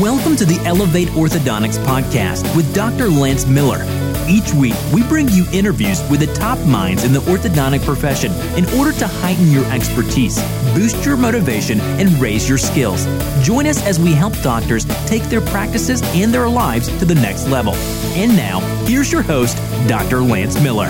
Welcome 0.00 0.36
to 0.36 0.46
the 0.46 0.58
Elevate 0.64 1.08
Orthodontics 1.08 1.76
podcast 1.84 2.56
with 2.56 2.74
Dr. 2.74 3.10
Lance 3.10 3.44
Miller. 3.44 3.84
Each 4.26 4.54
week, 4.54 4.74
we 4.90 5.02
bring 5.02 5.28
you 5.28 5.44
interviews 5.52 6.00
with 6.08 6.20
the 6.20 6.32
top 6.32 6.58
minds 6.60 7.04
in 7.04 7.12
the 7.12 7.18
orthodontic 7.20 7.84
profession 7.84 8.32
in 8.56 8.64
order 8.78 8.92
to 8.92 9.06
heighten 9.06 9.50
your 9.50 9.66
expertise, 9.66 10.42
boost 10.72 11.04
your 11.04 11.18
motivation, 11.18 11.78
and 12.00 12.08
raise 12.12 12.48
your 12.48 12.56
skills. 12.56 13.04
Join 13.44 13.66
us 13.66 13.84
as 13.84 14.00
we 14.00 14.14
help 14.14 14.32
doctors 14.40 14.86
take 15.04 15.24
their 15.24 15.42
practices 15.42 16.00
and 16.14 16.32
their 16.32 16.48
lives 16.48 16.88
to 16.98 17.04
the 17.04 17.16
next 17.16 17.48
level. 17.48 17.74
And 18.14 18.34
now, 18.34 18.60
here's 18.86 19.12
your 19.12 19.22
host, 19.22 19.58
Dr. 19.88 20.22
Lance 20.22 20.58
Miller. 20.62 20.88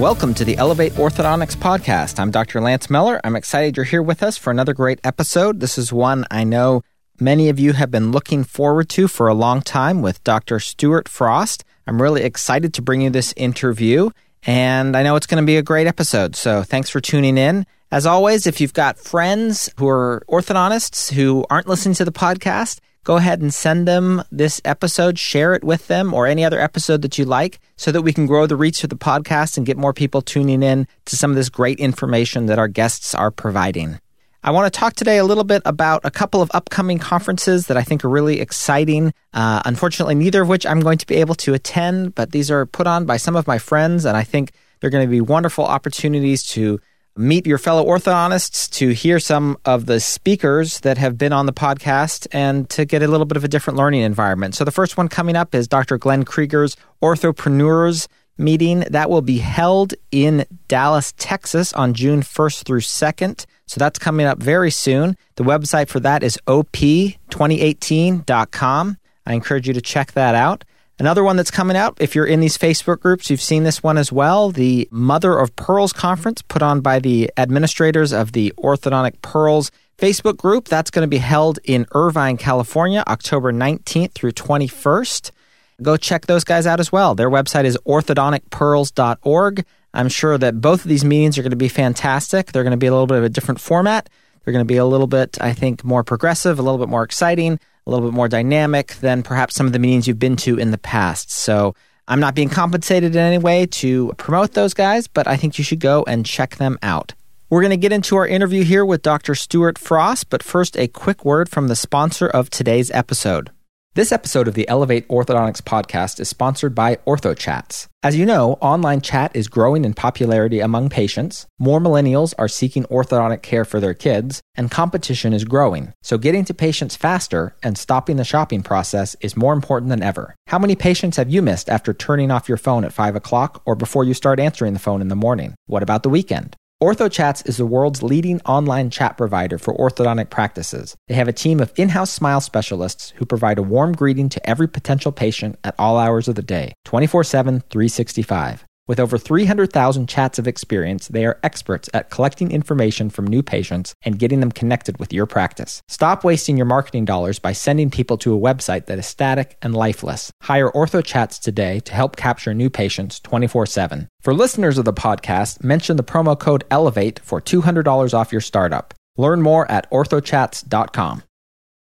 Welcome 0.00 0.32
to 0.34 0.46
the 0.46 0.56
Elevate 0.56 0.94
Orthodontics 0.94 1.56
podcast. 1.56 2.18
I'm 2.18 2.30
Dr. 2.30 2.62
Lance 2.62 2.88
Miller. 2.88 3.20
I'm 3.22 3.36
excited 3.36 3.76
you're 3.76 3.84
here 3.84 4.02
with 4.02 4.22
us 4.22 4.38
for 4.38 4.50
another 4.50 4.72
great 4.72 4.98
episode. 5.04 5.60
This 5.60 5.76
is 5.76 5.92
one 5.92 6.24
I 6.30 6.44
know 6.44 6.82
many 7.20 7.48
of 7.48 7.58
you 7.58 7.72
have 7.72 7.90
been 7.90 8.12
looking 8.12 8.44
forward 8.44 8.88
to 8.90 9.08
for 9.08 9.28
a 9.28 9.34
long 9.34 9.62
time 9.62 10.02
with 10.02 10.22
Dr. 10.24 10.60
Stuart 10.60 11.08
Frost. 11.08 11.64
I'm 11.86 12.00
really 12.00 12.22
excited 12.22 12.74
to 12.74 12.82
bring 12.82 13.00
you 13.00 13.10
this 13.10 13.32
interview, 13.36 14.10
and 14.44 14.96
I 14.96 15.02
know 15.02 15.16
it's 15.16 15.26
going 15.26 15.42
to 15.42 15.46
be 15.46 15.56
a 15.56 15.62
great 15.62 15.86
episode. 15.86 16.36
So 16.36 16.62
thanks 16.62 16.90
for 16.90 17.00
tuning 17.00 17.38
in. 17.38 17.66
As 17.90 18.06
always, 18.06 18.46
if 18.46 18.60
you've 18.60 18.72
got 18.72 18.98
friends 18.98 19.70
who 19.78 19.88
are 19.88 20.24
orthodontists 20.28 21.12
who 21.12 21.46
aren't 21.48 21.68
listening 21.68 21.94
to 21.94 22.04
the 22.04 22.12
podcast, 22.12 22.80
go 23.04 23.16
ahead 23.16 23.40
and 23.40 23.54
send 23.54 23.86
them 23.86 24.24
this 24.32 24.60
episode, 24.64 25.18
share 25.18 25.54
it 25.54 25.62
with 25.62 25.86
them, 25.86 26.12
or 26.12 26.26
any 26.26 26.44
other 26.44 26.60
episode 26.60 27.02
that 27.02 27.16
you 27.18 27.24
like, 27.24 27.60
so 27.76 27.92
that 27.92 28.02
we 28.02 28.12
can 28.12 28.26
grow 28.26 28.46
the 28.46 28.56
reach 28.56 28.82
of 28.82 28.90
the 28.90 28.96
podcast 28.96 29.56
and 29.56 29.66
get 29.66 29.76
more 29.76 29.92
people 29.92 30.20
tuning 30.20 30.62
in 30.62 30.88
to 31.04 31.16
some 31.16 31.30
of 31.30 31.36
this 31.36 31.48
great 31.48 31.78
information 31.78 32.46
that 32.46 32.58
our 32.58 32.68
guests 32.68 33.14
are 33.14 33.30
providing. 33.30 34.00
I 34.42 34.50
want 34.50 34.72
to 34.72 34.78
talk 34.78 34.94
today 34.94 35.18
a 35.18 35.24
little 35.24 35.44
bit 35.44 35.62
about 35.64 36.02
a 36.04 36.10
couple 36.10 36.40
of 36.40 36.50
upcoming 36.54 36.98
conferences 36.98 37.66
that 37.66 37.76
I 37.76 37.82
think 37.82 38.04
are 38.04 38.08
really 38.08 38.40
exciting. 38.40 39.12
Uh, 39.34 39.62
unfortunately, 39.64 40.14
neither 40.14 40.42
of 40.42 40.48
which 40.48 40.64
I'm 40.66 40.80
going 40.80 40.98
to 40.98 41.06
be 41.06 41.16
able 41.16 41.34
to 41.36 41.54
attend, 41.54 42.14
but 42.14 42.32
these 42.32 42.50
are 42.50 42.66
put 42.66 42.86
on 42.86 43.06
by 43.06 43.16
some 43.16 43.34
of 43.34 43.46
my 43.46 43.58
friends, 43.58 44.04
and 44.04 44.16
I 44.16 44.22
think 44.22 44.52
they're 44.80 44.90
going 44.90 45.06
to 45.06 45.10
be 45.10 45.20
wonderful 45.20 45.64
opportunities 45.64 46.44
to 46.50 46.80
meet 47.16 47.46
your 47.46 47.58
fellow 47.58 47.84
orthodontists, 47.84 48.70
to 48.70 48.90
hear 48.90 49.18
some 49.18 49.56
of 49.64 49.86
the 49.86 49.98
speakers 49.98 50.80
that 50.80 50.98
have 50.98 51.16
been 51.16 51.32
on 51.32 51.46
the 51.46 51.52
podcast, 51.52 52.26
and 52.30 52.68
to 52.70 52.84
get 52.84 53.02
a 53.02 53.08
little 53.08 53.26
bit 53.26 53.36
of 53.36 53.44
a 53.44 53.48
different 53.48 53.78
learning 53.78 54.02
environment. 54.02 54.54
So, 54.54 54.64
the 54.64 54.70
first 54.70 54.96
one 54.96 55.08
coming 55.08 55.34
up 55.34 55.54
is 55.54 55.66
Dr. 55.66 55.98
Glenn 55.98 56.24
Krieger's 56.24 56.76
Orthopreneurs 57.02 58.06
meeting. 58.38 58.80
That 58.90 59.10
will 59.10 59.22
be 59.22 59.38
held 59.38 59.94
in 60.10 60.44
Dallas, 60.68 61.12
Texas 61.16 61.72
on 61.72 61.94
June 61.94 62.20
1st 62.22 62.64
through 62.64 62.80
2nd. 62.80 63.46
So 63.66 63.78
that's 63.78 63.98
coming 63.98 64.26
up 64.26 64.38
very 64.38 64.70
soon. 64.70 65.16
The 65.36 65.44
website 65.44 65.88
for 65.88 66.00
that 66.00 66.22
is 66.22 66.38
op2018.com. 66.46 68.98
I 69.26 69.32
encourage 69.32 69.66
you 69.66 69.72
to 69.74 69.80
check 69.80 70.12
that 70.12 70.34
out. 70.34 70.64
Another 70.98 71.22
one 71.22 71.36
that's 71.36 71.50
coming 71.50 71.76
out, 71.76 71.94
if 72.00 72.14
you're 72.14 72.24
in 72.24 72.40
these 72.40 72.56
Facebook 72.56 73.00
groups, 73.00 73.28
you've 73.28 73.42
seen 73.42 73.64
this 73.64 73.82
one 73.82 73.98
as 73.98 74.10
well 74.10 74.50
the 74.50 74.88
Mother 74.90 75.38
of 75.38 75.54
Pearls 75.54 75.92
Conference 75.92 76.40
put 76.40 76.62
on 76.62 76.80
by 76.80 77.00
the 77.00 77.30
administrators 77.36 78.12
of 78.12 78.32
the 78.32 78.54
Orthodontic 78.56 79.20
Pearls 79.20 79.70
Facebook 79.98 80.38
group. 80.38 80.68
That's 80.68 80.90
going 80.90 81.02
to 81.02 81.08
be 81.08 81.18
held 81.18 81.58
in 81.64 81.84
Irvine, 81.92 82.38
California, 82.38 83.04
October 83.06 83.52
19th 83.52 84.12
through 84.12 84.32
21st. 84.32 85.32
Go 85.82 85.96
check 85.96 86.26
those 86.26 86.44
guys 86.44 86.66
out 86.66 86.80
as 86.80 86.90
well. 86.90 87.14
Their 87.14 87.30
website 87.30 87.64
is 87.64 87.78
orthodonticpearls.org. 87.86 89.64
I'm 89.94 90.08
sure 90.08 90.38
that 90.38 90.60
both 90.60 90.84
of 90.84 90.88
these 90.88 91.04
meetings 91.04 91.38
are 91.38 91.42
going 91.42 91.50
to 91.50 91.56
be 91.56 91.68
fantastic. 91.68 92.52
They're 92.52 92.62
going 92.62 92.72
to 92.72 92.76
be 92.76 92.86
a 92.86 92.92
little 92.92 93.06
bit 93.06 93.18
of 93.18 93.24
a 93.24 93.28
different 93.28 93.60
format. 93.60 94.08
They're 94.44 94.52
going 94.52 94.64
to 94.64 94.72
be 94.72 94.76
a 94.76 94.84
little 94.84 95.06
bit, 95.06 95.38
I 95.40 95.52
think, 95.52 95.84
more 95.84 96.04
progressive, 96.04 96.58
a 96.58 96.62
little 96.62 96.78
bit 96.78 96.88
more 96.88 97.02
exciting, 97.02 97.58
a 97.86 97.90
little 97.90 98.08
bit 98.08 98.14
more 98.14 98.28
dynamic 98.28 98.94
than 98.96 99.22
perhaps 99.22 99.54
some 99.54 99.66
of 99.66 99.72
the 99.72 99.78
meetings 99.78 100.06
you've 100.06 100.18
been 100.18 100.36
to 100.36 100.58
in 100.58 100.70
the 100.70 100.78
past. 100.78 101.30
So 101.30 101.74
I'm 102.08 102.20
not 102.20 102.34
being 102.34 102.48
compensated 102.48 103.16
in 103.16 103.20
any 103.20 103.38
way 103.38 103.66
to 103.66 104.12
promote 104.16 104.52
those 104.52 104.74
guys, 104.74 105.08
but 105.08 105.26
I 105.26 105.36
think 105.36 105.58
you 105.58 105.64
should 105.64 105.80
go 105.80 106.04
and 106.06 106.24
check 106.24 106.56
them 106.56 106.78
out. 106.82 107.14
We're 107.50 107.62
going 107.62 107.70
to 107.70 107.76
get 107.76 107.92
into 107.92 108.16
our 108.16 108.26
interview 108.26 108.64
here 108.64 108.84
with 108.84 109.02
Dr. 109.02 109.34
Stuart 109.34 109.78
Frost, 109.78 110.30
but 110.30 110.42
first, 110.42 110.76
a 110.76 110.88
quick 110.88 111.24
word 111.24 111.48
from 111.48 111.68
the 111.68 111.76
sponsor 111.76 112.26
of 112.26 112.50
today's 112.50 112.90
episode. 112.90 113.50
This 113.96 114.12
episode 114.12 114.46
of 114.46 114.52
the 114.52 114.68
Elevate 114.68 115.08
Orthodontics 115.08 115.62
podcast 115.62 116.20
is 116.20 116.28
sponsored 116.28 116.74
by 116.74 116.96
OrthoChats. 117.06 117.86
As 118.02 118.14
you 118.14 118.26
know, 118.26 118.58
online 118.60 119.00
chat 119.00 119.34
is 119.34 119.48
growing 119.48 119.86
in 119.86 119.94
popularity 119.94 120.60
among 120.60 120.90
patients, 120.90 121.46
more 121.58 121.80
millennials 121.80 122.34
are 122.36 122.46
seeking 122.46 122.84
orthodontic 122.84 123.40
care 123.40 123.64
for 123.64 123.80
their 123.80 123.94
kids, 123.94 124.42
and 124.54 124.70
competition 124.70 125.32
is 125.32 125.46
growing. 125.46 125.94
So 126.02 126.18
getting 126.18 126.44
to 126.44 126.52
patients 126.52 126.94
faster 126.94 127.56
and 127.62 127.78
stopping 127.78 128.16
the 128.18 128.24
shopping 128.24 128.62
process 128.62 129.16
is 129.22 129.34
more 129.34 129.54
important 129.54 129.88
than 129.88 130.02
ever. 130.02 130.34
How 130.48 130.58
many 130.58 130.76
patients 130.76 131.16
have 131.16 131.30
you 131.30 131.40
missed 131.40 131.70
after 131.70 131.94
turning 131.94 132.30
off 132.30 132.50
your 132.50 132.58
phone 132.58 132.84
at 132.84 132.92
5 132.92 133.16
o'clock 133.16 133.62
or 133.64 133.74
before 133.74 134.04
you 134.04 134.12
start 134.12 134.38
answering 134.38 134.74
the 134.74 134.78
phone 134.78 135.00
in 135.00 135.08
the 135.08 135.16
morning? 135.16 135.54
What 135.64 135.82
about 135.82 136.02
the 136.02 136.10
weekend? 136.10 136.54
OrthoChats 136.86 137.48
is 137.48 137.56
the 137.56 137.66
world's 137.66 138.00
leading 138.00 138.40
online 138.42 138.90
chat 138.90 139.16
provider 139.16 139.58
for 139.58 139.76
orthodontic 139.76 140.30
practices. 140.30 140.94
They 141.08 141.14
have 141.14 141.26
a 141.26 141.32
team 141.32 141.58
of 141.58 141.72
in 141.74 141.88
house 141.88 142.12
smile 142.12 142.40
specialists 142.40 143.12
who 143.16 143.26
provide 143.26 143.58
a 143.58 143.62
warm 143.62 143.92
greeting 143.92 144.28
to 144.28 144.48
every 144.48 144.68
potential 144.68 145.10
patient 145.10 145.58
at 145.64 145.74
all 145.80 145.98
hours 145.98 146.28
of 146.28 146.36
the 146.36 146.42
day, 146.42 146.74
24 146.84 147.24
7, 147.24 147.64
365. 147.70 148.64
With 148.88 149.00
over 149.00 149.18
300,000 149.18 150.08
chats 150.08 150.38
of 150.38 150.46
experience, 150.46 151.08
they 151.08 151.26
are 151.26 151.40
experts 151.42 151.90
at 151.92 152.08
collecting 152.08 152.52
information 152.52 153.10
from 153.10 153.26
new 153.26 153.42
patients 153.42 153.94
and 154.02 154.18
getting 154.18 154.38
them 154.38 154.52
connected 154.52 154.98
with 154.98 155.12
your 155.12 155.26
practice. 155.26 155.82
Stop 155.88 156.22
wasting 156.22 156.56
your 156.56 156.66
marketing 156.66 157.04
dollars 157.04 157.40
by 157.40 157.50
sending 157.50 157.90
people 157.90 158.16
to 158.18 158.32
a 158.32 158.38
website 158.38 158.86
that 158.86 158.98
is 158.98 159.06
static 159.06 159.56
and 159.60 159.74
lifeless. 159.74 160.30
Hire 160.42 160.70
OrthoChats 160.70 161.40
today 161.40 161.80
to 161.80 161.92
help 161.94 162.14
capture 162.14 162.54
new 162.54 162.70
patients 162.70 163.18
24 163.20 163.66
7. 163.66 164.08
For 164.20 164.32
listeners 164.32 164.78
of 164.78 164.84
the 164.84 164.92
podcast, 164.92 165.64
mention 165.64 165.96
the 165.96 166.04
promo 166.04 166.38
code 166.38 166.64
ELEVATE 166.70 167.18
for 167.18 167.40
$200 167.40 168.14
off 168.14 168.30
your 168.30 168.40
startup. 168.40 168.94
Learn 169.16 169.42
more 169.42 169.68
at 169.70 169.90
orthochats.com. 169.90 171.22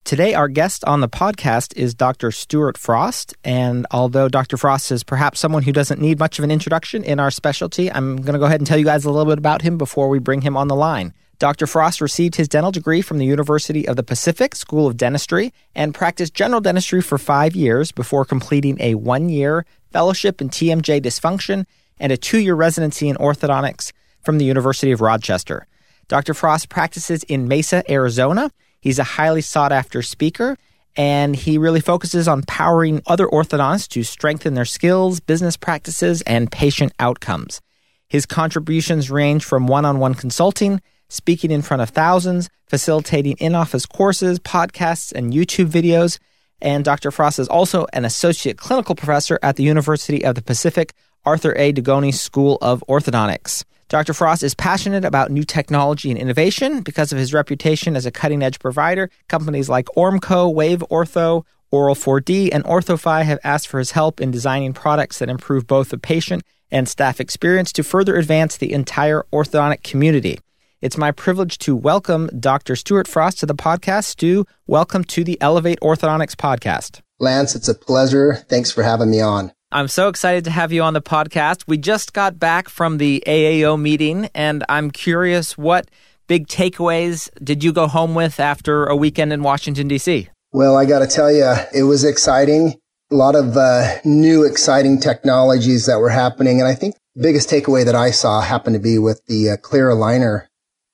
Today, 0.04 0.34
our 0.34 0.48
guest 0.48 0.84
on 0.86 1.00
the 1.00 1.08
podcast 1.08 1.76
is 1.76 1.94
Dr. 1.94 2.32
Stuart 2.32 2.76
Frost. 2.76 3.34
And 3.44 3.86
although 3.92 4.28
Dr. 4.28 4.56
Frost 4.56 4.90
is 4.90 5.04
perhaps 5.04 5.38
someone 5.38 5.62
who 5.62 5.72
doesn't 5.72 6.00
need 6.00 6.18
much 6.18 6.38
of 6.38 6.44
an 6.44 6.50
introduction 6.50 7.04
in 7.04 7.20
our 7.20 7.30
specialty, 7.30 7.92
I'm 7.92 8.16
going 8.16 8.32
to 8.32 8.38
go 8.38 8.46
ahead 8.46 8.60
and 8.60 8.66
tell 8.66 8.78
you 8.78 8.84
guys 8.84 9.04
a 9.04 9.10
little 9.10 9.30
bit 9.30 9.38
about 9.38 9.62
him 9.62 9.78
before 9.78 10.08
we 10.08 10.18
bring 10.18 10.40
him 10.40 10.56
on 10.56 10.68
the 10.68 10.74
line. 10.74 11.12
Dr. 11.38 11.66
Frost 11.66 12.00
received 12.00 12.34
his 12.34 12.48
dental 12.48 12.72
degree 12.72 13.02
from 13.02 13.18
the 13.18 13.24
University 13.24 13.86
of 13.86 13.96
the 13.96 14.02
Pacific 14.02 14.56
School 14.56 14.86
of 14.86 14.96
Dentistry 14.96 15.52
and 15.74 15.94
practiced 15.94 16.34
general 16.34 16.60
dentistry 16.60 17.02
for 17.02 17.16
five 17.16 17.54
years 17.54 17.92
before 17.92 18.24
completing 18.24 18.78
a 18.80 18.96
one 18.96 19.28
year 19.28 19.64
fellowship 19.92 20.40
in 20.40 20.48
TMJ 20.48 21.00
dysfunction 21.00 21.66
and 21.98 22.10
a 22.10 22.16
two 22.16 22.40
year 22.40 22.54
residency 22.54 23.08
in 23.08 23.16
orthodontics 23.16 23.92
from 24.22 24.38
the 24.38 24.44
University 24.44 24.92
of 24.92 25.00
Rochester. 25.00 25.66
Dr. 26.08 26.34
Frost 26.34 26.68
practices 26.68 27.22
in 27.24 27.46
Mesa, 27.46 27.88
Arizona 27.88 28.50
He's 28.80 28.98
a 28.98 29.04
highly 29.04 29.42
sought 29.42 29.72
after 29.72 30.02
speaker, 30.02 30.56
and 30.96 31.36
he 31.36 31.58
really 31.58 31.80
focuses 31.80 32.26
on 32.26 32.42
powering 32.42 33.02
other 33.06 33.26
orthodontists 33.26 33.88
to 33.88 34.02
strengthen 34.02 34.54
their 34.54 34.64
skills, 34.64 35.20
business 35.20 35.56
practices, 35.56 36.22
and 36.22 36.50
patient 36.50 36.92
outcomes. 36.98 37.60
His 38.08 38.26
contributions 38.26 39.10
range 39.10 39.44
from 39.44 39.66
one 39.66 39.84
on 39.84 39.98
one 39.98 40.14
consulting, 40.14 40.80
speaking 41.08 41.50
in 41.50 41.62
front 41.62 41.82
of 41.82 41.91
thousands, 41.91 42.48
facilitating 42.66 43.36
in 43.38 43.54
office 43.54 43.86
courses, 43.86 44.38
podcasts, 44.41 45.12
and 45.12 45.32
YouTube 45.32 45.70
videos. 45.70 46.18
And 46.60 46.84
Dr. 46.84 47.10
Frost 47.10 47.38
is 47.38 47.48
also 47.48 47.86
an 47.92 48.04
associate 48.04 48.58
clinical 48.58 48.94
professor 48.94 49.38
at 49.42 49.56
the 49.56 49.62
University 49.62 50.24
of 50.24 50.34
the 50.34 50.42
Pacific 50.42 50.92
Arthur 51.24 51.54
A. 51.56 51.72
Dugoni 51.72 52.12
School 52.12 52.58
of 52.60 52.82
Orthodontics. 52.88 53.64
Dr. 53.90 54.14
Frost 54.14 54.44
is 54.44 54.54
passionate 54.54 55.04
about 55.04 55.32
new 55.32 55.42
technology 55.42 56.12
and 56.12 56.18
innovation 56.18 56.80
because 56.82 57.10
of 57.10 57.18
his 57.18 57.34
reputation 57.34 57.96
as 57.96 58.06
a 58.06 58.12
cutting 58.12 58.40
edge 58.40 58.60
provider. 58.60 59.10
Companies 59.28 59.68
like 59.68 59.86
Ormco, 59.96 60.54
Wave 60.54 60.84
Ortho, 60.92 61.44
Oral 61.72 61.97
4D, 61.97 62.50
and 62.53 62.62
Orthofy 62.62 63.24
have 63.24 63.41
asked 63.42 63.66
for 63.66 63.80
his 63.80 63.91
help 63.91 64.20
in 64.20 64.30
designing 64.30 64.72
products 64.72 65.18
that 65.18 65.28
improve 65.28 65.66
both 65.66 65.88
the 65.88 65.98
patient 65.98 66.44
and 66.70 66.88
staff 66.88 67.18
experience 67.18 67.72
to 67.72 67.82
further 67.82 68.15
advance 68.15 68.56
the 68.56 68.72
entire 68.72 69.26
orthodontic 69.32 69.82
community. 69.82 70.38
It's 70.80 70.97
my 70.97 71.10
privilege 71.10 71.59
to 71.59 71.74
welcome 71.74 72.30
Dr. 72.38 72.76
Stuart 72.76 73.09
Frost 73.09 73.41
to 73.41 73.47
the 73.47 73.56
podcast. 73.56 74.04
Stu, 74.04 74.47
welcome 74.68 75.03
to 75.03 75.24
the 75.24 75.36
Elevate 75.41 75.80
Orthodontics 75.80 76.36
podcast. 76.36 77.00
Lance, 77.18 77.56
it's 77.56 77.68
a 77.68 77.74
pleasure. 77.74 78.36
Thanks 78.48 78.70
for 78.70 78.84
having 78.84 79.10
me 79.10 79.20
on. 79.20 79.50
I'm 79.72 79.86
so 79.86 80.08
excited 80.08 80.42
to 80.44 80.50
have 80.50 80.72
you 80.72 80.82
on 80.82 80.94
the 80.94 81.00
podcast. 81.00 81.62
We 81.68 81.78
just 81.78 82.12
got 82.12 82.40
back 82.40 82.68
from 82.68 82.98
the 82.98 83.22
AAO 83.24 83.80
meeting, 83.80 84.28
and 84.34 84.64
I'm 84.68 84.90
curious 84.90 85.56
what 85.56 85.88
big 86.26 86.48
takeaways 86.48 87.30
did 87.40 87.62
you 87.62 87.72
go 87.72 87.86
home 87.86 88.16
with 88.16 88.40
after 88.40 88.86
a 88.86 88.96
weekend 88.96 89.32
in 89.32 89.44
Washington, 89.44 89.86
D.C.? 89.86 90.28
Well, 90.50 90.76
I 90.76 90.86
got 90.86 90.98
to 91.00 91.06
tell 91.06 91.30
you, 91.30 91.54
it 91.72 91.84
was 91.84 92.02
exciting. 92.02 92.74
A 93.12 93.14
lot 93.14 93.36
of 93.36 93.56
uh, 93.56 93.98
new, 94.04 94.44
exciting 94.44 94.98
technologies 94.98 95.86
that 95.86 96.00
were 96.00 96.10
happening. 96.10 96.58
And 96.58 96.68
I 96.68 96.74
think 96.74 96.96
the 97.14 97.22
biggest 97.22 97.48
takeaway 97.48 97.84
that 97.84 97.94
I 97.94 98.10
saw 98.10 98.40
happened 98.40 98.74
to 98.74 98.80
be 98.80 98.98
with 98.98 99.24
the 99.26 99.50
uh, 99.50 99.56
clear 99.56 99.88
aligner. 99.88 100.46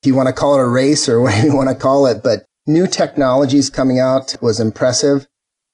If 0.02 0.06
you 0.08 0.14
want 0.14 0.26
to 0.26 0.34
call 0.34 0.55
it 0.55 0.61
a 0.61 0.69
race 0.69 1.08
or 1.08 1.20
whatever 1.23 1.46
you 1.46 1.56
want 1.56 1.70
to 1.70 1.75
call 1.75 2.05
it, 2.05 2.23
but 2.23 2.44
new 2.67 2.87
technologies 2.87 3.70
coming 3.70 3.99
out 3.99 4.37
was 4.43 4.61
impressive. 4.61 5.26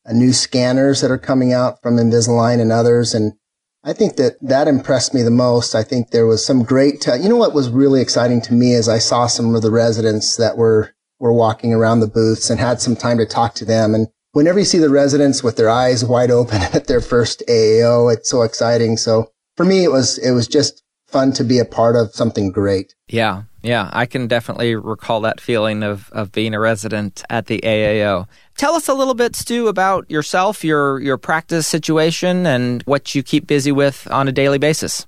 Uh, 0.04 0.12
new 0.12 0.32
scanners 0.32 1.00
that 1.00 1.10
are 1.10 1.18
coming 1.18 1.52
out 1.52 1.80
from 1.82 1.96
Invisalign 1.96 2.60
and 2.60 2.72
others. 2.72 3.14
And 3.14 3.34
I 3.84 3.92
think 3.92 4.16
that 4.16 4.36
that 4.42 4.68
impressed 4.68 5.14
me 5.14 5.22
the 5.22 5.30
most. 5.30 5.74
I 5.74 5.82
think 5.82 6.10
there 6.10 6.26
was 6.26 6.44
some 6.44 6.62
great, 6.62 7.00
te- 7.00 7.20
you 7.20 7.28
know, 7.28 7.36
what 7.36 7.54
was 7.54 7.70
really 7.70 8.00
exciting 8.00 8.40
to 8.42 8.54
me 8.54 8.74
is 8.74 8.88
I 8.88 8.98
saw 8.98 9.26
some 9.26 9.54
of 9.54 9.62
the 9.62 9.70
residents 9.70 10.36
that 10.36 10.56
were, 10.56 10.94
were 11.18 11.32
walking 11.32 11.72
around 11.72 12.00
the 12.00 12.08
booths 12.08 12.50
and 12.50 12.58
had 12.58 12.80
some 12.80 12.96
time 12.96 13.18
to 13.18 13.26
talk 13.26 13.54
to 13.54 13.64
them. 13.64 13.94
And 13.94 14.08
whenever 14.32 14.58
you 14.58 14.64
see 14.64 14.78
the 14.78 14.90
residents 14.90 15.42
with 15.42 15.56
their 15.56 15.70
eyes 15.70 16.04
wide 16.04 16.30
open 16.30 16.62
at 16.72 16.86
their 16.86 17.00
first 17.00 17.42
AAO, 17.48 18.12
it's 18.12 18.30
so 18.30 18.42
exciting. 18.42 18.96
So 18.96 19.30
for 19.56 19.64
me, 19.64 19.84
it 19.84 19.92
was, 19.92 20.18
it 20.18 20.32
was 20.32 20.48
just 20.48 20.82
fun 21.06 21.32
to 21.34 21.44
be 21.44 21.58
a 21.58 21.64
part 21.64 21.94
of 21.94 22.14
something 22.14 22.50
great. 22.50 22.94
Yeah. 23.08 23.42
Yeah. 23.62 23.90
I 23.92 24.06
can 24.06 24.26
definitely 24.26 24.74
recall 24.74 25.20
that 25.20 25.40
feeling 25.40 25.82
of, 25.82 26.10
of 26.10 26.32
being 26.32 26.54
a 26.54 26.60
resident 26.60 27.22
at 27.30 27.46
the 27.46 27.60
AAO. 27.60 28.26
Tell 28.62 28.76
us 28.76 28.86
a 28.86 28.94
little 28.94 29.14
bit, 29.14 29.34
Stu, 29.34 29.66
about 29.66 30.08
yourself, 30.08 30.62
your 30.62 31.00
your 31.00 31.18
practice 31.18 31.66
situation, 31.66 32.46
and 32.46 32.80
what 32.84 33.12
you 33.12 33.20
keep 33.24 33.48
busy 33.48 33.72
with 33.72 34.06
on 34.08 34.28
a 34.28 34.30
daily 34.30 34.58
basis. 34.58 35.04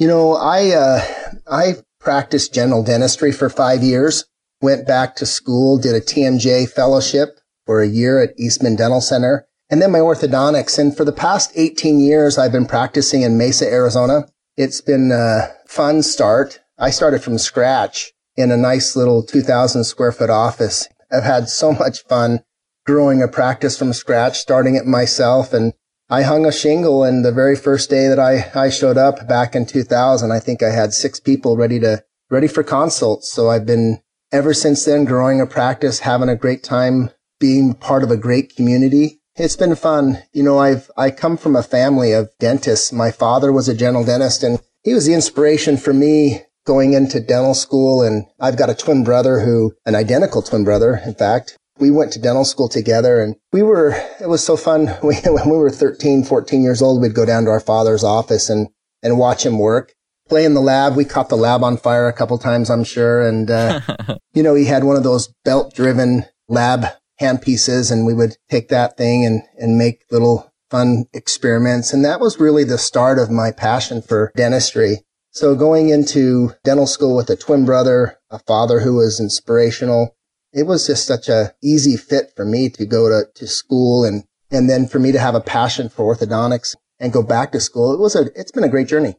You 0.00 0.08
know, 0.08 0.32
I 0.32 0.70
uh, 0.70 1.04
I 1.48 1.74
practiced 2.00 2.52
general 2.52 2.82
dentistry 2.82 3.30
for 3.30 3.48
five 3.50 3.84
years. 3.84 4.24
Went 4.62 4.84
back 4.84 5.14
to 5.14 5.26
school, 5.26 5.78
did 5.78 5.94
a 5.94 6.00
TMJ 6.00 6.68
fellowship 6.70 7.38
for 7.66 7.80
a 7.80 7.86
year 7.86 8.20
at 8.20 8.34
Eastman 8.36 8.74
Dental 8.74 9.00
Center, 9.00 9.46
and 9.70 9.80
then 9.80 9.92
my 9.92 10.00
orthodontics. 10.00 10.76
And 10.76 10.96
for 10.96 11.04
the 11.04 11.12
past 11.12 11.52
18 11.54 12.00
years, 12.00 12.36
I've 12.36 12.50
been 12.50 12.66
practicing 12.66 13.22
in 13.22 13.38
Mesa, 13.38 13.72
Arizona. 13.72 14.26
It's 14.56 14.80
been 14.80 15.12
a 15.12 15.54
fun 15.68 16.02
start. 16.02 16.58
I 16.80 16.90
started 16.90 17.22
from 17.22 17.38
scratch 17.38 18.10
in 18.36 18.50
a 18.50 18.56
nice 18.56 18.96
little 18.96 19.22
2,000 19.22 19.84
square 19.84 20.10
foot 20.10 20.30
office. 20.30 20.88
I've 21.12 21.22
had 21.22 21.48
so 21.48 21.72
much 21.72 22.02
fun 22.08 22.40
growing 22.88 23.20
a 23.22 23.28
practice 23.28 23.76
from 23.76 23.92
scratch, 23.92 24.38
starting 24.38 24.74
it 24.74 24.86
myself. 24.86 25.52
And 25.52 25.74
I 26.08 26.22
hung 26.22 26.46
a 26.46 26.50
shingle 26.50 27.04
and 27.04 27.22
the 27.22 27.30
very 27.30 27.54
first 27.54 27.90
day 27.90 28.08
that 28.08 28.18
I, 28.18 28.50
I 28.58 28.70
showed 28.70 28.96
up 28.96 29.28
back 29.28 29.54
in 29.54 29.66
2000, 29.66 30.32
I 30.32 30.40
think 30.40 30.62
I 30.62 30.70
had 30.70 30.94
six 30.94 31.20
people 31.20 31.54
ready 31.54 31.78
to, 31.80 32.02
ready 32.30 32.48
for 32.48 32.62
consults. 32.62 33.30
So 33.30 33.50
I've 33.50 33.66
been 33.66 34.00
ever 34.32 34.54
since 34.54 34.86
then 34.86 35.04
growing 35.04 35.38
a 35.38 35.46
practice, 35.46 35.98
having 35.98 36.30
a 36.30 36.34
great 36.34 36.64
time 36.64 37.10
being 37.38 37.74
part 37.74 38.02
of 38.02 38.10
a 38.10 38.16
great 38.16 38.56
community. 38.56 39.20
It's 39.36 39.54
been 39.54 39.76
fun. 39.76 40.22
You 40.32 40.42
know, 40.42 40.58
I've, 40.58 40.90
I 40.96 41.10
come 41.10 41.36
from 41.36 41.56
a 41.56 41.62
family 41.62 42.12
of 42.12 42.30
dentists. 42.40 42.90
My 42.90 43.10
father 43.10 43.52
was 43.52 43.68
a 43.68 43.74
general 43.74 44.06
dentist 44.06 44.42
and 44.42 44.60
he 44.82 44.94
was 44.94 45.04
the 45.04 45.12
inspiration 45.12 45.76
for 45.76 45.92
me 45.92 46.40
going 46.64 46.94
into 46.94 47.20
dental 47.20 47.52
school. 47.52 48.00
And 48.00 48.24
I've 48.40 48.56
got 48.56 48.70
a 48.70 48.74
twin 48.74 49.04
brother 49.04 49.40
who, 49.40 49.74
an 49.84 49.94
identical 49.94 50.40
twin 50.40 50.64
brother, 50.64 51.02
in 51.04 51.14
fact, 51.14 51.58
we 51.78 51.90
went 51.90 52.12
to 52.12 52.20
dental 52.20 52.44
school 52.44 52.68
together 52.68 53.20
and 53.20 53.36
we 53.52 53.62
were, 53.62 53.90
it 54.20 54.28
was 54.28 54.44
so 54.44 54.56
fun. 54.56 54.96
We, 55.02 55.16
when 55.24 55.48
we 55.48 55.56
were 55.56 55.70
13, 55.70 56.24
14 56.24 56.62
years 56.62 56.82
old, 56.82 57.00
we'd 57.00 57.14
go 57.14 57.24
down 57.24 57.44
to 57.44 57.50
our 57.50 57.60
father's 57.60 58.04
office 58.04 58.50
and, 58.50 58.68
and 59.02 59.18
watch 59.18 59.46
him 59.46 59.58
work. 59.58 59.94
Play 60.28 60.44
in 60.44 60.54
the 60.54 60.60
lab. 60.60 60.96
We 60.96 61.04
caught 61.04 61.30
the 61.30 61.36
lab 61.36 61.62
on 61.62 61.78
fire 61.78 62.08
a 62.08 62.12
couple 62.12 62.36
times, 62.36 62.68
I'm 62.68 62.84
sure. 62.84 63.26
And, 63.26 63.50
uh, 63.50 63.80
you 64.34 64.42
know, 64.42 64.54
he 64.54 64.66
had 64.66 64.84
one 64.84 64.96
of 64.96 65.02
those 65.02 65.32
belt 65.44 65.74
driven 65.74 66.26
lab 66.48 66.84
handpieces 67.20 67.90
and 67.90 68.06
we 68.06 68.14
would 68.14 68.36
take 68.50 68.68
that 68.68 68.96
thing 68.96 69.24
and, 69.24 69.42
and 69.56 69.78
make 69.78 70.04
little 70.10 70.52
fun 70.70 71.06
experiments. 71.12 71.92
And 71.92 72.04
that 72.04 72.20
was 72.20 72.38
really 72.38 72.64
the 72.64 72.78
start 72.78 73.18
of 73.18 73.30
my 73.30 73.50
passion 73.50 74.02
for 74.02 74.32
dentistry. 74.36 74.98
So 75.30 75.54
going 75.54 75.88
into 75.88 76.52
dental 76.64 76.86
school 76.86 77.16
with 77.16 77.30
a 77.30 77.36
twin 77.36 77.64
brother, 77.64 78.18
a 78.30 78.38
father 78.40 78.80
who 78.80 78.96
was 78.96 79.20
inspirational, 79.20 80.16
it 80.52 80.66
was 80.66 80.86
just 80.86 81.06
such 81.06 81.28
a 81.28 81.54
easy 81.62 81.96
fit 81.96 82.32
for 82.36 82.44
me 82.44 82.68
to 82.70 82.86
go 82.86 83.08
to, 83.08 83.30
to 83.34 83.46
school 83.46 84.04
and, 84.04 84.24
and 84.50 84.68
then 84.68 84.86
for 84.86 84.98
me 84.98 85.12
to 85.12 85.18
have 85.18 85.34
a 85.34 85.40
passion 85.40 85.88
for 85.88 86.14
orthodontics 86.14 86.74
and 86.98 87.12
go 87.12 87.22
back 87.22 87.52
to 87.52 87.60
school. 87.60 87.92
It 87.92 88.00
was 88.00 88.16
a, 88.16 88.30
it's 88.34 88.50
been 88.50 88.64
a 88.64 88.68
great 88.68 88.88
journey. 88.88 89.16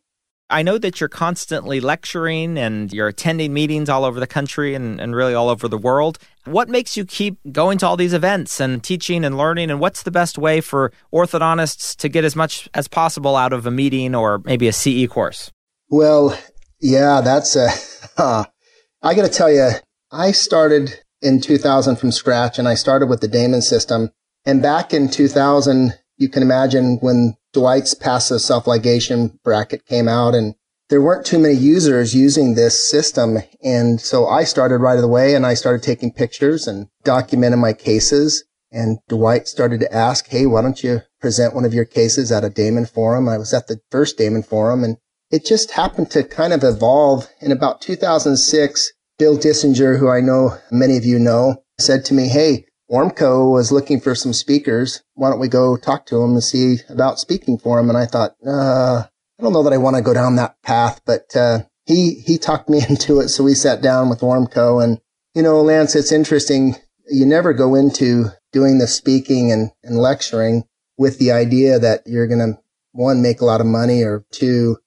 I 0.51 0.63
know 0.63 0.79
that 0.79 0.99
you're 0.99 1.09
constantly 1.09 1.79
lecturing 1.79 2.57
and 2.57 2.91
you're 2.91 3.07
attending 3.07 3.53
meetings 3.53 3.87
all 3.87 4.03
over 4.03 4.19
the 4.19 4.25
country 4.25 4.73
and, 4.73 4.99
and 4.99 5.15
really 5.15 5.35
all 5.35 5.47
over 5.47 5.67
the 5.67 5.77
world. 5.77 6.17
What 6.45 6.69
makes 6.69 6.97
you 6.97 7.05
keep 7.05 7.37
going 7.51 7.77
to 7.79 7.85
all 7.85 7.95
these 7.95 8.13
events 8.13 8.59
and 8.59 8.83
teaching 8.83 9.23
and 9.23 9.37
learning? 9.37 9.69
And 9.69 9.79
what's 9.79 10.01
the 10.01 10.09
best 10.09 10.39
way 10.39 10.59
for 10.59 10.91
orthodontists 11.13 11.95
to 11.97 12.09
get 12.09 12.23
as 12.23 12.35
much 12.35 12.67
as 12.73 12.87
possible 12.87 13.35
out 13.35 13.53
of 13.53 13.67
a 13.67 13.71
meeting 13.71 14.15
or 14.15 14.41
maybe 14.43 14.67
a 14.67 14.73
CE 14.73 15.05
course? 15.07 15.51
Well, 15.87 16.35
yeah, 16.81 17.21
that's 17.21 17.55
a, 17.55 17.69
uh, 18.17 18.45
I 19.03 19.13
got 19.13 19.25
to 19.25 19.29
tell 19.31 19.51
you, 19.51 19.69
I 20.11 20.31
started 20.31 20.99
in 21.21 21.41
2000 21.41 21.97
from 21.97 22.11
scratch 22.11 22.59
and 22.59 22.67
I 22.67 22.75
started 22.75 23.07
with 23.07 23.21
the 23.21 23.27
Damon 23.27 23.61
system. 23.61 24.11
And 24.45 24.61
back 24.61 24.93
in 24.93 25.09
2000, 25.09 25.93
you 26.17 26.29
can 26.29 26.43
imagine 26.43 26.97
when 27.01 27.35
Dwight's 27.53 27.93
passive 27.93 28.41
self-ligation 28.41 29.41
bracket 29.43 29.85
came 29.85 30.07
out 30.07 30.35
and 30.35 30.55
there 30.89 31.01
weren't 31.01 31.25
too 31.25 31.39
many 31.39 31.53
users 31.53 32.15
using 32.15 32.55
this 32.55 32.89
system. 32.89 33.37
And 33.63 34.01
so 34.01 34.27
I 34.27 34.43
started 34.43 34.77
right 34.77 35.01
away 35.01 35.35
and 35.35 35.45
I 35.45 35.53
started 35.53 35.83
taking 35.83 36.11
pictures 36.11 36.67
and 36.67 36.87
documenting 37.05 37.59
my 37.59 37.73
cases. 37.73 38.43
And 38.71 38.99
Dwight 39.07 39.47
started 39.47 39.79
to 39.81 39.93
ask, 39.93 40.27
Hey, 40.27 40.45
why 40.45 40.61
don't 40.61 40.83
you 40.83 41.01
present 41.19 41.55
one 41.55 41.65
of 41.65 41.73
your 41.73 41.85
cases 41.85 42.31
at 42.31 42.43
a 42.43 42.49
Damon 42.49 42.85
forum? 42.85 43.29
I 43.29 43.37
was 43.37 43.53
at 43.53 43.67
the 43.67 43.79
first 43.91 44.17
Damon 44.17 44.43
forum 44.43 44.83
and 44.83 44.97
it 45.31 45.45
just 45.45 45.71
happened 45.71 46.09
to 46.11 46.23
kind 46.23 46.53
of 46.53 46.63
evolve 46.63 47.27
in 47.39 47.51
about 47.51 47.81
2006. 47.81 48.91
Bill 49.19 49.37
Dischinger, 49.37 49.99
who 49.99 50.09
I 50.09 50.21
know 50.21 50.57
many 50.71 50.95
of 50.95 51.03
you 51.03 51.19
know, 51.19 51.61
said 51.77 52.05
to 52.05 52.13
me, 52.13 52.29
Hey, 52.29 52.65
Ormco 52.89 53.51
was 53.51 53.69
looking 53.69 53.99
for 53.99 54.15
some 54.15 54.31
speakers. 54.31 55.03
Why 55.13 55.29
don't 55.29 55.41
we 55.41 55.49
go 55.49 55.75
talk 55.75 56.05
to 56.07 56.23
him 56.23 56.31
and 56.31 56.43
see 56.43 56.77
about 56.87 57.19
speaking 57.19 57.59
for 57.59 57.79
him? 57.79 57.89
And 57.89 57.97
I 57.97 58.05
thought, 58.05 58.35
uh, 58.47 59.03
I 59.03 59.43
don't 59.43 59.51
know 59.51 59.63
that 59.63 59.73
I 59.73 59.77
want 59.77 59.97
to 59.97 60.01
go 60.01 60.13
down 60.13 60.37
that 60.37 60.55
path, 60.63 61.01
but, 61.05 61.35
uh, 61.35 61.59
he, 61.85 62.21
he 62.25 62.37
talked 62.37 62.69
me 62.69 62.81
into 62.89 63.19
it. 63.19 63.27
So 63.27 63.43
we 63.43 63.55
sat 63.55 63.81
down 63.81 64.09
with 64.09 64.21
Ormco 64.21 64.81
and, 64.81 64.99
you 65.35 65.43
know, 65.43 65.61
Lance, 65.61 65.95
it's 65.95 66.13
interesting. 66.13 66.77
You 67.09 67.25
never 67.25 67.53
go 67.53 67.75
into 67.75 68.27
doing 68.53 68.77
the 68.77 68.87
speaking 68.87 69.51
and, 69.51 69.71
and 69.83 69.97
lecturing 69.97 70.63
with 70.97 71.19
the 71.19 71.33
idea 71.33 71.77
that 71.77 72.03
you're 72.05 72.27
going 72.27 72.53
to 72.53 72.59
one, 72.93 73.21
make 73.21 73.41
a 73.41 73.45
lot 73.45 73.61
of 73.61 73.67
money 73.67 74.01
or 74.01 74.25
two, 74.31 74.77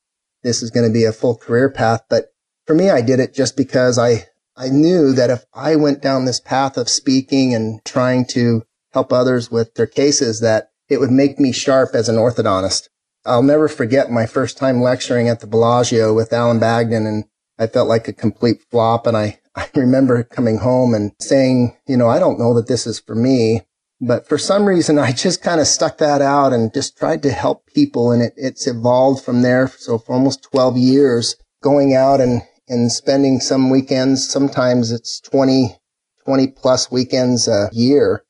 this 0.43 0.63
is 0.63 0.71
going 0.71 0.87
to 0.87 0.93
be 0.93 1.05
a 1.05 1.13
full 1.13 1.37
career 1.37 1.71
path. 1.71 2.03
But 2.09 2.32
for 2.67 2.75
me, 2.75 2.91
I 2.91 3.01
did 3.01 3.21
it 3.21 3.35
just 3.35 3.57
because 3.57 3.99
I, 3.99 4.27
I 4.57 4.69
knew 4.69 5.13
that 5.13 5.31
if 5.31 5.45
I 5.53 5.77
went 5.77 6.03
down 6.03 6.25
this 6.25 6.41
path 6.41 6.77
of 6.77 6.89
speaking 6.89 7.55
and 7.55 7.85
trying 7.85 8.27
to 8.27 8.63
help 8.93 9.13
others 9.13 9.51
with 9.51 9.75
their 9.75 9.87
cases, 9.87 10.41
that 10.41 10.71
it 10.89 11.01
would 11.01 11.11
make 11.11 11.41
me 11.41 11.53
sharp 11.53 11.95
as 11.95 12.09
an 12.09 12.17
orthodontist. 12.17 12.89
I'll 13.25 13.43
never 13.43 13.69
forget 13.69 14.11
my 14.11 14.27
first 14.27 14.59
time 14.59 14.83
lecturing 14.83 15.29
at 15.29 15.41
the 15.41 15.47
Bellagio 15.47 16.13
with 16.13 16.33
Alan 16.33 16.59
Bagden 16.59 17.07
and 17.07 17.25
I 17.59 17.67
felt 17.67 17.89
like 17.89 18.09
a 18.09 18.13
complete 18.13 18.63
flop. 18.71 19.07
And 19.07 19.17
I, 19.17 19.39
I 19.57 19.69
remember 19.75 20.23
coming 20.23 20.59
home 20.59 20.95
and 20.95 21.13
saying, 21.21 21.77
you 21.87 21.97
know, 21.97 22.09
I 22.09 22.19
don't 22.19 22.39
know 22.39 22.55
that 22.55 22.69
this 22.69 22.87
is 22.87 22.99
for 22.99 23.15
me, 23.15 23.63
but 24.01 24.29
for 24.29 24.39
some 24.39 24.67
reason 24.67 24.99
I 24.99 25.13
just 25.13 25.43
kind 25.43 25.61
of 25.61 25.67
stuck 25.67 25.99
that 25.99 26.21
out 26.21 26.53
and 26.53 26.75
just 26.75 26.99
tried 26.99 27.23
to 27.23 27.31
help 27.31 27.67
people. 27.67 28.11
And 28.11 28.23
it, 28.23 28.35
it's 28.37 28.67
evolved 28.67 29.25
from 29.25 29.43
there. 29.43 29.69
So 29.69 29.99
for 29.99 30.15
almost 30.15 30.43
12 30.43 30.77
years 30.77 31.37
going 31.63 31.95
out 31.95 32.21
and 32.21 32.43
and 32.73 32.91
spending 32.91 33.39
some 33.39 33.69
weekends. 33.69 34.27
Sometimes 34.27 34.91
it's 34.91 35.21
20, 35.21 35.79
20 36.25 36.47
plus 36.49 36.91
weekends 36.91 37.47
a 37.47 37.69
year 37.71 38.25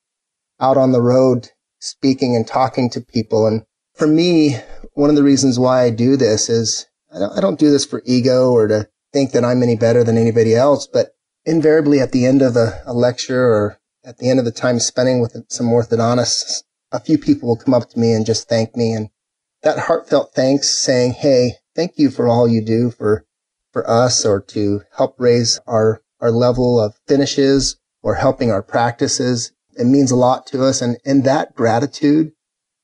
out 0.61 0.77
on 0.77 0.91
the 0.91 1.01
road 1.01 1.51
speaking 1.79 2.35
and 2.35 2.47
talking 2.47 2.91
to 2.91 3.01
people. 3.01 3.47
And 3.47 3.63
for 3.95 4.09
me, 4.09 4.57
one 4.95 5.11
of 5.11 5.17
the 5.17 5.23
reasons 5.23 5.61
why 5.61 5.83
I 5.83 5.91
do 5.91 6.17
this 6.17 6.49
is 6.49 6.87
I 7.15 7.21
don't, 7.21 7.39
I 7.39 7.41
don't 7.41 7.59
do 7.59 7.71
this 7.71 7.87
for 7.87 8.03
ego 8.05 8.51
or 8.51 8.67
to 8.67 8.89
think 9.13 9.31
that 9.31 9.45
I'm 9.45 9.63
any 9.63 9.77
better 9.77 10.03
than 10.03 10.19
anybody 10.19 10.57
else, 10.57 10.89
but 10.89 11.11
invariably 11.45 12.01
at 12.01 12.11
the 12.11 12.27
end 12.27 12.43
of 12.43 12.57
a, 12.57 12.83
a 12.85 12.93
lecture 12.93 13.45
or 13.45 13.79
at 14.05 14.19
the 14.19 14.29
end 14.29 14.41
of 14.41 14.45
the 14.45 14.51
time 14.51 14.81
spending 14.81 15.21
with 15.21 15.37
some 15.51 15.67
orthodontists, 15.67 16.65
a 16.91 16.99
few 16.99 17.17
people 17.17 17.49
will 17.49 17.57
come 17.57 17.75
up 17.75 17.89
to 17.91 17.99
me 17.99 18.13
and 18.13 18.27
just 18.27 18.49
thank 18.49 18.75
me. 18.75 18.93
And 18.93 19.11
that 19.63 19.79
heartfelt 19.79 20.35
thanks 20.35 20.83
saying, 20.83 21.13
Hey, 21.13 21.59
thank 21.77 21.93
you 21.97 22.11
for 22.11 22.27
all 22.27 22.49
you 22.49 22.65
do 22.65 22.91
for 22.91 23.25
for 23.73 23.89
us 23.89 24.25
or 24.25 24.41
to 24.41 24.83
help 24.97 25.17
raise 25.19 25.59
our, 25.67 26.03
our 26.21 26.31
level 26.31 26.81
of 26.81 26.97
finishes 27.07 27.77
or 28.03 28.17
helping 28.17 28.51
our 28.51 28.63
practices. 28.63 29.53
It 29.77 29.87
means 29.87 30.11
a 30.11 30.17
lot 30.17 30.47
to 30.49 30.65
us. 30.65 30.83
And, 30.83 30.99
and 31.05 31.25
that 31.25 31.55
gratitude 31.55 32.33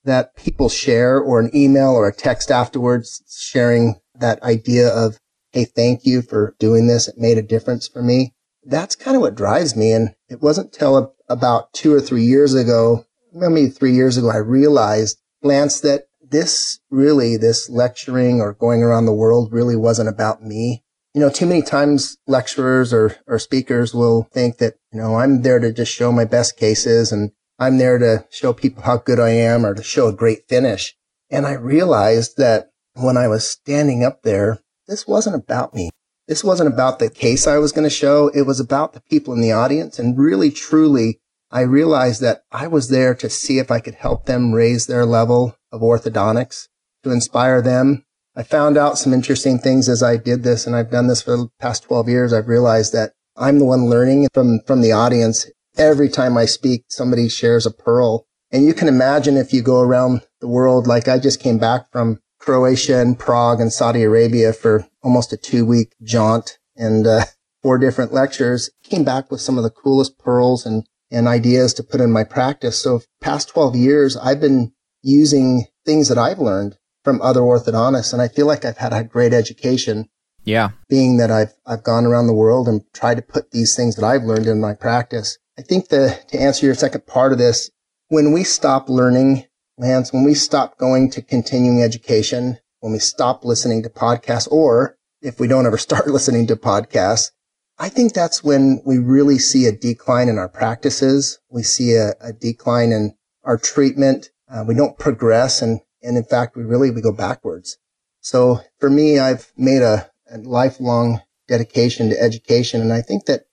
that 0.04 0.37
people 0.37 0.68
share 0.68 1.18
or 1.18 1.40
an 1.40 1.50
email 1.54 1.90
or 1.90 2.09
a 2.09 2.14
text 2.14 2.50
afterwards 2.50 3.23
sharing 3.28 3.97
that 4.14 4.42
idea 4.42 4.88
of, 4.88 5.18
Hey, 5.52 5.64
thank 5.64 6.04
you 6.04 6.23
for 6.23 6.54
doing 6.59 6.87
this. 6.87 7.09
It 7.09 7.18
made 7.18 7.38
a 7.38 7.42
difference 7.42 7.88
for 7.88 8.02
me. 8.02 8.35
That's 8.64 8.97
kind 8.97 9.16
of 9.16 9.23
what 9.23 9.35
drives 9.35 9.75
me. 9.75 9.92
And 9.92 10.14
it 10.28 10.42
wasn't 10.42 10.73
till 10.73 11.14
about 11.28 11.73
two 11.73 11.92
or 11.92 12.00
three 12.00 12.25
years 12.25 12.54
ago, 12.54 13.07
maybe 13.33 13.68
three 13.68 13.92
years 13.92 14.16
ago, 14.16 14.30
I 14.30 14.37
realized, 14.37 15.18
Lance, 15.42 15.80
that 15.80 16.04
this 16.30 16.80
really, 16.90 17.37
this 17.37 17.68
lecturing 17.70 18.40
or 18.40 18.52
going 18.52 18.82
around 18.82 19.06
the 19.06 19.12
world 19.12 19.52
really 19.52 19.76
wasn't 19.76 20.08
about 20.08 20.42
me. 20.42 20.82
you 21.14 21.20
know, 21.20 21.30
too 21.30 21.47
many 21.47 21.62
times 21.62 22.16
lecturers 22.26 22.92
or, 22.92 23.16
or 23.26 23.38
speakers 23.38 23.94
will 23.94 24.28
think 24.32 24.58
that, 24.58 24.75
you 24.92 25.00
know, 25.00 25.16
I'm 25.16 25.42
there 25.42 25.58
to 25.58 25.73
just 25.73 25.92
show 25.92 26.12
my 26.12 26.25
best 26.25 26.56
cases 26.56 27.11
and 27.11 27.32
I'm 27.58 27.78
there 27.78 27.99
to 27.99 28.25
show 28.30 28.52
people 28.52 28.82
how 28.82 28.99
good 28.99 29.18
I 29.18 29.30
am 29.30 29.66
or 29.66 29.75
to 29.75 29.82
show 29.82 30.06
a 30.06 30.12
great 30.12 30.49
finish. 30.49 30.94
And 31.30 31.47
I 31.47 31.54
realized 31.54 32.37
that 32.37 32.70
when 32.94 33.16
I 33.16 33.26
was 33.26 33.49
standing 33.49 34.04
up 34.04 34.23
there, 34.23 34.61
this 34.87 35.06
wasn't 35.06 35.37
about 35.37 35.75
me. 35.75 35.90
This 36.28 36.44
wasn't 36.44 36.73
about 36.73 36.99
the 36.99 37.11
case 37.11 37.47
I 37.47 37.58
was 37.58 37.73
going 37.73 37.88
to 37.88 37.90
show. 37.90 38.28
It 38.28 38.42
was 38.42 38.61
about 38.61 38.92
the 38.92 39.00
people 39.00 39.35
in 39.35 39.40
the 39.40 39.52
audience. 39.52 39.99
And 39.99 40.16
really, 40.16 40.50
truly, 40.50 41.20
I 41.50 41.62
realized 41.62 42.21
that 42.21 42.43
I 42.52 42.67
was 42.67 42.88
there 42.88 43.14
to 43.14 43.31
see 43.31 43.59
if 43.59 43.71
I 43.71 43.81
could 43.81 43.95
help 43.95 44.26
them 44.26 44.52
raise 44.52 44.87
their 44.87 45.07
level 45.07 45.57
of 45.73 45.81
orthodontics, 45.81 46.69
to 47.05 47.11
inspire 47.11 47.62
them. 47.62 48.05
I 48.37 48.43
found 48.43 48.76
out 48.76 48.99
some 48.99 49.14
interesting 49.14 49.59
things 49.59 49.88
as 49.88 50.02
I 50.02 50.17
did 50.17 50.43
this, 50.43 50.67
and 50.67 50.76
I've 50.76 50.90
done 50.90 51.07
this 51.07 51.23
for 51.23 51.37
the 51.37 51.49
past 51.59 51.85
12 51.85 52.09
years. 52.09 52.33
I've 52.33 52.49
realized 52.49 52.93
that 52.93 53.12
I'm 53.37 53.59
the 53.59 53.64
one 53.64 53.88
learning 53.88 54.28
from, 54.35 54.61
from 54.67 54.81
the 54.81 54.93
audience. 54.93 55.47
Every 55.76 56.09
time 56.09 56.37
I 56.37 56.45
speak, 56.45 56.85
somebody 56.88 57.28
shares 57.28 57.67
a 57.67 57.71
pearl. 57.71 58.26
And 58.50 58.64
you 58.64 58.75
can 58.75 58.88
imagine 58.88 59.37
if 59.37 59.52
you 59.52 59.62
go 59.62 59.81
around 59.81 60.23
the 60.40 60.49
world, 60.49 60.87
like 60.87 61.09
I 61.09 61.19
just 61.19 61.40
came 61.40 61.59
back 61.59 61.90
from 61.90 62.21
Croatia 62.38 63.00
and 63.00 63.19
Prague 63.19 63.61
and 63.61 63.73
Saudi 63.73 64.02
Arabia 64.02 64.52
for 64.52 64.87
almost 65.02 65.33
a 65.33 65.37
two 65.37 65.67
week 65.67 65.95
jaunt 66.02 66.59
and 66.76 67.07
uh, 67.07 67.25
four 67.62 67.78
different 67.78 68.12
lectures. 68.12 68.71
Came 68.85 69.05
back 69.05 69.31
with 69.31 69.40
some 69.40 69.59
of 69.59 69.64
the 69.64 69.71
coolest 69.71 70.19
pearls 70.19 70.64
and, 70.64 70.85
and 71.10 71.26
ideas 71.26 71.74
to 71.74 71.82
put 71.82 72.00
in 72.00 72.12
my 72.12 72.24
practice. 72.24 72.82
So 72.82 73.00
past 73.20 73.48
12 73.48 73.76
years, 73.76 74.16
I've 74.16 74.40
been 74.40 74.72
using 75.02 75.66
things 75.84 76.08
that 76.08 76.18
I've 76.18 76.38
learned 76.38 76.76
from 77.04 77.22
other 77.22 77.40
orthodontists. 77.40 78.12
And 78.12 78.20
I 78.20 78.28
feel 78.28 78.46
like 78.46 78.64
I've 78.64 78.78
had 78.78 78.92
a 78.92 79.04
great 79.04 79.32
education. 79.32 80.08
Yeah. 80.44 80.70
Being 80.88 81.16
that 81.18 81.30
I've, 81.30 81.54
I've 81.66 81.84
gone 81.84 82.06
around 82.06 82.26
the 82.26 82.34
world 82.34 82.68
and 82.68 82.82
tried 82.94 83.16
to 83.16 83.22
put 83.22 83.50
these 83.50 83.74
things 83.74 83.96
that 83.96 84.04
I've 84.04 84.24
learned 84.24 84.46
in 84.46 84.60
my 84.60 84.74
practice. 84.74 85.38
I 85.58 85.62
think 85.62 85.88
the, 85.88 86.18
to 86.28 86.40
answer 86.40 86.66
your 86.66 86.74
second 86.74 87.06
part 87.06 87.32
of 87.32 87.38
this, 87.38 87.70
when 88.08 88.32
we 88.32 88.44
stop 88.44 88.88
learning 88.88 89.44
Lance, 89.78 90.12
when 90.12 90.24
we 90.24 90.34
stop 90.34 90.76
going 90.76 91.10
to 91.12 91.22
continuing 91.22 91.82
education, 91.82 92.58
when 92.80 92.92
we 92.92 92.98
stop 92.98 93.44
listening 93.44 93.82
to 93.84 93.88
podcasts, 93.88 94.48
or 94.50 94.96
if 95.22 95.38
we 95.38 95.46
don't 95.46 95.66
ever 95.66 95.78
start 95.78 96.08
listening 96.08 96.46
to 96.48 96.56
podcasts, 96.56 97.30
I 97.78 97.88
think 97.88 98.12
that's 98.12 98.42
when 98.42 98.82
we 98.85 98.99
really 98.99 99.38
see 99.38 99.66
a 99.66 99.73
decline 99.73 100.28
in 100.28 100.37
our 100.37 100.49
practices. 100.49 101.38
We 101.49 101.62
see 101.62 101.94
a, 101.94 102.14
a 102.20 102.32
decline 102.32 102.90
in 102.90 103.14
our 103.44 103.56
treatment. 103.56 104.30
Uh, 104.50 104.64
we 104.66 104.75
don't 104.75 104.99
progress. 104.99 105.62
And, 105.62 105.80
and 106.02 106.16
in 106.16 106.25
fact, 106.25 106.56
we 106.56 106.64
really, 106.64 106.90
we 106.90 107.00
go 107.00 107.12
backwards. 107.12 107.78
So 108.20 108.61
for 108.80 108.90
me, 108.90 109.18
I've 109.18 109.52
made 109.56 109.82
a, 109.82 110.11
a 110.30 110.38
lifelong 110.38 111.23
dedication 111.47 112.11
to 112.11 112.20
education. 112.20 112.80
And 112.80 112.92
I 112.92 113.00
think 113.00 113.26
that 113.26 113.44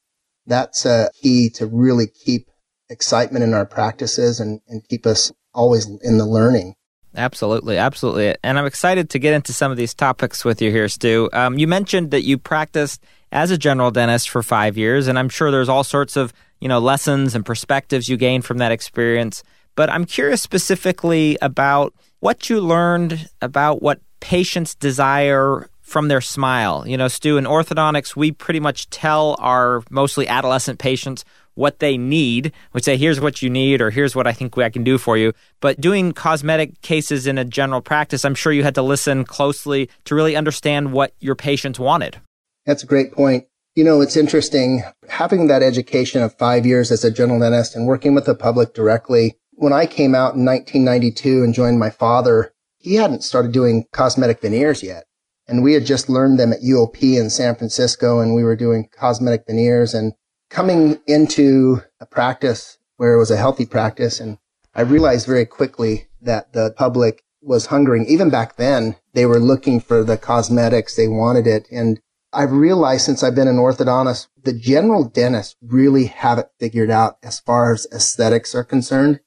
that's 0.48 0.86
a 0.86 1.10
key 1.22 1.50
to 1.52 1.68
really 1.68 2.08
keep 2.08 2.50
excitement 2.90 3.44
in 3.44 3.54
our 3.54 3.66
practices 3.66 4.40
and, 4.40 4.60
and 4.68 4.88
keep 4.88 5.06
us 5.06 5.32
always 5.54 5.88
in 6.02 6.18
the 6.18 6.26
learning. 6.26 6.76
Absolutely, 7.16 7.78
absolutely. 7.78 8.36
And 8.44 8.60
I'm 8.60 8.66
excited 8.66 9.10
to 9.12 9.20
get 9.20 9.34
into 9.34 9.54
some 9.54 9.72
of 9.72 9.78
these 9.78 9.94
topics 9.94 10.44
with 10.44 10.62
you 10.62 10.72
here, 10.72 10.90
Stu. 10.90 11.30
Um, 11.32 11.58
you 11.58 11.68
mentioned 11.68 12.12
that 12.12 12.24
you 12.24 12.38
practiced 12.38 13.04
as 13.32 13.52
a 13.52 13.58
general 13.58 13.92
dentist 13.92 14.30
for 14.30 14.44
five 14.44 14.78
years, 14.78 15.08
and 15.08 15.18
I'm 15.20 15.30
sure 15.30 15.52
there's 15.52 15.70
all 15.70 15.84
sorts 15.84 16.16
of 16.16 16.34
you 16.60 16.68
know 16.68 16.80
lessons 16.80 17.36
and 17.36 17.46
perspectives 17.46 18.10
you 18.10 18.18
gain 18.18 18.42
from 18.42 18.58
that 18.60 18.72
experience. 18.72 19.44
But 19.76 19.90
I'm 19.90 20.06
curious 20.06 20.42
specifically 20.42 21.38
about 21.42 21.94
what 22.20 22.50
you 22.50 22.62
learned 22.62 23.30
about 23.42 23.82
what 23.82 24.00
patients 24.22 24.74
desire 24.74 25.70
from 25.82 26.08
their 26.08 26.22
smile. 26.22 26.88
You 26.88 26.98
know, 26.98 27.08
Stu, 27.08 27.38
in 27.38 27.46
orthodontics, 27.46 28.16
we 28.16 28.32
pretty 28.32 28.60
much 28.60 28.90
tell 28.90 29.36
our 29.40 29.84
mostly 29.92 30.28
adolescent 30.28 30.80
patients 30.80 31.24
what 31.54 31.80
they 31.80 31.98
need. 31.98 32.52
We 32.74 32.82
say, 32.82 32.98
here's 32.98 33.20
what 33.20 33.42
you 33.42 33.50
need, 33.50 33.82
or 33.82 33.92
here's 33.92 34.16
what 34.16 34.28
I 34.28 34.34
think 34.34 34.58
I 34.58 34.70
can 34.70 34.84
do 34.84 34.98
for 34.98 35.18
you. 35.18 35.34
But 35.62 35.80
doing 35.80 36.12
cosmetic 36.12 36.82
cases 36.82 37.28
in 37.28 37.38
a 37.38 37.46
general 37.46 37.82
practice, 37.82 38.26
I'm 38.26 38.36
sure 38.36 38.52
you 38.52 38.64
had 38.64 38.76
to 38.76 38.82
listen 38.82 39.26
closely 39.26 39.90
to 40.06 40.16
really 40.16 40.36
understand 40.36 40.92
what 40.92 41.14
your 41.20 41.36
patients 41.36 41.80
wanted. 41.80 42.20
That's 42.66 42.84
a 42.84 42.88
great 42.88 43.12
point. 43.12 43.46
You 43.76 43.84
know, 43.84 44.02
it's 44.02 44.16
interesting 44.16 44.84
having 45.10 45.48
that 45.48 45.62
education 45.62 46.22
of 46.22 46.38
five 46.38 46.66
years 46.66 46.92
as 46.92 47.04
a 47.04 47.12
general 47.12 47.40
dentist 47.40 47.76
and 47.76 47.88
working 47.88 48.16
with 48.16 48.26
the 48.26 48.36
public 48.36 48.74
directly. 48.74 49.36
When 49.52 49.74
I 49.74 49.86
came 49.86 50.16
out 50.16 50.36
in 50.36 50.46
1992 50.46 51.44
and 51.44 51.54
joined 51.54 51.80
my 51.80 51.90
father, 51.90 52.54
he 52.78 52.96
hadn't 52.96 53.24
started 53.24 53.52
doing 53.52 53.86
cosmetic 53.92 54.42
veneers 54.42 54.82
yet. 54.82 55.06
And 55.48 55.64
we 55.64 55.74
had 55.74 55.86
just 55.86 56.10
learned 56.10 56.40
them 56.40 56.54
at 56.54 56.62
UOP 56.62 57.20
in 57.20 57.30
San 57.30 57.56
Francisco 57.56 58.20
and 58.20 58.34
we 58.34 58.44
were 58.44 58.56
doing 58.56 58.90
cosmetic 58.98 59.44
veneers 59.46 59.94
and 59.94 60.14
coming 60.50 61.00
into 61.06 61.82
a 62.00 62.06
practice 62.06 62.78
where 62.98 63.14
it 63.14 63.20
was 63.20 63.32
a 63.32 63.38
healthy 63.38 63.66
practice. 63.66 64.20
And 64.20 64.38
I 64.74 64.82
realized 64.82 65.28
very 65.28 65.46
quickly 65.46 66.08
that 66.22 66.54
the 66.54 66.74
public 66.76 67.24
was 67.42 67.68
hungering. 67.68 68.06
Even 68.08 68.30
back 68.30 68.56
then, 68.56 68.96
they 69.14 69.26
were 69.26 69.40
looking 69.40 69.80
for 69.80 70.04
the 70.04 70.18
cosmetics. 70.18 70.96
They 70.96 71.08
wanted 71.08 71.46
it. 71.46 71.68
And 71.72 72.00
I've 72.36 72.52
realized 72.52 73.06
since 73.06 73.24
I've 73.24 73.34
been 73.34 73.48
an 73.48 73.56
orthodontist, 73.58 74.28
the 74.44 74.54
general 74.54 75.06
dentists 75.06 75.56
really 75.62 76.08
have 76.08 76.38
it 76.38 76.50
figured 76.60 76.92
out 76.92 77.18
as 77.24 77.40
far 77.40 77.74
as 77.74 77.88
aesthetics 77.94 78.54
are 78.54 78.64
concerned. 78.64 79.22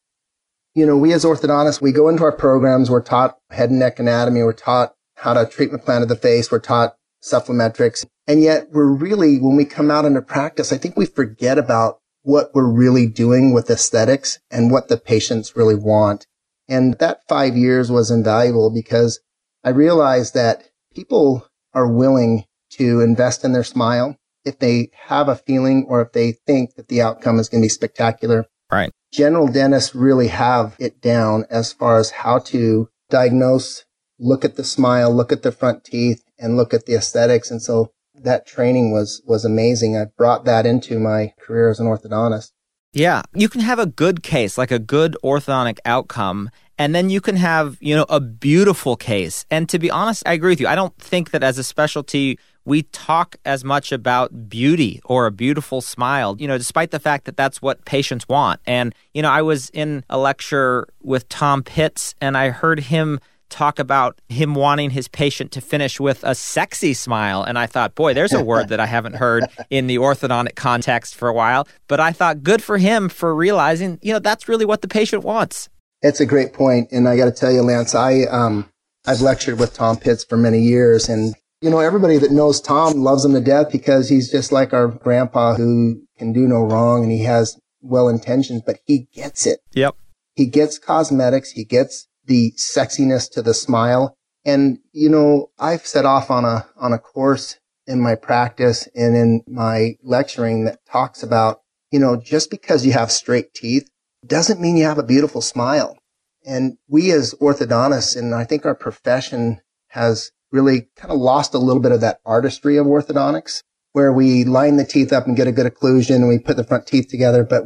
You 0.75 0.87
know, 0.87 0.97
we 0.97 1.13
as 1.15 1.25
orthodontists, 1.25 1.81
we 1.81 1.91
go 1.91 2.09
into 2.09 2.23
our 2.23 2.33
programs, 2.33 2.91
we're 2.91 3.03
taught 3.03 3.39
head 3.51 3.71
and 3.71 3.79
neck 3.79 3.99
anatomy, 3.99 4.43
we're 4.43 4.53
taught 4.53 4.95
how 5.17 5.33
to 5.33 5.47
treatment 5.47 5.85
plan 5.85 6.03
of 6.03 6.09
the 6.09 6.17
face, 6.17 6.53
we're 6.53 6.61
taught 6.61 6.97
cephalometrics. 7.23 8.05
And 8.27 8.43
yet 8.43 8.69
we're 8.71 8.93
really, 8.93 9.39
when 9.39 9.57
we 9.57 9.65
come 9.65 9.91
out 9.91 10.05
into 10.05 10.23
practice, 10.23 10.73
I 10.73 10.77
think 10.77 10.97
we 10.97 11.07
forget 11.07 11.57
about 11.59 11.99
what 12.23 12.51
we're 12.55 12.71
really 12.71 13.07
doing 13.07 13.55
with 13.55 13.71
aesthetics 13.71 14.39
and 14.51 14.71
what 14.71 14.89
the 14.89 14.99
patients 14.99 15.57
really 15.57 15.75
want. 15.75 16.27
And 16.69 16.95
that 16.99 17.23
five 17.27 17.57
years 17.57 17.91
was 17.91 18.11
invaluable 18.11 18.71
because 18.71 19.21
I 19.65 19.71
realized 19.71 20.35
that 20.35 20.69
people 20.95 21.49
are 21.73 21.91
willing 21.91 22.45
to 22.71 23.01
invest 23.01 23.45
in 23.45 23.53
their 23.53 23.65
smile 23.65 24.17
if 24.45 24.59
they 24.59 24.91
have 25.07 25.29
a 25.29 25.37
feeling 25.37 25.85
or 25.89 26.01
if 26.01 26.13
they 26.13 26.33
think 26.33 26.75
that 26.75 26.89
the 26.89 27.03
outcome 27.03 27.39
is 27.39 27.49
going 27.49 27.61
to 27.63 27.67
be 27.67 27.71
spectacular. 27.71 28.47
Right. 28.71 28.91
General 29.13 29.49
dentists 29.49 29.95
really 29.95 30.29
have 30.29 30.77
it 30.79 31.01
down 31.01 31.45
as 31.51 31.73
far 31.73 31.99
as 31.99 32.11
how 32.11 32.39
to 32.41 32.89
diagnose, 33.11 33.85
look 34.19 34.45
at 34.45 34.57
the 34.57 34.65
smile, 34.65 35.15
look 35.15 35.33
at 35.33 35.43
the 35.43 35.53
front 35.53 35.85
teeth, 35.85 36.23
and 36.39 36.57
look 36.57 36.75
at 36.75 36.87
the 36.87 36.95
aesthetics. 36.95 37.51
And 37.51 37.63
so 37.63 37.93
that 38.15 38.47
training 38.47 38.93
was, 38.93 39.23
was 39.27 39.45
amazing. 39.45 39.97
I 39.97 40.07
brought 40.17 40.45
that 40.45 40.67
into 40.67 40.99
my 40.99 41.33
career 41.41 41.71
as 41.71 41.81
an 41.81 41.87
orthodontist. 41.87 42.53
Yeah, 42.93 43.23
you 43.35 43.49
can 43.49 43.61
have 43.61 43.79
a 43.79 43.87
good 43.87 44.23
case, 44.23 44.57
like 44.57 44.71
a 44.71 44.79
good 44.79 45.17
orthodontic 45.23 45.79
outcome, 45.85 46.51
and 46.79 46.95
then 46.95 47.11
you 47.11 47.21
can 47.21 47.37
have, 47.37 47.77
you 47.81 47.95
know, 47.95 48.07
a 48.09 48.21
beautiful 48.21 48.97
case. 48.97 49.45
And 49.51 49.69
to 49.69 49.79
be 49.79 49.91
honest, 49.91 50.23
I 50.27 50.33
agree 50.33 50.53
with 50.53 50.61
you. 50.61 50.69
I 50.69 50.75
don't 50.75 50.97
think 50.97 51.31
that 51.31 51.43
as 51.43 51.59
a 51.59 51.65
specialty 51.65 52.39
we 52.69 52.83
talk 52.83 53.37
as 53.47 53.65
much 53.65 53.93
about 53.93 54.51
beauty 54.51 55.01
or 55.07 55.27
a 55.27 55.31
beautiful 55.31 55.81
smile, 55.81 56.37
you 56.39 56.47
know, 56.47 56.59
despite 56.59 56.91
the 56.91 57.01
fact 57.01 57.25
that 57.25 57.35
that's 57.35 57.63
what 57.63 57.83
patients 57.87 58.29
want. 58.29 58.61
And, 58.67 58.95
you 59.15 59.23
know, 59.23 59.31
I 59.31 59.41
was 59.41 59.71
in 59.71 60.05
a 60.11 60.19
lecture 60.19 60.87
with 61.03 61.27
Tom 61.31 61.63
Pitts 61.63 62.15
and 62.21 62.37
I 62.37 62.51
heard 62.51 62.81
him 62.81 63.21
talk 63.49 63.79
about 63.79 64.21
him 64.29 64.55
wanting 64.55 64.91
his 64.91 65.09
patient 65.09 65.51
to 65.53 65.63
finish 65.63 65.99
with 65.99 66.23
a 66.25 66.35
sexy 66.35 66.93
smile. 66.93 67.43
And 67.43 67.59
I 67.59 67.65
thought, 67.65 67.95
boy, 67.95 68.13
there's 68.13 68.35
a 68.35 68.45
word 68.45 68.69
that 68.69 68.81
I 68.81 68.85
haven't 68.85 69.15
heard 69.15 69.47
in 69.71 69.87
the 69.87 69.97
orthodontic 69.97 70.55
context 70.55 71.15
for 71.15 71.29
a 71.29 71.33
while. 71.33 71.67
But 71.87 72.01
I 72.01 72.13
thought, 72.13 72.43
good 72.43 72.63
for 72.63 72.77
him 72.77 73.09
for 73.09 73.35
realizing, 73.35 73.99
you 74.03 74.13
know, 74.13 74.19
that's 74.19 74.47
really 74.47 74.67
what 74.67 74.83
the 74.83 74.89
patient 74.89 75.25
wants. 75.25 75.71
It's 76.03 76.21
a 76.21 76.27
great 76.27 76.53
point. 76.53 76.93
And 76.93 77.09
I 77.09 77.17
got 77.17 77.25
to 77.25 77.33
tell 77.33 77.51
you, 77.51 77.63
Lance, 77.63 77.95
I, 77.95 78.25
um, 78.25 78.69
I've 79.07 79.23
lectured 79.23 79.59
with 79.59 79.73
Tom 79.73 79.97
Pitts 79.97 80.23
for 80.23 80.37
many 80.37 80.61
years. 80.61 81.09
And, 81.09 81.35
you 81.61 81.71
know, 81.71 81.81
everybody 81.81 82.19
that 82.19 82.31
knows 82.31 82.61
Tom 82.61 82.95
loves 82.95 83.25
him 83.25 83.35
to 83.35 83.41
death 83.41 83.73
because 83.73 84.09
he's 84.09 84.31
just 84.31 84.53
like 84.53 84.73
our 84.73 84.89
grandpa 84.89 85.55
who 85.55 86.03
can 86.17 86.33
do 86.33 86.47
no 86.47 86.63
wrong 86.63 87.03
and 87.03 87.13
he 87.13 87.25
has 87.25 87.59
well 87.81 88.09
intentions, 88.09 88.63
but 88.65 88.79
he 88.85 89.09
gets 89.13 89.47
it. 89.47 89.61
Yep. 89.73 89.97
He 90.35 90.47
gets 90.47 90.79
cosmetics. 90.79 91.51
He 91.51 91.65
gets 91.65 92.07
the 92.25 92.53
sexiness 92.53 93.31
to 93.33 93.43
the 93.43 93.55
smile. 93.55 94.17
And, 94.45 94.79
you 94.93 95.09
know, 95.09 95.51
I've 95.59 95.87
set 95.87 96.05
off 96.05 96.31
on 96.31 96.45
a, 96.45 96.67
on 96.77 96.93
a 96.93 96.99
course 96.99 97.59
in 97.87 98.01
my 98.01 98.15
practice 98.15 98.89
and 98.95 99.17
in 99.17 99.43
my 99.49 99.97
lecturing 100.03 100.65
that 100.67 100.79
talks 100.87 101.23
about, 101.23 101.63
you 101.91 101.99
know, 101.99 102.17
just 102.17 102.51
because 102.51 102.87
you 102.87 102.93
have 102.93 103.11
straight 103.11 103.53
teeth 103.55 103.89
doesn't 104.25 104.61
mean 104.61 104.77
you 104.77 104.85
have 104.85 104.99
a 104.99 105.03
beautiful 105.03 105.41
smile. 105.41 105.99
And 106.47 106.79
we 106.87 107.11
as 107.11 107.35
orthodontists, 107.41 108.17
and 108.17 108.35
I 108.35 108.45
think 108.45 108.65
our 108.65 108.75
profession 108.75 109.61
has 109.89 110.31
really 110.51 110.89
kind 110.97 111.13
of 111.13 111.19
lost 111.19 111.55
a 111.55 111.59
little 111.59 111.83
bit 111.83 111.93
of 111.93 112.01
that 112.01 112.21
artistry 112.25 112.77
of 112.77 112.87
orthodontics 112.87 113.63
where 113.93 114.13
we 114.13 114.45
line 114.45 114.77
the 114.77 114.85
teeth 114.85 115.13
up 115.13 115.27
and 115.27 115.37
get 115.37 115.47
a 115.47 115.53
good 115.53 115.73
occlusion 115.73 116.17
and 116.17 116.29
we 116.29 116.39
put 116.39 116.57
the 116.57 116.65
front 116.65 116.87
teeth 116.87 117.09
together, 117.09 117.45
but 117.45 117.65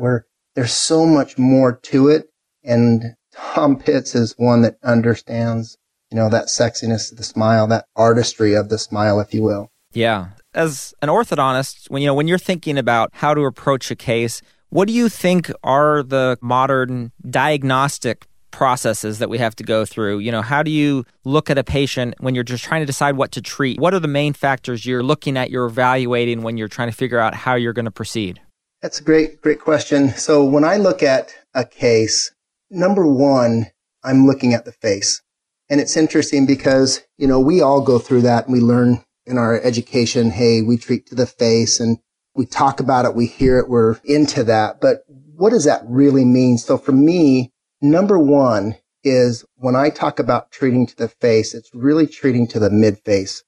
there's 0.54 0.72
so 0.72 1.04
much 1.04 1.38
more 1.38 1.76
to 1.76 2.08
it. 2.08 2.28
And 2.64 3.16
Tom 3.34 3.78
Pitts 3.78 4.14
is 4.14 4.34
one 4.36 4.62
that 4.62 4.76
understands, 4.82 5.76
you 6.10 6.16
know, 6.16 6.28
that 6.28 6.46
sexiness 6.46 7.10
of 7.10 7.18
the 7.18 7.24
smile, 7.24 7.66
that 7.68 7.86
artistry 7.96 8.54
of 8.54 8.68
the 8.68 8.78
smile, 8.78 9.20
if 9.20 9.34
you 9.34 9.42
will. 9.42 9.70
Yeah. 9.92 10.28
as 10.54 10.94
an 11.02 11.08
orthodontist, 11.08 11.90
when 11.90 12.02
you 12.02 12.08
know 12.08 12.14
when 12.14 12.28
you're 12.28 12.38
thinking 12.38 12.78
about 12.78 13.10
how 13.12 13.34
to 13.34 13.42
approach 13.42 13.90
a 13.90 13.96
case, 13.96 14.40
what 14.70 14.88
do 14.88 14.94
you 14.94 15.08
think 15.08 15.50
are 15.62 16.02
the 16.02 16.38
modern 16.40 17.12
diagnostic 17.28 18.26
processes 18.52 19.18
that 19.18 19.28
we 19.28 19.38
have 19.38 19.56
to 19.56 19.64
go 19.64 19.84
through? 19.84 20.20
You 20.20 20.30
know, 20.30 20.42
how 20.42 20.62
do 20.62 20.70
you 20.70 21.04
look 21.24 21.50
at 21.50 21.58
a 21.58 21.64
patient 21.64 22.14
when 22.20 22.34
you're 22.34 22.44
just 22.44 22.62
trying 22.62 22.82
to 22.82 22.86
decide 22.86 23.16
what 23.16 23.32
to 23.32 23.42
treat? 23.42 23.80
What 23.80 23.94
are 23.94 24.00
the 24.00 24.08
main 24.08 24.32
factors 24.32 24.86
you're 24.86 25.02
looking 25.02 25.36
at, 25.36 25.50
you're 25.50 25.66
evaluating 25.66 26.42
when 26.42 26.56
you're 26.56 26.68
trying 26.68 26.90
to 26.90 26.96
figure 26.96 27.18
out 27.18 27.34
how 27.34 27.54
you're 27.54 27.72
going 27.72 27.86
to 27.86 27.90
proceed? 27.90 28.40
That's 28.82 29.00
a 29.00 29.04
great, 29.04 29.40
great 29.40 29.60
question. 29.60 30.10
So 30.10 30.44
when 30.44 30.64
I 30.64 30.76
look 30.76 31.02
at 31.02 31.34
a 31.54 31.64
case, 31.64 32.32
number 32.70 33.06
one, 33.06 33.66
I'm 34.04 34.26
looking 34.26 34.54
at 34.54 34.64
the 34.64 34.72
face. 34.72 35.22
And 35.70 35.80
it's 35.80 35.96
interesting 35.96 36.46
because, 36.46 37.02
you 37.16 37.26
know, 37.26 37.40
we 37.40 37.60
all 37.60 37.80
go 37.80 37.98
through 37.98 38.22
that 38.22 38.46
and 38.46 38.52
we 38.52 38.60
learn 38.60 39.04
in 39.24 39.38
our 39.38 39.60
education, 39.62 40.30
hey, 40.30 40.62
we 40.62 40.76
treat 40.76 41.06
to 41.06 41.14
the 41.14 41.26
face 41.26 41.78
and 41.78 41.98
we 42.34 42.44
talk 42.44 42.80
about 42.80 43.04
it, 43.04 43.14
we 43.14 43.26
hear 43.26 43.58
it, 43.58 43.68
we're 43.68 43.98
into 44.04 44.42
that. 44.44 44.80
But 44.80 45.04
what 45.36 45.50
does 45.50 45.64
that 45.64 45.82
really 45.86 46.24
mean? 46.24 46.58
So 46.58 46.76
for 46.76 46.92
me, 46.92 47.51
number 47.82 48.18
one 48.18 48.76
is 49.04 49.44
when 49.56 49.76
I 49.76 49.90
talk 49.90 50.18
about 50.18 50.52
treating 50.52 50.86
to 50.86 50.96
the 50.96 51.08
face, 51.08 51.54
it's 51.54 51.74
really 51.74 52.06
treating 52.06 52.46
to 52.48 52.58
the 52.58 52.70
mid 52.70 52.98
face. 52.98 53.42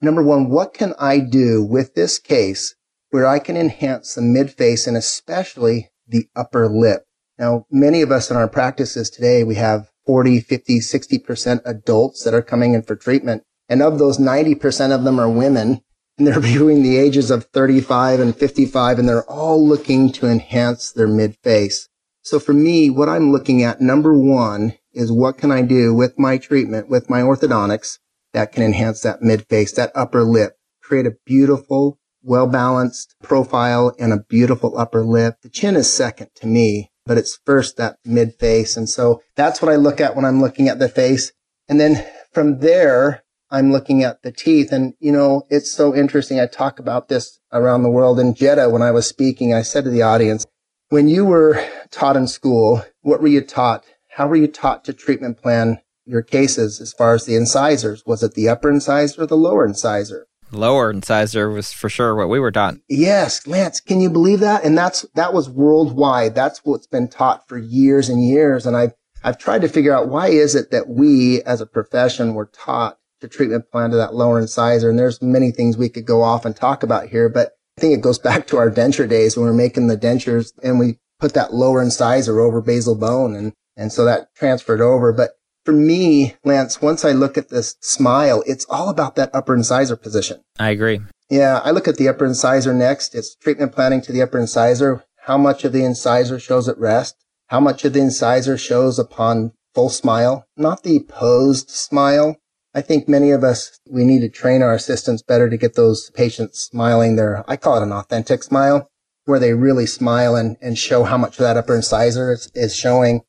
Number 0.00 0.22
one, 0.22 0.48
what 0.48 0.74
can 0.74 0.94
I 0.98 1.18
do 1.18 1.62
with 1.62 1.94
this 1.94 2.18
case 2.18 2.74
where 3.10 3.26
I 3.26 3.38
can 3.38 3.56
enhance 3.56 4.14
the 4.14 4.22
mid 4.22 4.52
face 4.52 4.86
and 4.86 4.96
especially 4.96 5.90
the 6.06 6.28
upper 6.34 6.68
lip? 6.68 7.04
Now, 7.38 7.66
many 7.70 8.02
of 8.02 8.12
us 8.12 8.30
in 8.30 8.36
our 8.36 8.48
practices 8.48 9.10
today, 9.10 9.42
we 9.42 9.56
have 9.56 9.90
40, 10.06 10.40
50, 10.40 10.80
60% 10.80 11.60
adults 11.64 12.24
that 12.24 12.34
are 12.34 12.42
coming 12.42 12.74
in 12.74 12.82
for 12.82 12.96
treatment. 12.96 13.42
And 13.68 13.82
of 13.82 13.98
those, 13.98 14.18
90% 14.18 14.94
of 14.94 15.04
them 15.04 15.18
are 15.18 15.30
women 15.30 15.82
and 16.18 16.26
they're 16.26 16.40
between 16.40 16.82
the 16.82 16.98
ages 16.98 17.30
of 17.30 17.44
35 17.46 18.20
and 18.20 18.36
55 18.36 18.98
and 18.98 19.08
they're 19.08 19.30
all 19.30 19.66
looking 19.66 20.12
to 20.12 20.26
enhance 20.26 20.92
their 20.92 21.08
mid 21.08 21.36
face. 21.42 21.88
So 22.22 22.38
for 22.38 22.52
me, 22.52 22.88
what 22.88 23.08
I'm 23.08 23.32
looking 23.32 23.62
at, 23.62 23.80
number 23.80 24.16
one, 24.16 24.74
is 24.92 25.10
what 25.10 25.38
can 25.38 25.50
I 25.50 25.62
do 25.62 25.94
with 25.94 26.18
my 26.18 26.38
treatment, 26.38 26.88
with 26.88 27.10
my 27.10 27.20
orthodontics 27.20 27.98
that 28.32 28.52
can 28.52 28.62
enhance 28.62 29.02
that 29.02 29.22
mid 29.22 29.46
face, 29.48 29.72
that 29.72 29.90
upper 29.94 30.22
lip, 30.22 30.56
create 30.82 31.06
a 31.06 31.16
beautiful, 31.26 31.98
well 32.22 32.46
balanced 32.46 33.16
profile 33.22 33.94
and 33.98 34.12
a 34.12 34.24
beautiful 34.28 34.78
upper 34.78 35.04
lip. 35.04 35.36
The 35.42 35.48
chin 35.48 35.76
is 35.76 35.92
second 35.92 36.28
to 36.36 36.46
me, 36.46 36.90
but 37.06 37.18
it's 37.18 37.40
first 37.44 37.76
that 37.78 37.96
mid 38.04 38.34
face. 38.38 38.76
And 38.76 38.88
so 38.88 39.22
that's 39.34 39.60
what 39.60 39.72
I 39.72 39.76
look 39.76 40.00
at 40.00 40.14
when 40.14 40.24
I'm 40.24 40.40
looking 40.40 40.68
at 40.68 40.78
the 40.78 40.88
face. 40.88 41.32
And 41.68 41.80
then 41.80 42.06
from 42.32 42.60
there, 42.60 43.24
I'm 43.50 43.70
looking 43.70 44.02
at 44.02 44.22
the 44.22 44.32
teeth. 44.32 44.72
And, 44.72 44.94
you 44.98 45.12
know, 45.12 45.42
it's 45.50 45.72
so 45.72 45.94
interesting. 45.94 46.40
I 46.40 46.46
talk 46.46 46.78
about 46.78 47.08
this 47.08 47.38
around 47.52 47.82
the 47.82 47.90
world 47.90 48.18
in 48.18 48.34
Jeddah 48.34 48.70
when 48.70 48.80
I 48.80 48.90
was 48.92 49.06
speaking. 49.06 49.52
I 49.52 49.62
said 49.62 49.84
to 49.84 49.90
the 49.90 50.02
audience, 50.02 50.46
when 50.92 51.08
you 51.08 51.24
were 51.24 51.58
taught 51.90 52.18
in 52.18 52.26
school, 52.26 52.84
what 53.00 53.22
were 53.22 53.28
you 53.28 53.40
taught? 53.40 53.82
How 54.10 54.28
were 54.28 54.36
you 54.36 54.46
taught 54.46 54.84
to 54.84 54.92
treatment 54.92 55.40
plan 55.40 55.80
your 56.04 56.20
cases 56.20 56.82
as 56.82 56.92
far 56.92 57.14
as 57.14 57.24
the 57.24 57.34
incisors? 57.34 58.02
Was 58.04 58.22
it 58.22 58.34
the 58.34 58.50
upper 58.50 58.68
incisor 58.68 59.22
or 59.22 59.26
the 59.26 59.36
lower 59.36 59.64
incisor? 59.64 60.26
lower 60.54 60.90
incisor 60.90 61.48
was 61.48 61.72
for 61.72 61.88
sure 61.88 62.14
what 62.14 62.28
we 62.28 62.38
were 62.38 62.50
taught. 62.50 62.74
Yes, 62.86 63.46
Lance, 63.46 63.80
can 63.80 64.02
you 64.02 64.10
believe 64.10 64.40
that? 64.40 64.64
And 64.64 64.76
that's 64.76 65.06
that 65.14 65.32
was 65.32 65.48
worldwide. 65.48 66.34
That's 66.34 66.60
what's 66.62 66.86
been 66.86 67.08
taught 67.08 67.48
for 67.48 67.56
years 67.56 68.10
and 68.10 68.22
years. 68.22 68.66
And 68.66 68.76
I've 68.76 68.92
I've 69.24 69.38
tried 69.38 69.62
to 69.62 69.70
figure 69.70 69.96
out 69.96 70.10
why 70.10 70.26
is 70.26 70.54
it 70.54 70.70
that 70.72 70.90
we 70.90 71.40
as 71.44 71.62
a 71.62 71.66
profession 71.66 72.34
were 72.34 72.50
taught 72.52 72.98
to 73.22 73.28
treatment 73.28 73.70
plan 73.72 73.92
to 73.92 73.96
that 73.96 74.14
lower 74.14 74.38
incisor. 74.38 74.90
And 74.90 74.98
there's 74.98 75.22
many 75.22 75.52
things 75.52 75.78
we 75.78 75.88
could 75.88 76.04
go 76.04 76.20
off 76.20 76.44
and 76.44 76.54
talk 76.54 76.82
about 76.82 77.08
here, 77.08 77.30
but 77.30 77.52
I 77.76 77.80
think 77.80 77.94
it 77.94 78.02
goes 78.02 78.18
back 78.18 78.46
to 78.48 78.58
our 78.58 78.70
denture 78.70 79.08
days 79.08 79.36
when 79.36 79.46
we 79.46 79.50
are 79.50 79.54
making 79.54 79.86
the 79.86 79.96
dentures 79.96 80.52
and 80.62 80.78
we 80.78 80.98
put 81.18 81.34
that 81.34 81.54
lower 81.54 81.82
incisor 81.82 82.40
over 82.40 82.60
basal 82.60 82.94
bone 82.94 83.34
and 83.34 83.52
and 83.76 83.92
so 83.92 84.04
that 84.04 84.34
transferred 84.34 84.80
over. 84.80 85.12
But 85.12 85.30
for 85.64 85.72
me, 85.72 86.34
Lance, 86.44 86.82
once 86.82 87.04
I 87.04 87.12
look 87.12 87.38
at 87.38 87.48
this 87.48 87.76
smile, 87.80 88.42
it's 88.46 88.66
all 88.68 88.88
about 88.88 89.16
that 89.16 89.30
upper 89.32 89.54
incisor 89.54 89.96
position. 89.96 90.42
I 90.58 90.70
agree. 90.70 91.00
Yeah, 91.30 91.60
I 91.64 91.70
look 91.70 91.88
at 91.88 91.96
the 91.96 92.08
upper 92.08 92.26
incisor 92.26 92.74
next. 92.74 93.14
It's 93.14 93.34
treatment 93.36 93.72
planning 93.72 94.02
to 94.02 94.12
the 94.12 94.22
upper 94.22 94.38
incisor. 94.38 95.04
How 95.20 95.38
much 95.38 95.64
of 95.64 95.72
the 95.72 95.84
incisor 95.84 96.38
shows 96.38 96.68
at 96.68 96.78
rest? 96.78 97.16
How 97.46 97.60
much 97.60 97.84
of 97.84 97.92
the 97.92 98.00
incisor 98.00 98.58
shows 98.58 98.98
upon 98.98 99.52
full 99.74 99.88
smile? 99.88 100.46
Not 100.56 100.82
the 100.82 101.00
posed 101.00 101.70
smile. 101.70 102.36
I 102.74 102.80
think 102.80 103.08
many 103.08 103.30
of 103.30 103.44
us, 103.44 103.78
we 103.88 104.04
need 104.04 104.20
to 104.20 104.28
train 104.28 104.62
our 104.62 104.72
assistants 104.72 105.22
better 105.22 105.50
to 105.50 105.58
get 105.58 105.74
those 105.74 106.10
patients 106.10 106.60
smiling 106.60 107.16
their, 107.16 107.44
I 107.48 107.56
call 107.56 107.76
it 107.76 107.82
an 107.82 107.92
authentic 107.92 108.42
smile, 108.42 108.88
where 109.26 109.38
they 109.38 109.52
really 109.52 109.86
smile 109.86 110.34
and, 110.36 110.56
and 110.62 110.78
show 110.78 111.04
how 111.04 111.18
much 111.18 111.36
that 111.36 111.56
upper 111.56 111.76
incisor 111.76 112.32
is, 112.32 112.50
is 112.54 112.74
showing. 112.74 113.22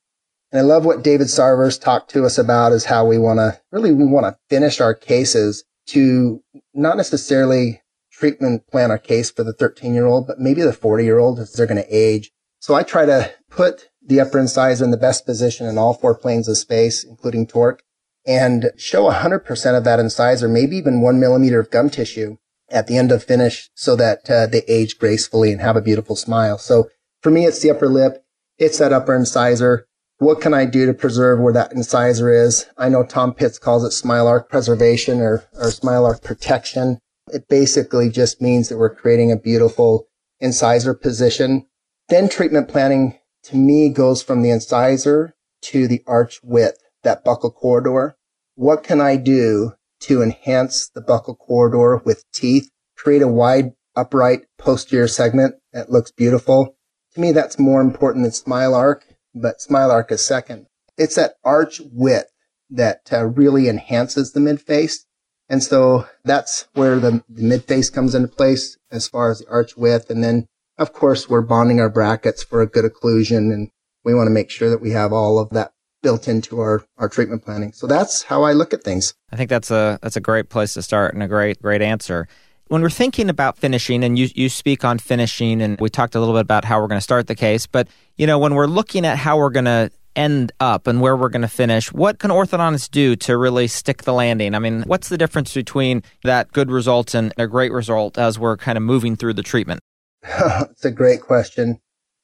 And 0.51 0.59
I 0.59 0.63
love 0.63 0.85
what 0.85 1.03
David 1.03 1.27
Sarvers 1.27 1.81
talked 1.81 2.09
to 2.11 2.25
us 2.25 2.37
about 2.37 2.71
is 2.71 2.85
how 2.85 3.05
we 3.05 3.17
want 3.17 3.39
to 3.39 3.59
really, 3.71 3.91
we 3.91 4.05
want 4.05 4.25
to 4.25 4.37
finish 4.49 4.79
our 4.79 4.93
cases 4.93 5.65
to 5.87 6.41
not 6.73 6.95
necessarily 6.95 7.81
treatment 8.11 8.65
plan 8.67 8.91
our 8.91 8.97
case 8.97 9.29
for 9.29 9.43
the 9.43 9.53
13 9.53 9.93
year 9.93 10.05
old, 10.05 10.27
but 10.27 10.39
maybe 10.39 10.61
the 10.61 10.71
40 10.71 11.03
year 11.03 11.19
old 11.19 11.39
as 11.39 11.51
they're 11.51 11.65
going 11.65 11.83
to 11.83 11.95
age. 11.95 12.31
So 12.59 12.75
I 12.75 12.83
try 12.83 13.05
to 13.05 13.33
put 13.49 13.89
the 14.05 14.21
upper 14.21 14.39
incisor 14.39 14.85
in 14.85 14.91
the 14.91 14.97
best 14.97 15.25
position 15.25 15.67
in 15.67 15.77
all 15.77 15.93
four 15.93 16.15
planes 16.15 16.47
of 16.47 16.57
space, 16.57 17.03
including 17.03 17.47
torque, 17.47 17.83
and 18.25 18.71
show 18.77 19.09
100% 19.09 19.77
of 19.77 19.83
that 19.83 19.99
incisor, 19.99 20.47
maybe 20.47 20.77
even 20.77 21.01
one 21.01 21.19
millimeter 21.19 21.59
of 21.59 21.71
gum 21.71 21.89
tissue 21.89 22.37
at 22.69 22.87
the 22.87 22.97
end 22.97 23.11
of 23.11 23.23
finish 23.23 23.69
so 23.75 23.95
that 23.95 24.29
uh, 24.29 24.47
they 24.47 24.63
age 24.67 24.97
gracefully 24.97 25.51
and 25.51 25.61
have 25.61 25.75
a 25.75 25.81
beautiful 25.81 26.15
smile. 26.15 26.57
So 26.57 26.89
for 27.21 27.29
me, 27.29 27.45
it's 27.45 27.61
the 27.61 27.71
upper 27.71 27.87
lip. 27.87 28.23
It's 28.57 28.77
that 28.77 28.93
upper 28.93 29.15
incisor 29.15 29.87
what 30.23 30.41
can 30.41 30.53
I 30.53 30.65
do 30.65 30.85
to 30.85 30.93
preserve 30.93 31.39
where 31.39 31.53
that 31.53 31.73
incisor 31.73 32.31
is? 32.31 32.65
I 32.77 32.89
know 32.89 33.03
Tom 33.03 33.33
Pitts 33.33 33.59
calls 33.59 33.83
it 33.83 33.91
smile 33.91 34.27
arc 34.27 34.49
preservation 34.49 35.19
or, 35.19 35.43
or 35.53 35.71
smile 35.71 36.05
arc 36.05 36.23
protection. 36.23 36.99
It 37.31 37.47
basically 37.47 38.09
just 38.09 38.41
means 38.41 38.69
that 38.69 38.77
we're 38.77 38.95
creating 38.95 39.31
a 39.31 39.37
beautiful 39.37 40.07
incisor 40.39 40.93
position. 40.93 41.65
Then 42.09 42.29
treatment 42.29 42.69
planning 42.69 43.19
to 43.43 43.57
me 43.57 43.89
goes 43.89 44.23
from 44.23 44.41
the 44.41 44.49
incisor 44.49 45.35
to 45.63 45.87
the 45.87 46.01
arch 46.05 46.39
width, 46.43 46.82
that 47.03 47.25
buccal 47.25 47.53
corridor. 47.53 48.15
What 48.55 48.83
can 48.83 49.01
I 49.01 49.17
do 49.17 49.73
to 50.01 50.21
enhance 50.21 50.89
the 50.89 51.01
buccal 51.01 51.37
corridor 51.37 52.01
with 52.05 52.29
teeth, 52.31 52.69
create 52.97 53.21
a 53.21 53.27
wide 53.27 53.71
upright 53.95 54.41
posterior 54.57 55.07
segment 55.07 55.55
that 55.71 55.89
looks 55.89 56.11
beautiful? 56.11 56.75
To 57.15 57.21
me, 57.21 57.31
that's 57.31 57.59
more 57.59 57.81
important 57.81 58.23
than 58.23 58.31
smile 58.31 58.73
arc 58.73 59.05
but 59.33 59.61
Smile 59.61 59.91
Arc 59.91 60.11
is 60.11 60.25
second. 60.25 60.67
It's 60.97 61.15
that 61.15 61.35
arch 61.43 61.81
width 61.91 62.31
that 62.69 63.09
uh, 63.11 63.25
really 63.25 63.67
enhances 63.67 64.31
the 64.31 64.39
mid 64.39 64.61
face. 64.61 65.05
And 65.49 65.63
so 65.63 66.07
that's 66.23 66.67
where 66.73 66.99
the, 66.99 67.23
the 67.27 67.43
mid 67.43 67.65
face 67.65 67.89
comes 67.89 68.15
into 68.15 68.27
place 68.27 68.77
as 68.91 69.07
far 69.07 69.31
as 69.31 69.39
the 69.39 69.49
arch 69.49 69.75
width. 69.75 70.09
And 70.09 70.23
then, 70.23 70.47
of 70.77 70.93
course, 70.93 71.29
we're 71.29 71.41
bonding 71.41 71.79
our 71.79 71.89
brackets 71.89 72.43
for 72.43 72.61
a 72.61 72.67
good 72.67 72.85
occlusion. 72.85 73.51
And 73.51 73.69
we 74.03 74.13
want 74.13 74.27
to 74.27 74.33
make 74.33 74.49
sure 74.49 74.69
that 74.69 74.81
we 74.81 74.91
have 74.91 75.11
all 75.11 75.39
of 75.39 75.49
that 75.51 75.73
built 76.03 76.27
into 76.27 76.59
our, 76.59 76.85
our 76.97 77.09
treatment 77.09 77.43
planning. 77.43 77.71
So 77.73 77.87
that's 77.87 78.21
how 78.21 78.43
I 78.43 78.53
look 78.53 78.73
at 78.73 78.83
things. 78.83 79.15
I 79.31 79.35
think 79.35 79.49
that's 79.49 79.71
a, 79.71 79.97
that's 80.03 80.15
a 80.15 80.21
great 80.21 80.49
place 80.49 80.75
to 80.75 80.83
start 80.83 81.15
and 81.15 81.23
a 81.23 81.27
great, 81.27 81.59
great 81.61 81.81
answer 81.81 82.27
when 82.67 82.81
we're 82.81 82.89
thinking 82.89 83.29
about 83.29 83.57
finishing 83.57 84.03
and 84.03 84.17
you, 84.17 84.29
you 84.35 84.49
speak 84.49 84.83
on 84.83 84.97
finishing 84.97 85.61
and 85.61 85.79
we 85.79 85.89
talked 85.89 86.15
a 86.15 86.19
little 86.19 86.33
bit 86.33 86.41
about 86.41 86.65
how 86.65 86.81
we're 86.81 86.87
going 86.87 86.97
to 86.97 87.03
start 87.03 87.27
the 87.27 87.35
case 87.35 87.67
but 87.67 87.87
you 88.17 88.25
know 88.25 88.39
when 88.39 88.55
we're 88.55 88.67
looking 88.67 89.05
at 89.05 89.17
how 89.17 89.37
we're 89.37 89.49
going 89.49 89.65
to 89.65 89.91
end 90.15 90.51
up 90.59 90.85
and 90.87 91.01
where 91.01 91.17
we're 91.17 91.29
going 91.29 91.41
to 91.41 91.47
finish 91.47 91.91
what 91.91 92.19
can 92.19 92.29
orthodontists 92.29 92.89
do 92.89 93.15
to 93.15 93.37
really 93.37 93.67
stick 93.67 94.03
the 94.03 94.13
landing 94.13 94.53
i 94.53 94.59
mean 94.59 94.83
what's 94.83 95.09
the 95.09 95.17
difference 95.17 95.53
between 95.53 96.03
that 96.23 96.51
good 96.51 96.69
result 96.69 97.13
and 97.13 97.33
a 97.37 97.47
great 97.47 97.71
result 97.71 98.17
as 98.17 98.37
we're 98.37 98.57
kind 98.57 98.77
of 98.77 98.83
moving 98.83 99.15
through 99.15 99.33
the 99.33 99.43
treatment 99.43 99.79
it's 100.23 100.85
a 100.85 100.91
great 100.91 101.21
question 101.21 101.79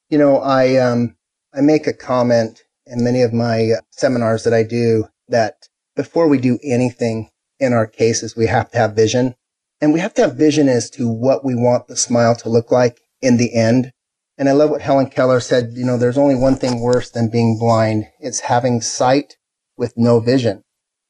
you 0.08 0.18
know 0.18 0.38
i 0.38 0.76
um 0.76 1.16
i 1.54 1.60
make 1.60 1.86
a 1.86 1.92
comment 1.92 2.62
in 2.90 3.02
many 3.02 3.22
of 3.22 3.32
my 3.32 3.70
seminars 3.90 4.44
that 4.44 4.52
i 4.52 4.62
do 4.62 5.06
that 5.28 5.68
before 5.96 6.28
we 6.28 6.38
do 6.38 6.58
anything 6.62 7.30
in 7.58 7.72
our 7.72 7.86
cases 7.86 8.36
we 8.36 8.46
have 8.46 8.70
to 8.70 8.78
have 8.78 8.94
vision 8.94 9.34
and 9.80 9.92
we 9.92 10.00
have 10.00 10.14
to 10.14 10.22
have 10.22 10.36
vision 10.36 10.68
as 10.68 10.90
to 10.90 11.08
what 11.08 11.44
we 11.44 11.54
want 11.54 11.88
the 11.88 11.96
smile 11.96 12.36
to 12.36 12.50
look 12.50 12.70
like 12.70 13.00
in 13.22 13.38
the 13.38 13.54
end. 13.54 13.92
And 14.36 14.48
I 14.48 14.52
love 14.52 14.70
what 14.70 14.82
Helen 14.82 15.08
Keller 15.08 15.40
said. 15.40 15.72
You 15.74 15.84
know, 15.84 15.96
there's 15.96 16.18
only 16.18 16.34
one 16.34 16.56
thing 16.56 16.80
worse 16.80 17.10
than 17.10 17.30
being 17.30 17.58
blind. 17.58 18.06
It's 18.20 18.40
having 18.40 18.80
sight 18.80 19.36
with 19.76 19.94
no 19.96 20.20
vision. 20.20 20.62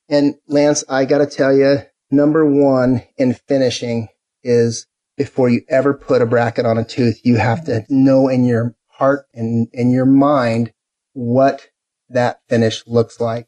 And 0.09 0.37
Lance, 0.49 0.85
I 0.89 1.05
got 1.05 1.19
to 1.19 1.27
tell 1.27 1.57
you, 1.57 1.79
number 2.11 2.45
one 2.45 3.03
in 3.17 3.35
finishing 3.35 4.09
is 4.43 4.87
before 5.17 5.49
you 5.49 5.63
ever 5.69 5.95
put 5.95 6.23
a 6.23 6.27
bracket 6.27 6.67
on 6.67 6.79
a 6.79 6.85
tooth, 6.85 7.21
you 7.25 7.37
have 7.37 7.65
to 7.67 7.85
know 7.89 8.29
in 8.29 8.45
your 8.45 8.75
heart 8.89 9.27
and 9.35 9.69
in 9.73 9.91
your 9.91 10.07
mind 10.07 10.73
what 11.21 11.69
that 12.09 12.41
finish 12.49 12.83
looks 12.87 13.21
like. 13.21 13.47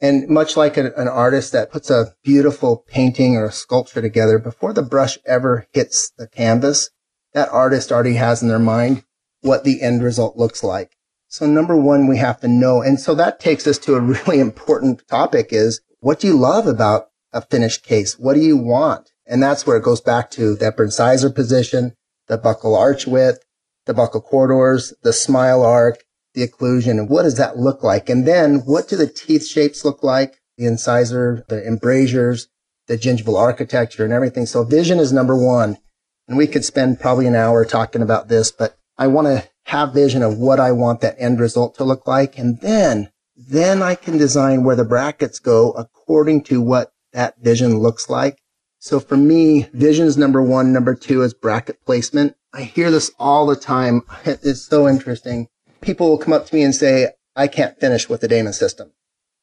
And 0.00 0.28
much 0.28 0.56
like 0.56 0.76
a, 0.76 0.92
an 0.94 1.08
artist 1.08 1.50
that 1.52 1.72
puts 1.72 1.90
a 1.90 2.14
beautiful 2.22 2.84
painting 2.86 3.34
or 3.34 3.46
a 3.46 3.52
sculpture 3.52 4.00
together, 4.00 4.38
before 4.38 4.72
the 4.72 4.82
brush 4.82 5.18
ever 5.26 5.66
hits 5.72 6.12
the 6.16 6.28
canvas, 6.28 6.90
that 7.34 7.48
artist 7.50 7.90
already 7.90 8.14
has 8.14 8.40
in 8.40 8.48
their 8.48 8.60
mind 8.60 9.02
what 9.40 9.64
the 9.64 9.82
end 9.82 10.02
result 10.02 10.36
looks 10.36 10.62
like. 10.62 10.92
So 11.26 11.44
number 11.44 11.76
one, 11.76 12.06
we 12.06 12.18
have 12.18 12.40
to 12.40 12.48
know. 12.48 12.82
And 12.82 13.00
so 13.00 13.16
that 13.16 13.40
takes 13.40 13.66
us 13.66 13.78
to 13.78 13.96
a 13.96 14.00
really 14.00 14.38
important 14.48 15.02
topic 15.08 15.48
is 15.50 15.80
what 15.98 16.20
do 16.20 16.28
you 16.28 16.38
love 16.38 16.68
about 16.68 17.08
a 17.32 17.42
finished 17.42 17.84
case? 17.84 18.16
What 18.16 18.34
do 18.34 18.40
you 18.40 18.56
want? 18.56 19.10
And 19.26 19.42
that's 19.42 19.66
where 19.66 19.76
it 19.76 19.82
goes 19.82 20.00
back 20.00 20.30
to 20.32 20.54
the 20.54 20.68
upper 20.68 20.84
incisor 20.84 21.30
position, 21.30 21.96
the 22.28 22.38
buccal 22.38 22.78
arch 22.78 23.08
width, 23.08 23.44
the 23.86 23.92
buccal 23.92 24.22
corridors, 24.22 24.94
the 25.02 25.12
smile 25.12 25.64
arc, 25.64 26.04
the 26.38 26.48
occlusion, 26.48 26.92
and 26.92 27.08
what 27.08 27.24
does 27.24 27.36
that 27.36 27.58
look 27.58 27.82
like? 27.82 28.08
And 28.08 28.26
then 28.26 28.60
what 28.60 28.88
do 28.88 28.96
the 28.96 29.06
teeth 29.06 29.46
shapes 29.46 29.84
look 29.84 30.02
like? 30.02 30.36
The 30.56 30.66
incisor, 30.66 31.44
the 31.48 31.66
embrasures, 31.66 32.48
the 32.86 32.96
gingival 32.96 33.38
architecture 33.38 34.04
and 34.04 34.12
everything. 34.12 34.46
So 34.46 34.64
vision 34.64 34.98
is 34.98 35.12
number 35.12 35.36
one. 35.36 35.78
And 36.26 36.36
we 36.36 36.46
could 36.46 36.64
spend 36.64 37.00
probably 37.00 37.26
an 37.26 37.34
hour 37.34 37.64
talking 37.64 38.02
about 38.02 38.28
this, 38.28 38.50
but 38.50 38.76
I 38.96 39.06
want 39.06 39.26
to 39.28 39.48
have 39.66 39.94
vision 39.94 40.22
of 40.22 40.38
what 40.38 40.60
I 40.60 40.72
want 40.72 41.00
that 41.00 41.16
end 41.18 41.40
result 41.40 41.74
to 41.76 41.84
look 41.84 42.06
like. 42.06 42.38
And 42.38 42.60
then, 42.60 43.10
then 43.36 43.82
I 43.82 43.94
can 43.94 44.18
design 44.18 44.64
where 44.64 44.76
the 44.76 44.84
brackets 44.84 45.38
go 45.38 45.72
according 45.72 46.42
to 46.44 46.60
what 46.60 46.92
that 47.12 47.38
vision 47.40 47.78
looks 47.78 48.10
like. 48.10 48.38
So 48.78 49.00
for 49.00 49.16
me, 49.16 49.68
vision 49.72 50.06
is 50.06 50.16
number 50.16 50.42
one. 50.42 50.72
Number 50.72 50.94
two 50.94 51.22
is 51.22 51.34
bracket 51.34 51.84
placement. 51.84 52.36
I 52.52 52.62
hear 52.62 52.90
this 52.90 53.10
all 53.18 53.46
the 53.46 53.56
time. 53.56 54.02
It's 54.24 54.62
so 54.62 54.88
interesting. 54.88 55.48
People 55.80 56.08
will 56.08 56.18
come 56.18 56.32
up 56.32 56.46
to 56.46 56.54
me 56.54 56.62
and 56.62 56.74
say, 56.74 57.08
I 57.36 57.46
can't 57.46 57.78
finish 57.78 58.08
with 58.08 58.20
the 58.20 58.28
Damon 58.28 58.52
system. 58.52 58.92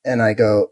And 0.03 0.21
I 0.21 0.33
go, 0.33 0.69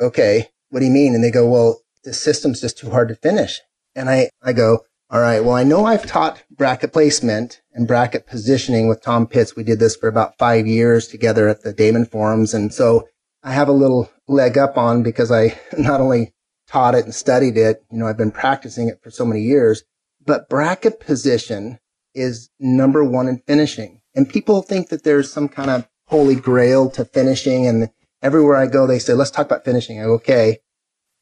okay, 0.00 0.48
what 0.70 0.80
do 0.80 0.86
you 0.86 0.92
mean? 0.92 1.14
And 1.14 1.22
they 1.22 1.30
go, 1.30 1.48
well, 1.48 1.80
the 2.04 2.14
system's 2.14 2.60
just 2.60 2.78
too 2.78 2.90
hard 2.90 3.08
to 3.08 3.14
finish. 3.14 3.60
And 3.94 4.08
I, 4.08 4.30
I 4.42 4.52
go, 4.52 4.80
all 5.10 5.20
right. 5.20 5.44
Well, 5.44 5.56
I 5.56 5.64
know 5.64 5.84
I've 5.84 6.06
taught 6.06 6.42
bracket 6.50 6.92
placement 6.92 7.60
and 7.72 7.86
bracket 7.86 8.26
positioning 8.26 8.88
with 8.88 9.02
Tom 9.02 9.26
Pitts. 9.26 9.56
We 9.56 9.64
did 9.64 9.80
this 9.80 9.96
for 9.96 10.08
about 10.08 10.38
five 10.38 10.66
years 10.66 11.08
together 11.08 11.48
at 11.48 11.62
the 11.62 11.72
Damon 11.72 12.06
forums. 12.06 12.54
And 12.54 12.72
so 12.72 13.08
I 13.42 13.52
have 13.52 13.68
a 13.68 13.72
little 13.72 14.10
leg 14.28 14.56
up 14.56 14.78
on 14.78 15.02
because 15.02 15.32
I 15.32 15.58
not 15.78 16.00
only 16.00 16.32
taught 16.68 16.94
it 16.94 17.04
and 17.04 17.14
studied 17.14 17.56
it, 17.56 17.82
you 17.90 17.98
know, 17.98 18.06
I've 18.06 18.16
been 18.16 18.30
practicing 18.30 18.88
it 18.88 19.00
for 19.02 19.10
so 19.10 19.24
many 19.24 19.40
years, 19.40 19.82
but 20.24 20.48
bracket 20.48 21.00
position 21.00 21.80
is 22.14 22.50
number 22.60 23.02
one 23.02 23.26
in 23.26 23.42
finishing. 23.46 23.99
And 24.14 24.28
people 24.28 24.62
think 24.62 24.88
that 24.88 25.04
there's 25.04 25.32
some 25.32 25.48
kind 25.48 25.70
of 25.70 25.88
holy 26.06 26.34
grail 26.34 26.90
to 26.90 27.04
finishing. 27.04 27.66
And 27.66 27.90
everywhere 28.22 28.56
I 28.56 28.66
go, 28.66 28.86
they 28.86 28.98
say, 28.98 29.14
let's 29.14 29.30
talk 29.30 29.46
about 29.46 29.64
finishing. 29.64 30.00
I 30.00 30.04
go, 30.04 30.14
okay, 30.14 30.58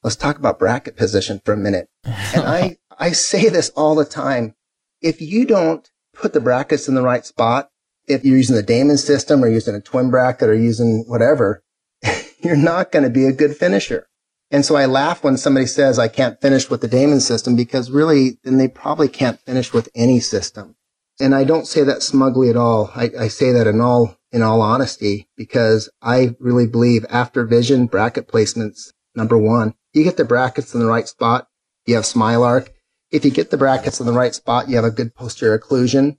let's 0.03 0.15
talk 0.15 0.37
about 0.37 0.59
bracket 0.59 0.97
position 0.97 1.41
for 1.45 1.53
a 1.53 1.57
minute. 1.57 1.87
And 2.03 2.43
I, 2.43 2.77
I 2.99 3.11
say 3.11 3.49
this 3.49 3.69
all 3.69 3.95
the 3.95 4.05
time. 4.05 4.55
If 5.01 5.21
you 5.21 5.45
don't 5.45 5.89
put 6.13 6.33
the 6.33 6.41
brackets 6.41 6.87
in 6.87 6.95
the 6.95 7.01
right 7.01 7.25
spot, 7.25 7.69
if 8.07 8.25
you're 8.25 8.37
using 8.37 8.55
the 8.55 8.63
Damon 8.63 8.97
system 8.97 9.43
or 9.43 9.49
using 9.49 9.75
a 9.75 9.81
twin 9.81 10.09
bracket 10.09 10.49
or 10.49 10.55
using 10.55 11.05
whatever, 11.07 11.63
you're 12.43 12.57
not 12.57 12.91
going 12.91 13.03
to 13.03 13.09
be 13.09 13.25
a 13.25 13.31
good 13.31 13.55
finisher. 13.55 14.07
And 14.51 14.65
so 14.65 14.75
I 14.75 14.87
laugh 14.87 15.23
when 15.23 15.37
somebody 15.37 15.67
says 15.67 15.99
I 15.99 16.07
can't 16.07 16.41
finish 16.41 16.69
with 16.69 16.81
the 16.81 16.87
Damon 16.87 17.19
system 17.19 17.55
because 17.55 17.91
really 17.91 18.39
then 18.43 18.57
they 18.57 18.67
probably 18.67 19.07
can't 19.07 19.39
finish 19.39 19.71
with 19.71 19.89
any 19.93 20.19
system. 20.19 20.75
And 21.19 21.35
I 21.35 21.43
don't 21.43 21.67
say 21.67 21.83
that 21.83 22.01
smugly 22.01 22.49
at 22.49 22.55
all. 22.55 22.91
I, 22.95 23.09
I 23.19 23.27
say 23.27 23.51
that 23.51 23.67
in 23.67 23.81
all, 23.81 24.17
in 24.31 24.41
all 24.41 24.61
honesty 24.61 25.27
because 25.35 25.89
I 26.01 26.35
really 26.39 26.67
believe 26.67 27.05
after 27.09 27.45
vision 27.45 27.87
bracket 27.87 28.27
placements, 28.27 28.93
number 29.15 29.37
one, 29.37 29.73
you 29.93 30.03
get 30.03 30.17
the 30.17 30.25
brackets 30.25 30.73
in 30.73 30.79
the 30.79 30.85
right 30.85 31.07
spot. 31.07 31.47
You 31.85 31.95
have 31.95 32.05
smile 32.05 32.43
arc 32.43 32.73
if 33.11 33.25
you 33.25 33.31
get 33.31 33.49
the 33.49 33.57
brackets 33.57 33.99
in 33.99 34.05
the 34.05 34.13
right 34.13 34.33
spot, 34.33 34.69
you 34.69 34.75
have 34.75 34.85
a 34.85 34.91
good 34.91 35.15
posterior 35.15 35.57
occlusion. 35.57 36.17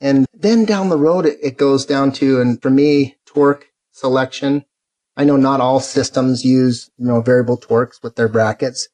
And 0.00 0.26
then 0.32 0.64
down 0.64 0.88
the 0.88 0.98
road, 0.98 1.26
it, 1.26 1.38
it 1.42 1.58
goes 1.58 1.86
down 1.86 2.12
to, 2.12 2.40
and 2.40 2.60
for 2.60 2.70
me, 2.70 3.16
torque 3.26 3.68
selection. 3.92 4.64
I 5.16 5.24
know 5.24 5.36
not 5.36 5.60
all 5.60 5.80
systems 5.80 6.44
use, 6.44 6.90
you 6.96 7.06
know, 7.06 7.20
variable 7.20 7.56
torques 7.56 8.02
with 8.02 8.16
their 8.16 8.28
brackets, 8.28 8.88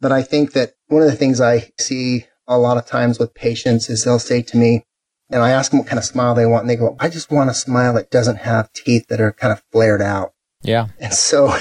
but 0.00 0.12
I 0.12 0.22
think 0.22 0.52
that 0.52 0.74
one 0.86 1.02
of 1.02 1.10
the 1.10 1.16
things 1.16 1.40
I 1.40 1.72
see 1.78 2.26
a 2.46 2.58
lot 2.58 2.76
of 2.76 2.86
times 2.86 3.18
with 3.18 3.34
patients 3.34 3.90
is 3.90 4.04
they'll 4.04 4.18
say 4.18 4.42
to 4.42 4.56
me, 4.56 4.86
and 5.30 5.42
I 5.42 5.50
ask 5.50 5.70
them 5.70 5.80
what 5.80 5.88
kind 5.88 5.98
of 5.98 6.04
smile 6.04 6.34
they 6.34 6.46
want, 6.46 6.62
and 6.62 6.70
they 6.70 6.76
go, 6.76 6.96
I 7.00 7.08
just 7.08 7.30
want 7.30 7.50
a 7.50 7.54
smile 7.54 7.94
that 7.94 8.10
doesn't 8.10 8.36
have 8.36 8.72
teeth 8.72 9.08
that 9.08 9.20
are 9.20 9.32
kind 9.32 9.52
of 9.52 9.62
flared 9.72 10.02
out. 10.02 10.32
Yeah. 10.62 10.88
And 10.98 11.12
so, 11.12 11.56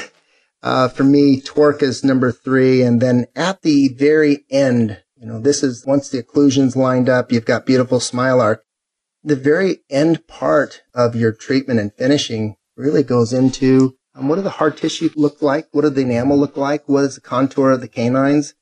uh, 0.62 0.88
for 0.90 1.04
me, 1.04 1.42
torque 1.42 1.84
is 1.84 2.04
number 2.04 2.32
three. 2.32 2.82
And 2.82 3.02
then 3.02 3.26
at 3.36 3.62
the 3.62 3.90
very 3.90 4.46
end, 4.50 5.02
you 5.18 5.28
know, 5.28 5.40
this 5.40 5.64
is 5.64 5.86
once 5.86 6.10
the 6.10 6.22
occlusion's 6.22 6.76
lined 6.76 7.10
up, 7.10 7.32
you've 7.32 7.46
got 7.46 7.66
beautiful 7.66 8.00
smile 8.00 8.42
arc. 8.42 8.64
The 9.24 9.36
very 9.36 9.80
end 9.90 10.28
part 10.28 10.82
of 10.94 11.16
your 11.16 11.32
treatment 11.32 11.80
and 11.80 11.94
finishing 11.94 12.58
really 12.76 13.04
goes 13.04 13.32
into 13.32 13.96
um, 14.16 14.28
what 14.28 14.36
do 14.36 14.42
the 14.42 14.50
hard 14.52 14.78
tissue 14.78 15.10
look 15.16 15.42
like? 15.42 15.68
What 15.72 15.82
do 15.82 15.90
the 15.90 16.02
enamel 16.02 16.38
look 16.38 16.58
like? 16.58 16.88
What 16.88 17.06
is 17.06 17.16
the 17.16 17.22
contour 17.22 17.72
of 17.72 17.82
the 17.82 17.88
canines? 17.88 18.54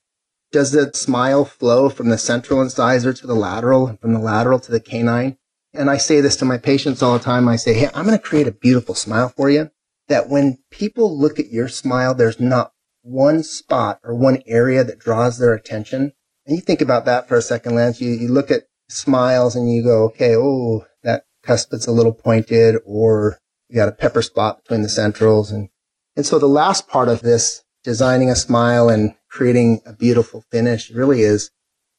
Does 0.51 0.71
the 0.71 0.91
smile 0.93 1.45
flow 1.45 1.89
from 1.89 2.09
the 2.09 2.17
central 2.17 2.61
incisor 2.61 3.13
to 3.13 3.27
the 3.27 3.35
lateral 3.35 3.97
from 4.01 4.13
the 4.13 4.19
lateral 4.19 4.59
to 4.59 4.71
the 4.71 4.81
canine? 4.81 5.37
And 5.73 5.89
I 5.89 5.97
say 5.97 6.19
this 6.19 6.35
to 6.37 6.45
my 6.45 6.57
patients 6.57 7.01
all 7.01 7.17
the 7.17 7.23
time. 7.23 7.47
I 7.47 7.55
say, 7.55 7.73
Hey, 7.73 7.89
I'm 7.93 8.05
going 8.05 8.17
to 8.17 8.23
create 8.23 8.47
a 8.47 8.51
beautiful 8.51 8.93
smile 8.93 9.29
for 9.29 9.49
you 9.49 9.71
that 10.09 10.27
when 10.27 10.57
people 10.69 11.17
look 11.17 11.39
at 11.39 11.51
your 11.51 11.69
smile, 11.69 12.13
there's 12.13 12.39
not 12.39 12.73
one 13.01 13.43
spot 13.43 13.99
or 14.03 14.13
one 14.13 14.43
area 14.45 14.83
that 14.83 14.99
draws 14.99 15.37
their 15.37 15.53
attention. 15.53 16.11
And 16.45 16.55
you 16.55 16.61
think 16.61 16.81
about 16.81 17.05
that 17.05 17.29
for 17.29 17.37
a 17.37 17.41
second, 17.41 17.75
Lance. 17.75 18.01
You, 18.01 18.11
you 18.11 18.27
look 18.27 18.51
at 18.51 18.67
smiles 18.89 19.55
and 19.55 19.71
you 19.71 19.83
go, 19.83 20.03
okay, 20.05 20.35
oh, 20.35 20.85
that 21.03 21.23
cuspid's 21.43 21.87
a 21.87 21.91
little 21.91 22.13
pointed 22.13 22.75
or 22.85 23.39
you 23.69 23.75
got 23.75 23.87
a 23.87 23.93
pepper 23.93 24.21
spot 24.21 24.61
between 24.63 24.81
the 24.81 24.89
centrals. 24.89 25.49
And, 25.49 25.69
and 26.17 26.25
so 26.25 26.37
the 26.39 26.47
last 26.47 26.89
part 26.89 27.07
of 27.07 27.21
this 27.21 27.63
designing 27.83 28.29
a 28.29 28.35
smile 28.35 28.89
and 28.89 29.15
creating 29.31 29.81
a 29.85 29.93
beautiful 29.93 30.43
finish 30.51 30.91
really 30.91 31.21
is 31.21 31.49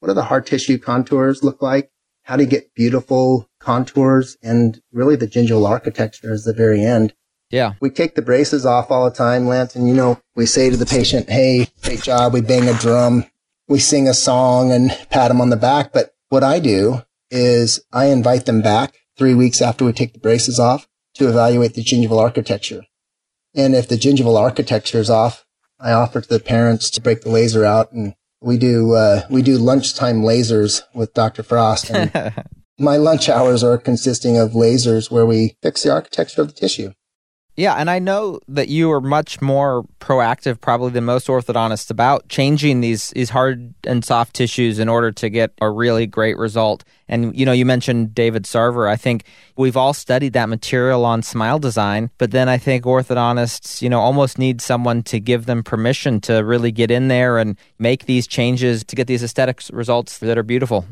what 0.01 0.09
do 0.09 0.15
the 0.15 0.25
hard 0.25 0.47
tissue 0.47 0.79
contours 0.79 1.43
look 1.43 1.63
like? 1.63 1.91
How 2.25 2.37
do 2.37 2.45
you 2.45 2.51
get 2.51 2.75
beautiful 2.75 3.49
contours 3.59 4.37
and 4.43 4.81
really 4.93 5.17
the 5.17 5.27
gingival 5.27 5.69
architecture 5.69 6.33
is 6.33 6.45
the 6.45 6.53
very 6.53 6.85
end. 6.85 7.15
Yeah. 7.51 7.73
We 7.81 7.91
take 7.91 8.15
the 8.15 8.23
braces 8.23 8.65
off 8.65 8.91
all 8.91 9.05
the 9.05 9.15
time, 9.15 9.47
Lance, 9.47 9.75
and 9.75 9.89
you 9.89 9.95
know, 9.95 10.21
we 10.37 10.47
say 10.47 10.71
to 10.71 10.77
the 10.77 10.87
patient, 10.87 11.29
Hey, 11.29 11.69
great 11.83 12.03
job. 12.03 12.33
We 12.33 12.41
bang 12.41 12.69
a 12.69 12.75
drum 12.75 13.27
we 13.73 13.79
sing 13.79 14.07
a 14.07 14.15
song 14.15 14.71
and 14.71 14.91
pat 15.11 15.29
them 15.29 15.41
on 15.41 15.51
the 15.51 15.57
back. 15.57 15.93
But 15.93 16.15
what 16.29 16.45
I 16.45 16.61
do 16.61 17.03
is 17.31 17.81
I 17.93 18.07
invite 18.07 18.45
them 18.45 18.61
back 18.61 18.95
three 19.17 19.35
weeks 19.35 19.63
after 19.63 19.85
we 19.85 19.93
take 19.93 20.13
the 20.13 20.19
braces 20.19 20.59
off 20.59 20.87
to 21.15 21.29
evaluate 21.29 21.75
the 21.75 21.83
gingival 21.83 22.21
architecture. 22.21 22.83
And 23.55 23.75
if 23.75 23.89
the 23.89 23.97
gingival 23.97 24.39
architecture 24.39 24.99
is 24.99 25.11
off, 25.11 25.47
I 25.83 25.93
offer 25.93 26.21
to 26.21 26.29
the 26.29 26.41
parents 26.41 26.91
to 26.91 27.01
break 27.01 27.23
the 27.23 27.31
laser 27.31 27.65
out 27.65 27.93
and 27.93 28.15
we 28.41 28.57
do, 28.57 28.95
uh, 28.95 29.23
we 29.31 29.43
do 29.43 29.57
lunchtime 29.59 30.23
lasers 30.23 30.83
with 30.95 31.15
Dr. 31.15 31.43
Frost. 31.43 31.91
And 31.91 32.35
my 32.79 32.97
lunch 32.97 33.29
hours 33.29 33.63
are 33.63 33.79
consisting 33.79 34.37
of 34.37 34.53
lasers 34.53 35.11
where 35.11 35.27
we 35.27 35.57
fix 35.63 35.83
the 35.83 35.93
architecture 35.93 36.43
of 36.43 36.49
the 36.49 36.55
tissue. 36.55 36.93
Yeah, 37.55 37.75
and 37.75 37.91
I 37.91 37.99
know 37.99 38.41
that 38.49 38.69
you 38.69 38.91
are 38.93 39.01
much 39.01 39.43
more 39.43 39.85
proactive, 40.01 40.59
probably 40.59 40.91
than 40.91 41.05
most 41.05 41.27
orthodontists, 41.27 41.91
about 41.91 42.29
changing 42.29 42.81
these 42.81 43.11
these 43.11 43.29
hard 43.29 43.75
and 43.85 44.03
soft 44.03 44.35
tissues 44.35 44.79
in 44.79 44.89
order 44.89 45.13
to 45.13 45.29
get 45.29 45.53
a 45.61 45.69
really 45.69 46.07
great 46.07 46.39
result. 46.39 46.83
And 47.09 47.39
you 47.39 47.45
know, 47.45 47.53
you 47.53 47.67
mentioned 47.67 48.15
David 48.15 48.45
Sarver. 48.45 48.89
I 48.89 48.97
think 48.97 49.25
we've 49.55 49.77
all 49.77 49.93
studied 49.93 50.33
that 50.33 50.49
material 50.49 51.05
on 51.05 51.23
smile 51.23 51.59
design, 51.59 52.11
but 52.17 52.31
then 52.31 52.49
I 52.49 52.57
think 52.57 52.85
orthodontists, 52.85 53.83
you 53.83 53.91
know, 53.91 54.01
almost 54.01 54.39
need 54.39 54.63
someone 54.63 55.03
to 55.05 55.21
give 55.21 55.45
them 55.45 55.63
permission 55.63 56.23
to 56.23 56.37
really 56.39 56.73
get 56.73 56.91
in 56.91 57.09
there 57.09 57.37
and 57.37 57.59
make 57.79 58.07
these 58.07 58.27
changes 58.27 58.83
to 58.85 58.97
get 58.97 59.09
these 59.09 59.23
aesthetic 59.23 59.61
results 59.71 60.19
that 60.19 60.39
are 60.39 60.43
beautiful. 60.43 60.87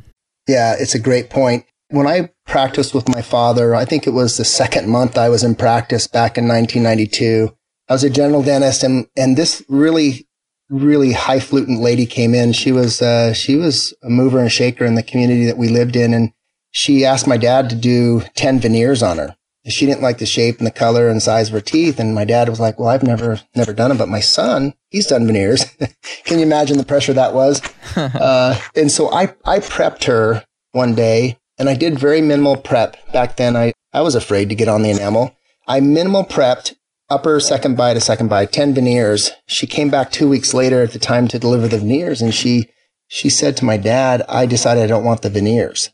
Yeah, 0.46 0.76
it's 0.78 0.94
a 0.94 1.00
great 1.00 1.30
point. 1.30 1.64
When 1.90 2.06
I 2.06 2.30
practiced 2.46 2.94
with 2.94 3.08
my 3.08 3.20
father, 3.20 3.74
I 3.74 3.84
think 3.84 4.06
it 4.06 4.10
was 4.10 4.36
the 4.36 4.44
second 4.44 4.88
month 4.88 5.18
I 5.18 5.28
was 5.28 5.42
in 5.42 5.56
practice 5.56 6.06
back 6.06 6.38
in 6.38 6.46
1992. 6.46 7.52
I 7.88 7.92
was 7.92 8.04
a 8.04 8.10
general 8.10 8.44
dentist 8.44 8.84
and, 8.84 9.08
and 9.16 9.36
this 9.36 9.64
really, 9.68 10.28
really 10.68 11.12
highfalutin 11.12 11.80
lady 11.80 12.06
came 12.06 12.32
in. 12.32 12.52
She 12.52 12.70
was, 12.70 13.02
uh, 13.02 13.32
she 13.32 13.56
was 13.56 13.92
a 14.04 14.08
mover 14.08 14.38
and 14.38 14.52
shaker 14.52 14.84
in 14.84 14.94
the 14.94 15.02
community 15.02 15.46
that 15.46 15.58
we 15.58 15.68
lived 15.68 15.96
in. 15.96 16.14
And 16.14 16.32
she 16.70 17.04
asked 17.04 17.26
my 17.26 17.36
dad 17.36 17.68
to 17.70 17.74
do 17.76 18.22
10 18.36 18.60
veneers 18.60 19.02
on 19.02 19.18
her. 19.18 19.36
She 19.66 19.84
didn't 19.84 20.02
like 20.02 20.18
the 20.18 20.26
shape 20.26 20.58
and 20.58 20.68
the 20.68 20.72
color 20.72 21.08
and 21.08 21.20
size 21.20 21.48
of 21.48 21.54
her 21.54 21.60
teeth. 21.60 21.98
And 21.98 22.14
my 22.14 22.24
dad 22.24 22.48
was 22.48 22.60
like, 22.60 22.78
well, 22.78 22.88
I've 22.88 23.02
never, 23.02 23.40
never 23.56 23.72
done 23.72 23.88
them, 23.88 23.98
but 23.98 24.08
my 24.08 24.20
son, 24.20 24.74
he's 24.90 25.08
done 25.08 25.26
veneers. 25.26 25.64
Can 26.24 26.38
you 26.38 26.44
imagine 26.44 26.78
the 26.78 26.84
pressure 26.84 27.14
that 27.14 27.34
was? 27.34 27.60
uh, 27.96 28.60
and 28.76 28.92
so 28.92 29.12
I, 29.12 29.34
I 29.44 29.58
prepped 29.58 30.04
her 30.04 30.44
one 30.70 30.94
day 30.94 31.39
and 31.60 31.68
I 31.68 31.74
did 31.74 31.98
very 31.98 32.22
minimal 32.22 32.56
prep 32.56 32.96
back 33.12 33.36
then. 33.36 33.54
I, 33.54 33.74
I 33.92 34.00
was 34.00 34.14
afraid 34.14 34.48
to 34.48 34.54
get 34.54 34.66
on 34.66 34.82
the 34.82 34.90
enamel. 34.90 35.36
I 35.68 35.80
minimal 35.80 36.24
prepped 36.24 36.74
upper, 37.10 37.38
second 37.38 37.76
bite, 37.76 37.94
to 37.94 38.00
second 38.00 38.28
bite, 38.28 38.50
10 38.50 38.72
veneers. 38.72 39.30
She 39.46 39.66
came 39.66 39.90
back 39.90 40.10
two 40.10 40.26
weeks 40.26 40.54
later 40.54 40.82
at 40.82 40.92
the 40.92 40.98
time 40.98 41.28
to 41.28 41.38
deliver 41.38 41.68
the 41.68 41.78
veneers 41.78 42.22
and 42.22 42.32
she, 42.32 42.70
she 43.08 43.28
said 43.28 43.58
to 43.58 43.66
my 43.66 43.76
dad, 43.76 44.22
I 44.26 44.46
decided 44.46 44.84
I 44.84 44.86
don't 44.86 45.04
want 45.04 45.20
the 45.20 45.28
veneers. 45.28 45.90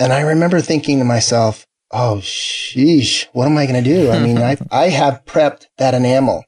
And 0.00 0.14
I 0.14 0.22
remember 0.22 0.62
thinking 0.62 0.98
to 0.98 1.04
myself, 1.04 1.66
Oh, 1.94 2.20
sheesh, 2.22 3.26
what 3.34 3.44
am 3.44 3.58
I 3.58 3.66
going 3.66 3.84
to 3.84 3.90
do? 3.90 4.10
I 4.10 4.18
mean, 4.18 4.38
I, 4.38 4.56
I 4.70 4.88
have 4.88 5.26
prepped 5.26 5.66
that 5.76 5.92
enamel. 5.92 6.42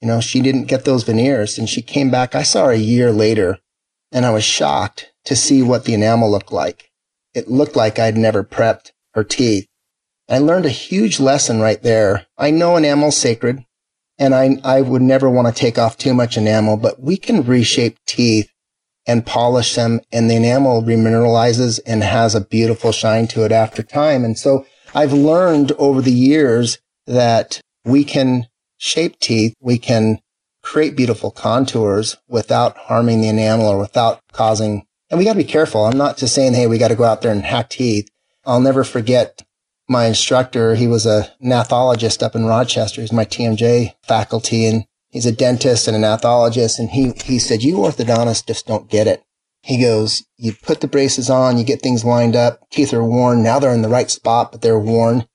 You 0.00 0.08
know, 0.08 0.20
she 0.20 0.40
didn't 0.40 0.64
get 0.64 0.84
those 0.84 1.04
veneers 1.04 1.56
and 1.56 1.68
she 1.68 1.82
came 1.82 2.10
back. 2.10 2.34
I 2.34 2.42
saw 2.42 2.66
her 2.66 2.72
a 2.72 2.76
year 2.76 3.12
later 3.12 3.60
and 4.10 4.26
I 4.26 4.30
was 4.30 4.42
shocked 4.42 5.12
to 5.26 5.36
see 5.36 5.62
what 5.62 5.84
the 5.84 5.94
enamel 5.94 6.28
looked 6.28 6.50
like. 6.50 6.91
It 7.34 7.48
looked 7.48 7.76
like 7.76 7.98
I'd 7.98 8.16
never 8.16 8.44
prepped 8.44 8.92
her 9.14 9.24
teeth. 9.24 9.66
I 10.28 10.38
learned 10.38 10.66
a 10.66 10.70
huge 10.70 11.20
lesson 11.20 11.60
right 11.60 11.82
there. 11.82 12.26
I 12.38 12.50
know 12.50 12.76
enamel's 12.76 13.16
sacred 13.16 13.64
and 14.18 14.34
I, 14.34 14.58
I 14.64 14.80
would 14.82 15.02
never 15.02 15.28
want 15.28 15.48
to 15.48 15.60
take 15.60 15.78
off 15.78 15.98
too 15.98 16.14
much 16.14 16.36
enamel, 16.36 16.76
but 16.76 17.02
we 17.02 17.16
can 17.16 17.42
reshape 17.42 17.98
teeth 18.06 18.52
and 19.06 19.26
polish 19.26 19.74
them 19.74 20.00
and 20.12 20.30
the 20.30 20.36
enamel 20.36 20.82
remineralizes 20.82 21.80
and 21.86 22.02
has 22.02 22.34
a 22.34 22.40
beautiful 22.40 22.92
shine 22.92 23.26
to 23.28 23.44
it 23.44 23.52
after 23.52 23.82
time. 23.82 24.24
And 24.24 24.38
so 24.38 24.64
I've 24.94 25.12
learned 25.12 25.72
over 25.72 26.00
the 26.00 26.12
years 26.12 26.78
that 27.06 27.60
we 27.84 28.04
can 28.04 28.46
shape 28.78 29.18
teeth. 29.18 29.54
We 29.60 29.78
can 29.78 30.20
create 30.62 30.96
beautiful 30.96 31.30
contours 31.30 32.16
without 32.28 32.76
harming 32.76 33.20
the 33.22 33.28
enamel 33.28 33.66
or 33.66 33.78
without 33.78 34.20
causing, 34.32 34.86
and 35.12 35.18
we 35.18 35.26
got 35.26 35.34
to 35.34 35.38
be 35.38 35.44
careful. 35.44 35.84
I'm 35.84 35.98
not 35.98 36.16
just 36.16 36.34
saying, 36.34 36.54
Hey, 36.54 36.66
we 36.66 36.78
got 36.78 36.88
to 36.88 36.96
go 36.96 37.04
out 37.04 37.20
there 37.20 37.30
and 37.30 37.44
hack 37.44 37.68
teeth. 37.68 38.08
I'll 38.46 38.60
never 38.62 38.82
forget 38.82 39.42
my 39.86 40.06
instructor. 40.06 40.74
He 40.74 40.86
was 40.86 41.04
a 41.04 41.30
gnathologist 41.44 42.22
up 42.22 42.34
in 42.34 42.46
Rochester. 42.46 43.02
He's 43.02 43.12
my 43.12 43.26
TMJ 43.26 43.94
faculty 44.02 44.66
and 44.66 44.86
he's 45.10 45.26
a 45.26 45.32
dentist 45.32 45.86
and 45.86 45.96
a 45.96 46.00
gnathologist. 46.00 46.78
And 46.78 46.88
he, 46.88 47.12
he 47.24 47.38
said, 47.38 47.62
you 47.62 47.76
orthodontists 47.76 48.46
just 48.46 48.66
don't 48.66 48.88
get 48.88 49.06
it. 49.06 49.22
He 49.62 49.80
goes, 49.80 50.24
you 50.38 50.54
put 50.54 50.80
the 50.80 50.88
braces 50.88 51.28
on, 51.28 51.58
you 51.58 51.64
get 51.64 51.82
things 51.82 52.06
lined 52.06 52.34
up, 52.34 52.68
teeth 52.70 52.94
are 52.94 53.04
worn. 53.04 53.42
Now 53.42 53.58
they're 53.58 53.74
in 53.74 53.82
the 53.82 53.88
right 53.90 54.10
spot, 54.10 54.50
but 54.50 54.62
they're 54.62 54.78
worn. 54.78 55.26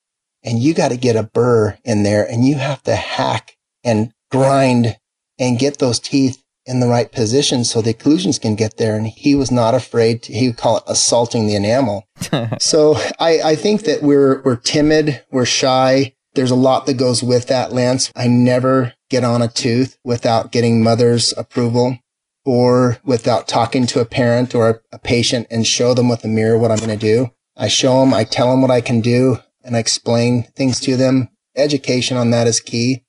And 0.44 0.58
you 0.58 0.74
got 0.74 0.90
to 0.90 0.98
get 0.98 1.16
a 1.16 1.24
burr 1.24 1.78
in 1.86 2.02
there 2.02 2.26
and 2.30 2.44
you 2.44 2.56
have 2.56 2.82
to 2.84 2.96
hack 2.96 3.56
and 3.84 4.12
grind 4.32 4.98
and 5.38 5.60
get 5.60 5.78
those 5.78 6.00
teeth 6.00 6.44
in 6.68 6.82
the 6.82 6.88
right 6.88 7.12
position 7.12 7.64
so 7.64 7.82
the 7.82 7.94
occlusions 7.94 8.40
can 8.40 8.56
get 8.56 8.78
there. 8.78 8.96
And 8.96 9.08
he 9.08 9.34
was 9.34 9.50
not 9.50 9.74
afraid 9.74 10.24
to, 10.24 10.34
he 10.34 10.48
would 10.48 10.58
call 10.58 10.78
it 10.78 10.84
assaulting 10.86 11.48
the 11.48 11.56
enamel. 11.56 12.08
so 12.60 12.96
I, 13.20 13.40
I 13.44 13.56
think 13.56 13.84
that 13.84 14.04
we're, 14.04 14.42
we're 14.44 14.58
timid. 14.58 15.24
We're 15.32 15.46
shy. 15.46 16.14
There's 16.36 16.52
a 16.52 16.56
lot 16.56 16.86
that 16.86 16.96
goes 16.96 17.24
with 17.24 17.48
that, 17.48 17.72
Lance. 17.72 18.12
I 18.16 18.28
never 18.28 18.94
get 19.10 19.24
on 19.24 19.42
a 19.42 19.48
tooth 19.48 19.98
without 20.04 20.52
getting 20.52 20.84
mother's 20.84 21.34
approval 21.38 21.98
or 22.46 22.98
without 23.04 23.48
talking 23.48 23.88
to 23.88 24.02
a 24.02 24.06
parent 24.06 24.54
or 24.54 24.82
a 24.92 25.00
patient 25.00 25.48
and 25.50 25.66
show 25.66 25.94
them 25.94 26.10
with 26.10 26.24
a 26.24 26.28
mirror 26.28 26.58
what 26.58 26.72
I'm 26.72 26.78
going 26.78 26.90
to 26.90 26.98
do. 26.98 27.32
I 27.56 27.70
show 27.70 28.02
them, 28.02 28.14
I 28.14 28.24
tell 28.24 28.52
them 28.52 28.62
what 28.62 28.72
I 28.72 28.82
can 28.82 29.02
do 29.02 29.40
and 29.64 29.76
I 29.76 29.80
explain 29.80 30.44
things 30.56 30.80
to 30.82 30.96
them. 30.96 31.30
Education 31.56 32.18
on 32.18 32.30
that 32.32 32.48
is 32.48 32.60
key. 32.60 33.04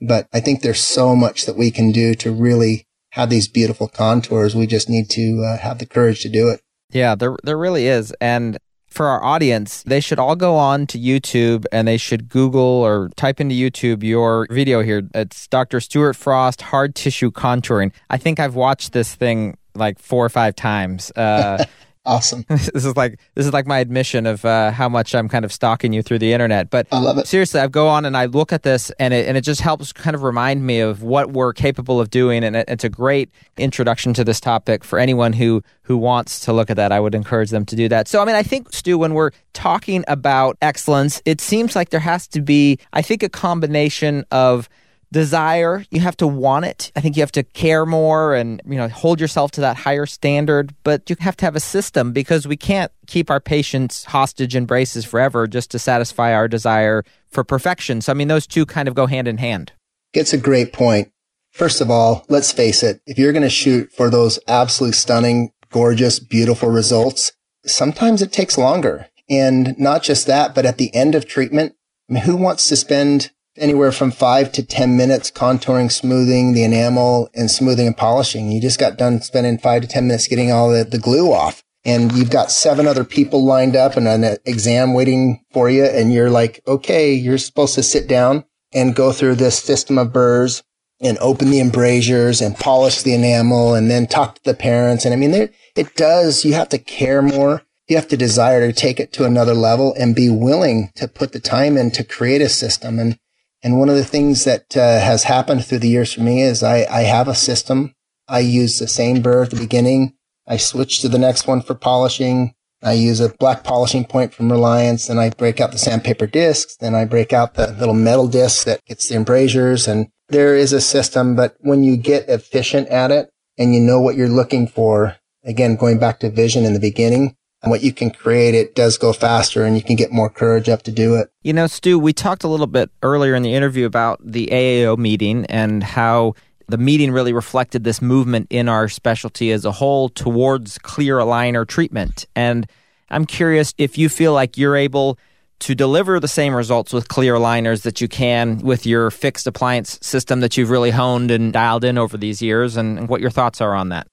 But 0.00 0.28
I 0.32 0.40
think 0.40 0.62
there's 0.62 0.82
so 0.82 1.14
much 1.14 1.44
that 1.44 1.56
we 1.56 1.70
can 1.70 1.92
do 1.92 2.14
to 2.14 2.32
really 2.32 2.86
have 3.10 3.30
these 3.30 3.48
beautiful 3.48 3.88
contours. 3.88 4.54
We 4.54 4.66
just 4.66 4.88
need 4.88 5.10
to 5.10 5.44
uh, 5.44 5.58
have 5.58 5.78
the 5.78 5.86
courage 5.86 6.20
to 6.20 6.28
do 6.28 6.48
it. 6.48 6.60
Yeah, 6.92 7.14
there 7.14 7.36
there 7.44 7.58
really 7.58 7.86
is. 7.86 8.12
And 8.20 8.58
for 8.88 9.06
our 9.06 9.22
audience, 9.22 9.84
they 9.84 10.00
should 10.00 10.18
all 10.18 10.34
go 10.34 10.56
on 10.56 10.86
to 10.88 10.98
YouTube 10.98 11.64
and 11.70 11.86
they 11.86 11.96
should 11.96 12.28
Google 12.28 12.60
or 12.60 13.08
type 13.16 13.40
into 13.40 13.54
YouTube 13.54 14.02
your 14.02 14.46
video 14.50 14.82
here. 14.82 15.02
It's 15.14 15.46
Dr. 15.46 15.80
Stuart 15.80 16.14
Frost 16.14 16.62
hard 16.62 16.96
tissue 16.96 17.30
contouring. 17.30 17.92
I 18.10 18.16
think 18.16 18.40
I've 18.40 18.56
watched 18.56 18.92
this 18.92 19.14
thing 19.14 19.56
like 19.76 20.00
four 20.00 20.24
or 20.24 20.28
five 20.28 20.56
times. 20.56 21.12
Uh, 21.12 21.64
Awesome. 22.06 22.46
this 22.48 22.68
is 22.68 22.96
like 22.96 23.20
this 23.34 23.44
is 23.44 23.52
like 23.52 23.66
my 23.66 23.78
admission 23.78 24.24
of 24.24 24.44
uh, 24.44 24.70
how 24.70 24.88
much 24.88 25.14
I'm 25.14 25.28
kind 25.28 25.44
of 25.44 25.52
stalking 25.52 25.92
you 25.92 26.02
through 26.02 26.20
the 26.20 26.32
internet. 26.32 26.70
But 26.70 26.86
I 26.90 26.98
love 26.98 27.18
it. 27.18 27.26
Seriously, 27.26 27.60
I 27.60 27.66
go 27.68 27.88
on 27.88 28.06
and 28.06 28.16
I 28.16 28.24
look 28.24 28.54
at 28.54 28.62
this, 28.62 28.90
and 28.98 29.12
it 29.12 29.28
and 29.28 29.36
it 29.36 29.42
just 29.42 29.60
helps 29.60 29.92
kind 29.92 30.14
of 30.14 30.22
remind 30.22 30.64
me 30.64 30.80
of 30.80 31.02
what 31.02 31.32
we're 31.32 31.52
capable 31.52 32.00
of 32.00 32.08
doing, 32.08 32.42
and 32.42 32.56
it, 32.56 32.64
it's 32.68 32.84
a 32.84 32.88
great 32.88 33.30
introduction 33.58 34.14
to 34.14 34.24
this 34.24 34.40
topic 34.40 34.82
for 34.82 34.98
anyone 34.98 35.34
who 35.34 35.62
who 35.82 35.98
wants 35.98 36.40
to 36.40 36.54
look 36.54 36.70
at 36.70 36.76
that. 36.76 36.90
I 36.90 37.00
would 37.00 37.14
encourage 37.14 37.50
them 37.50 37.66
to 37.66 37.76
do 37.76 37.86
that. 37.90 38.08
So, 38.08 38.22
I 38.22 38.24
mean, 38.24 38.36
I 38.36 38.42
think 38.42 38.72
Stu, 38.72 38.96
when 38.96 39.12
we're 39.12 39.32
talking 39.52 40.02
about 40.08 40.56
excellence, 40.62 41.20
it 41.26 41.40
seems 41.40 41.76
like 41.76 41.90
there 41.90 42.00
has 42.00 42.26
to 42.28 42.40
be, 42.40 42.78
I 42.94 43.02
think, 43.02 43.22
a 43.22 43.28
combination 43.28 44.24
of 44.30 44.70
desire. 45.12 45.84
You 45.90 46.00
have 46.00 46.16
to 46.18 46.26
want 46.26 46.66
it. 46.66 46.92
I 46.94 47.00
think 47.00 47.16
you 47.16 47.22
have 47.22 47.32
to 47.32 47.42
care 47.42 47.84
more 47.84 48.34
and 48.34 48.62
you 48.64 48.76
know 48.76 48.88
hold 48.88 49.20
yourself 49.20 49.50
to 49.52 49.60
that 49.62 49.76
higher 49.78 50.06
standard 50.06 50.74
but 50.84 51.08
you 51.10 51.16
have 51.20 51.36
to 51.38 51.44
have 51.44 51.56
a 51.56 51.60
system 51.60 52.12
because 52.12 52.46
we 52.46 52.56
can't 52.56 52.92
keep 53.06 53.30
our 53.30 53.40
patients 53.40 54.04
hostage 54.04 54.54
in 54.54 54.66
braces 54.66 55.04
forever 55.04 55.46
just 55.46 55.70
to 55.72 55.78
satisfy 55.78 56.32
our 56.32 56.48
desire 56.48 57.04
for 57.28 57.44
perfection. 57.44 58.00
So 58.00 58.12
i 58.12 58.14
mean 58.14 58.28
those 58.28 58.46
two 58.46 58.66
kind 58.66 58.88
of 58.88 58.94
go 58.94 59.06
hand 59.06 59.28
in 59.28 59.38
hand. 59.38 59.72
It's 60.12 60.32
a 60.32 60.38
great 60.38 60.72
point. 60.72 61.10
first 61.50 61.80
of 61.80 61.90
all 61.90 62.24
let's 62.28 62.52
face 62.52 62.82
it 62.82 63.00
if 63.06 63.18
you're 63.18 63.32
going 63.32 63.42
to 63.42 63.50
shoot 63.50 63.92
for 63.92 64.10
those 64.10 64.38
absolutely 64.46 64.94
stunning 64.94 65.52
gorgeous 65.70 66.18
beautiful 66.20 66.68
results 66.68 67.32
sometimes 67.66 68.22
it 68.22 68.32
takes 68.32 68.56
longer. 68.56 69.06
And 69.28 69.78
not 69.78 70.02
just 70.02 70.26
that 70.26 70.54
but 70.54 70.66
at 70.66 70.78
the 70.78 70.94
end 70.94 71.14
of 71.14 71.26
treatment 71.26 71.74
I 72.08 72.14
mean, 72.14 72.22
who 72.24 72.36
wants 72.36 72.68
to 72.68 72.76
spend 72.76 73.30
anywhere 73.60 73.92
from 73.92 74.10
five 74.10 74.50
to 74.52 74.64
10 74.64 74.96
minutes 74.96 75.30
contouring, 75.30 75.92
smoothing 75.92 76.52
the 76.52 76.64
enamel 76.64 77.28
and 77.34 77.50
smoothing 77.50 77.86
and 77.86 77.96
polishing. 77.96 78.50
You 78.50 78.60
just 78.60 78.80
got 78.80 78.98
done 78.98 79.20
spending 79.20 79.58
five 79.58 79.82
to 79.82 79.88
10 79.88 80.06
minutes 80.06 80.26
getting 80.26 80.50
all 80.50 80.70
the, 80.70 80.84
the 80.84 80.98
glue 80.98 81.32
off 81.32 81.62
and 81.84 82.12
you've 82.12 82.30
got 82.30 82.50
seven 82.50 82.86
other 82.86 83.04
people 83.04 83.44
lined 83.44 83.74
up 83.74 83.96
and 83.96 84.06
an 84.06 84.36
exam 84.44 84.92
waiting 84.92 85.44
for 85.52 85.70
you. 85.70 85.84
And 85.84 86.12
you're 86.12 86.30
like, 86.30 86.60
okay, 86.66 87.14
you're 87.14 87.38
supposed 87.38 87.74
to 87.76 87.82
sit 87.82 88.06
down 88.06 88.44
and 88.72 88.94
go 88.94 89.12
through 89.12 89.36
this 89.36 89.58
system 89.58 89.98
of 89.98 90.12
burrs 90.12 90.62
and 91.00 91.16
open 91.18 91.50
the 91.50 91.60
embrasures 91.60 92.42
and 92.42 92.56
polish 92.56 93.02
the 93.02 93.14
enamel 93.14 93.74
and 93.74 93.90
then 93.90 94.06
talk 94.06 94.34
to 94.34 94.44
the 94.44 94.54
parents. 94.54 95.04
And 95.04 95.14
I 95.14 95.16
mean, 95.16 95.32
it 95.74 95.96
does, 95.96 96.44
you 96.44 96.52
have 96.52 96.68
to 96.70 96.78
care 96.78 97.22
more. 97.22 97.62
You 97.88 97.96
have 97.96 98.08
to 98.08 98.16
desire 98.16 98.66
to 98.66 98.72
take 98.72 99.00
it 99.00 99.12
to 99.14 99.24
another 99.24 99.54
level 99.54 99.94
and 99.98 100.14
be 100.14 100.28
willing 100.28 100.92
to 100.96 101.08
put 101.08 101.32
the 101.32 101.40
time 101.40 101.76
in 101.76 101.90
to 101.92 102.04
create 102.04 102.42
a 102.42 102.48
system. 102.48 102.98
And 102.98 103.18
and 103.62 103.78
one 103.78 103.88
of 103.88 103.96
the 103.96 104.04
things 104.04 104.44
that 104.44 104.76
uh, 104.76 105.00
has 105.00 105.24
happened 105.24 105.64
through 105.64 105.80
the 105.80 105.88
years 105.88 106.12
for 106.12 106.22
me 106.22 106.42
is 106.42 106.62
I, 106.62 106.86
I 106.90 107.02
have 107.02 107.28
a 107.28 107.34
system. 107.34 107.94
I 108.28 108.40
use 108.40 108.78
the 108.78 108.88
same 108.88 109.22
burr 109.22 109.42
at 109.42 109.50
the 109.50 109.56
beginning. 109.56 110.14
I 110.46 110.56
switch 110.56 111.00
to 111.00 111.08
the 111.08 111.18
next 111.18 111.46
one 111.46 111.60
for 111.60 111.74
polishing. 111.74 112.54
I 112.82 112.92
use 112.92 113.20
a 113.20 113.28
black 113.28 113.62
polishing 113.62 114.06
point 114.06 114.32
from 114.32 114.50
Reliance 114.50 115.06
Then 115.06 115.18
I 115.18 115.30
break 115.30 115.60
out 115.60 115.72
the 115.72 115.78
sandpaper 115.78 116.26
discs. 116.26 116.76
Then 116.76 116.94
I 116.94 117.04
break 117.04 117.32
out 117.32 117.54
the 117.54 117.72
little 117.72 117.94
metal 117.94 118.26
disc 118.26 118.64
that 118.64 118.84
gets 118.86 119.08
the 119.08 119.16
embrasures 119.16 119.86
and 119.86 120.08
there 120.30 120.54
is 120.54 120.72
a 120.72 120.80
system, 120.80 121.34
but 121.34 121.56
when 121.58 121.82
you 121.82 121.96
get 121.96 122.28
efficient 122.28 122.88
at 122.88 123.10
it 123.10 123.30
and 123.58 123.74
you 123.74 123.80
know 123.80 124.00
what 124.00 124.14
you're 124.14 124.28
looking 124.28 124.68
for, 124.68 125.16
again, 125.44 125.74
going 125.74 125.98
back 125.98 126.20
to 126.20 126.30
vision 126.30 126.64
in 126.64 126.72
the 126.72 126.80
beginning, 126.80 127.36
and 127.62 127.70
what 127.70 127.82
you 127.82 127.92
can 127.92 128.10
create, 128.10 128.54
it 128.54 128.74
does 128.74 128.96
go 128.96 129.12
faster 129.12 129.64
and 129.64 129.76
you 129.76 129.82
can 129.82 129.96
get 129.96 130.10
more 130.10 130.30
courage 130.30 130.68
up 130.68 130.82
to 130.84 130.92
do 130.92 131.14
it. 131.14 131.30
You 131.42 131.52
know, 131.52 131.66
Stu, 131.66 131.98
we 131.98 132.12
talked 132.12 132.44
a 132.44 132.48
little 132.48 132.66
bit 132.66 132.90
earlier 133.02 133.34
in 133.34 133.42
the 133.42 133.54
interview 133.54 133.86
about 133.86 134.20
the 134.24 134.46
AAO 134.46 134.96
meeting 134.96 135.44
and 135.46 135.82
how 135.82 136.34
the 136.68 136.78
meeting 136.78 137.10
really 137.10 137.32
reflected 137.32 137.84
this 137.84 138.00
movement 138.00 138.46
in 138.50 138.68
our 138.68 138.88
specialty 138.88 139.50
as 139.50 139.64
a 139.64 139.72
whole 139.72 140.08
towards 140.08 140.78
clear 140.78 141.18
aligner 141.18 141.66
treatment. 141.66 142.26
And 142.34 142.66
I'm 143.10 143.26
curious 143.26 143.74
if 143.76 143.98
you 143.98 144.08
feel 144.08 144.32
like 144.32 144.56
you're 144.56 144.76
able 144.76 145.18
to 145.60 145.74
deliver 145.74 146.18
the 146.18 146.28
same 146.28 146.54
results 146.54 146.92
with 146.92 147.08
clear 147.08 147.34
aligners 147.34 147.82
that 147.82 148.00
you 148.00 148.08
can 148.08 148.58
with 148.58 148.86
your 148.86 149.10
fixed 149.10 149.46
appliance 149.46 149.98
system 150.00 150.40
that 150.40 150.56
you've 150.56 150.70
really 150.70 150.90
honed 150.90 151.30
and 151.30 151.52
dialed 151.52 151.84
in 151.84 151.98
over 151.98 152.16
these 152.16 152.40
years 152.40 152.76
and, 152.76 152.98
and 152.98 153.08
what 153.08 153.20
your 153.20 153.30
thoughts 153.30 153.60
are 153.60 153.74
on 153.74 153.90
that. 153.90 154.06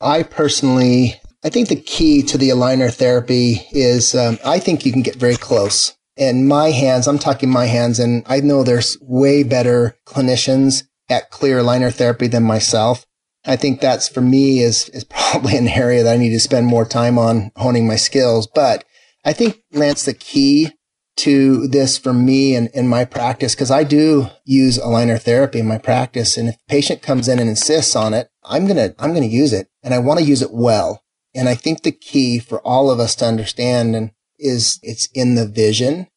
I 0.00 0.22
personally 0.22 1.20
I 1.44 1.48
think 1.48 1.68
the 1.68 1.76
key 1.76 2.22
to 2.22 2.38
the 2.38 2.50
aligner 2.50 2.92
therapy 2.92 3.66
is 3.72 4.14
um, 4.14 4.38
I 4.44 4.60
think 4.60 4.86
you 4.86 4.92
can 4.92 5.02
get 5.02 5.16
very 5.16 5.34
close. 5.34 5.96
And 6.16 6.46
my 6.46 6.70
hands, 6.70 7.08
I'm 7.08 7.18
talking 7.18 7.48
my 7.48 7.66
hands, 7.66 7.98
and 7.98 8.22
I 8.26 8.40
know 8.40 8.62
there's 8.62 8.96
way 9.00 9.42
better 9.42 9.96
clinicians 10.06 10.84
at 11.08 11.30
clear 11.30 11.58
aligner 11.58 11.92
therapy 11.92 12.28
than 12.28 12.44
myself. 12.44 13.06
I 13.44 13.56
think 13.56 13.80
that's 13.80 14.08
for 14.08 14.20
me 14.20 14.60
is, 14.60 14.88
is 14.90 15.04
probably 15.10 15.56
an 15.56 15.66
area 15.66 16.04
that 16.04 16.14
I 16.14 16.16
need 16.16 16.30
to 16.30 16.38
spend 16.38 16.66
more 16.66 16.84
time 16.84 17.18
on 17.18 17.50
honing 17.56 17.88
my 17.88 17.96
skills. 17.96 18.46
But 18.46 18.84
I 19.24 19.32
think 19.32 19.62
Lance, 19.72 20.04
the 20.04 20.14
key 20.14 20.70
to 21.16 21.66
this 21.66 21.98
for 21.98 22.12
me 22.12 22.54
and 22.54 22.68
in 22.68 22.86
my 22.86 23.04
practice, 23.04 23.54
because 23.54 23.70
I 23.70 23.82
do 23.82 24.28
use 24.44 24.78
aligner 24.78 25.20
therapy 25.20 25.58
in 25.58 25.66
my 25.66 25.78
practice. 25.78 26.36
And 26.36 26.50
if 26.50 26.54
a 26.54 26.58
patient 26.68 27.02
comes 27.02 27.26
in 27.26 27.40
and 27.40 27.50
insists 27.50 27.96
on 27.96 28.14
it, 28.14 28.30
I'm 28.44 28.66
going 28.66 28.76
to, 28.76 28.94
I'm 28.98 29.10
going 29.10 29.28
to 29.28 29.34
use 29.34 29.52
it 29.52 29.68
and 29.82 29.92
I 29.92 29.98
want 29.98 30.20
to 30.20 30.24
use 30.24 30.42
it 30.42 30.52
well. 30.52 31.02
And 31.34 31.48
I 31.48 31.54
think 31.54 31.82
the 31.82 31.92
key 31.92 32.38
for 32.38 32.60
all 32.60 32.90
of 32.90 33.00
us 33.00 33.14
to 33.16 33.24
understand 33.24 33.96
and 33.96 34.10
is 34.38 34.78
it's 34.82 35.08
in 35.14 35.34
the 35.34 35.46
vision 35.46 36.08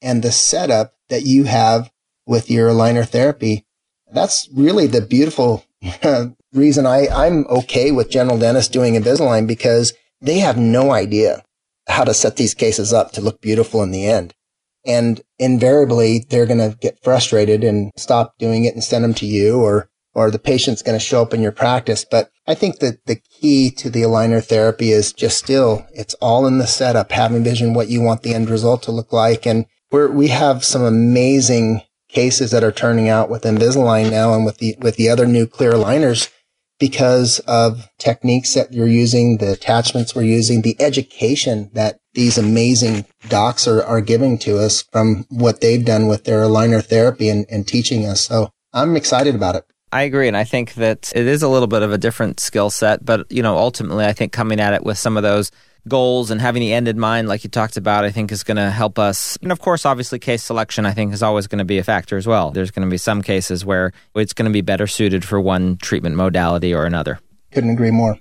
and 0.00 0.22
the 0.22 0.32
setup 0.32 0.94
that 1.08 1.22
you 1.22 1.44
have 1.44 1.90
with 2.26 2.50
your 2.50 2.70
aligner 2.70 3.06
therapy. 3.06 3.66
That's 4.12 4.48
really 4.52 4.86
the 4.86 5.00
beautiful 5.00 5.64
reason 6.52 6.86
I, 6.86 7.08
I'm 7.08 7.46
okay 7.48 7.90
with 7.90 8.10
general 8.10 8.38
dentists 8.38 8.70
doing 8.70 8.94
Invisalign 8.94 9.46
because 9.46 9.92
they 10.20 10.38
have 10.38 10.56
no 10.56 10.92
idea 10.92 11.42
how 11.88 12.04
to 12.04 12.14
set 12.14 12.36
these 12.36 12.54
cases 12.54 12.92
up 12.92 13.12
to 13.12 13.20
look 13.20 13.40
beautiful 13.40 13.82
in 13.82 13.90
the 13.90 14.06
end. 14.06 14.34
And 14.84 15.20
invariably, 15.38 16.26
they're 16.28 16.46
going 16.46 16.58
to 16.58 16.76
get 16.80 17.02
frustrated 17.02 17.62
and 17.64 17.92
stop 17.96 18.34
doing 18.38 18.64
it 18.64 18.74
and 18.74 18.82
send 18.82 19.04
them 19.04 19.14
to 19.14 19.26
you 19.26 19.60
or, 19.60 19.88
or 20.14 20.30
the 20.30 20.38
patient's 20.38 20.82
going 20.82 20.98
to 20.98 21.04
show 21.04 21.22
up 21.22 21.32
in 21.32 21.40
your 21.40 21.52
practice. 21.52 22.04
But 22.04 22.30
I 22.46 22.54
think 22.54 22.80
that 22.80 23.06
the 23.06 23.16
key 23.16 23.70
to 23.72 23.90
the 23.90 24.02
aligner 24.02 24.44
therapy 24.44 24.92
is 24.92 25.12
just 25.12 25.38
still, 25.38 25.86
it's 25.92 26.14
all 26.14 26.46
in 26.46 26.58
the 26.58 26.66
setup, 26.66 27.12
having 27.12 27.44
vision 27.44 27.74
what 27.74 27.88
you 27.88 28.00
want 28.00 28.22
the 28.22 28.34
end 28.34 28.50
result 28.50 28.82
to 28.84 28.92
look 28.92 29.12
like. 29.12 29.46
And 29.46 29.66
we're, 29.90 30.10
we 30.10 30.28
have 30.28 30.64
some 30.64 30.82
amazing 30.82 31.82
cases 32.08 32.50
that 32.50 32.64
are 32.64 32.72
turning 32.72 33.08
out 33.08 33.30
with 33.30 33.42
Invisalign 33.42 34.10
now 34.10 34.34
and 34.34 34.44
with 34.44 34.58
the, 34.58 34.76
with 34.80 34.96
the 34.96 35.08
other 35.08 35.26
new 35.26 35.46
clear 35.46 35.72
aligners 35.72 36.30
because 36.78 37.38
of 37.40 37.88
techniques 37.98 38.54
that 38.54 38.72
you're 38.72 38.88
using, 38.88 39.38
the 39.38 39.52
attachments 39.52 40.14
we're 40.14 40.22
using, 40.22 40.62
the 40.62 40.76
education 40.80 41.70
that 41.74 42.00
these 42.14 42.36
amazing 42.36 43.06
docs 43.28 43.68
are, 43.68 43.82
are 43.84 44.00
giving 44.00 44.36
to 44.36 44.58
us 44.58 44.82
from 44.90 45.24
what 45.30 45.60
they've 45.60 45.84
done 45.84 46.08
with 46.08 46.24
their 46.24 46.40
aligner 46.40 46.84
therapy 46.84 47.28
and, 47.28 47.46
and 47.48 47.68
teaching 47.68 48.04
us. 48.04 48.22
So 48.22 48.50
I'm 48.72 48.96
excited 48.96 49.34
about 49.34 49.54
it. 49.54 49.64
I 49.92 50.02
agree. 50.02 50.26
And 50.26 50.36
I 50.36 50.44
think 50.44 50.74
that 50.74 51.12
it 51.14 51.26
is 51.26 51.42
a 51.42 51.48
little 51.48 51.68
bit 51.68 51.82
of 51.82 51.92
a 51.92 51.98
different 51.98 52.40
skill 52.40 52.70
set, 52.70 53.04
but, 53.04 53.30
you 53.30 53.42
know, 53.42 53.58
ultimately, 53.58 54.06
I 54.06 54.14
think 54.14 54.32
coming 54.32 54.58
at 54.58 54.72
it 54.72 54.84
with 54.84 54.96
some 54.96 55.18
of 55.18 55.22
those 55.22 55.50
goals 55.86 56.30
and 56.30 56.40
having 56.40 56.60
the 56.60 56.72
end 56.72 56.88
in 56.88 56.98
mind, 56.98 57.28
like 57.28 57.44
you 57.44 57.50
talked 57.50 57.76
about, 57.76 58.04
I 58.04 58.10
think 58.10 58.32
is 58.32 58.42
going 58.42 58.56
to 58.56 58.70
help 58.70 58.98
us. 58.98 59.36
And 59.42 59.52
of 59.52 59.60
course, 59.60 59.84
obviously, 59.84 60.18
case 60.18 60.42
selection, 60.42 60.86
I 60.86 60.92
think, 60.92 61.12
is 61.12 61.22
always 61.22 61.46
going 61.46 61.58
to 61.58 61.64
be 61.64 61.78
a 61.78 61.84
factor 61.84 62.16
as 62.16 62.26
well. 62.26 62.52
There's 62.52 62.70
going 62.70 62.86
to 62.86 62.90
be 62.90 62.96
some 62.96 63.20
cases 63.20 63.64
where 63.64 63.92
it's 64.14 64.32
going 64.32 64.46
to 64.46 64.52
be 64.52 64.62
better 64.62 64.86
suited 64.86 65.24
for 65.24 65.40
one 65.40 65.76
treatment 65.76 66.16
modality 66.16 66.72
or 66.72 66.86
another. 66.86 67.20
Couldn't 67.50 67.70
agree 67.70 67.90
more. 67.90 68.18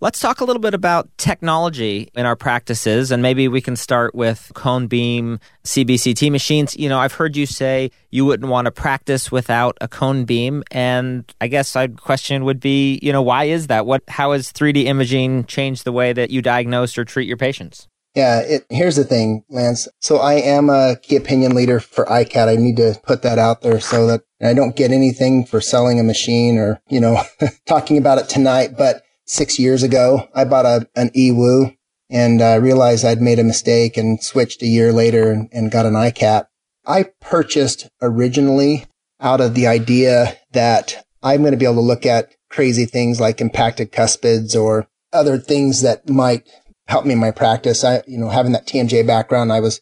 Let's 0.00 0.20
talk 0.20 0.40
a 0.40 0.44
little 0.44 0.62
bit 0.62 0.74
about 0.74 1.08
technology 1.18 2.08
in 2.14 2.24
our 2.24 2.36
practices, 2.36 3.10
and 3.10 3.20
maybe 3.20 3.48
we 3.48 3.60
can 3.60 3.74
start 3.74 4.14
with 4.14 4.52
cone 4.54 4.86
beam 4.86 5.40
CBCT 5.64 6.30
machines. 6.30 6.76
You 6.76 6.88
know, 6.88 7.00
I've 7.00 7.14
heard 7.14 7.36
you 7.36 7.46
say 7.46 7.90
you 8.12 8.24
wouldn't 8.24 8.48
want 8.48 8.66
to 8.66 8.70
practice 8.70 9.32
without 9.32 9.76
a 9.80 9.88
cone 9.88 10.24
beam, 10.24 10.62
and 10.70 11.24
I 11.40 11.48
guess 11.48 11.74
my 11.74 11.88
question 11.88 12.44
would 12.44 12.60
be, 12.60 13.00
you 13.02 13.12
know, 13.12 13.22
why 13.22 13.44
is 13.44 13.66
that? 13.66 13.86
What, 13.86 14.04
how 14.06 14.30
has 14.30 14.52
3D 14.52 14.84
imaging 14.84 15.46
changed 15.46 15.82
the 15.82 15.90
way 15.90 16.12
that 16.12 16.30
you 16.30 16.42
diagnose 16.42 16.96
or 16.96 17.04
treat 17.04 17.26
your 17.26 17.36
patients? 17.36 17.88
Yeah, 18.14 18.38
it, 18.38 18.66
here's 18.70 18.94
the 18.94 19.04
thing, 19.04 19.42
Lance. 19.48 19.88
So 19.98 20.18
I 20.18 20.34
am 20.34 20.70
a 20.70 20.94
key 21.02 21.16
opinion 21.16 21.56
leader 21.56 21.80
for 21.80 22.04
iCat. 22.04 22.46
I 22.46 22.54
need 22.54 22.76
to 22.76 23.00
put 23.02 23.22
that 23.22 23.40
out 23.40 23.62
there 23.62 23.80
so 23.80 24.06
that 24.06 24.20
I 24.40 24.54
don't 24.54 24.76
get 24.76 24.92
anything 24.92 25.44
for 25.44 25.60
selling 25.60 25.98
a 25.98 26.04
machine 26.04 26.56
or, 26.56 26.80
you 26.88 27.00
know, 27.00 27.20
talking 27.66 27.98
about 27.98 28.18
it 28.18 28.28
tonight. 28.28 28.76
But 28.78 29.02
six 29.28 29.58
years 29.58 29.82
ago. 29.82 30.28
I 30.34 30.44
bought 30.44 30.66
a, 30.66 30.88
an 30.96 31.10
EWU 31.10 31.76
and 32.10 32.42
I 32.42 32.54
realized 32.56 33.04
I'd 33.04 33.20
made 33.20 33.38
a 33.38 33.44
mistake 33.44 33.96
and 33.96 34.22
switched 34.22 34.62
a 34.62 34.66
year 34.66 34.92
later 34.92 35.30
and, 35.30 35.48
and 35.52 35.70
got 35.70 35.86
an 35.86 35.94
iCat. 35.94 36.46
I 36.86 37.10
purchased 37.20 37.88
originally 38.00 38.86
out 39.20 39.40
of 39.40 39.54
the 39.54 39.66
idea 39.66 40.38
that 40.52 41.06
I'm 41.22 41.42
going 41.42 41.52
to 41.52 41.58
be 41.58 41.66
able 41.66 41.74
to 41.76 41.80
look 41.80 42.06
at 42.06 42.34
crazy 42.50 42.86
things 42.86 43.20
like 43.20 43.40
impacted 43.40 43.92
cuspids 43.92 44.56
or 44.56 44.88
other 45.12 45.38
things 45.38 45.82
that 45.82 46.08
might 46.08 46.48
help 46.86 47.04
me 47.04 47.12
in 47.12 47.18
my 47.18 47.30
practice. 47.30 47.84
I, 47.84 48.02
you 48.06 48.16
know, 48.16 48.30
having 48.30 48.52
that 48.52 48.66
TMJ 48.66 49.06
background, 49.06 49.52
I 49.52 49.60
was 49.60 49.80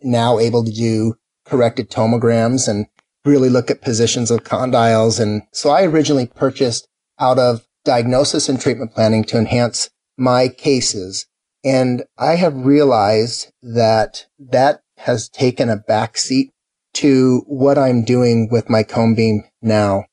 now 0.00 0.38
able 0.38 0.64
to 0.64 0.72
do 0.72 1.16
corrected 1.44 1.90
tomograms 1.90 2.68
and 2.68 2.86
really 3.26 3.50
look 3.50 3.70
at 3.70 3.82
positions 3.82 4.30
of 4.30 4.44
condyles. 4.44 5.20
And 5.20 5.42
so 5.52 5.70
I 5.70 5.82
originally 5.84 6.26
purchased 6.26 6.88
out 7.18 7.38
of 7.38 7.65
diagnosis 7.86 8.50
and 8.50 8.60
treatment 8.60 8.92
planning 8.92 9.24
to 9.24 9.38
enhance 9.38 9.88
my 10.18 10.48
cases. 10.48 11.26
And 11.64 12.04
I 12.18 12.36
have 12.36 12.66
realized 12.66 13.50
that 13.62 14.26
that 14.38 14.82
has 14.98 15.28
taken 15.28 15.70
a 15.70 15.78
backseat 15.78 16.50
to 16.94 17.44
what 17.46 17.78
I'm 17.78 18.04
doing 18.04 18.48
with 18.50 18.68
my 18.68 18.82
cone 18.82 19.14
beam 19.14 19.44
now. 19.62 20.04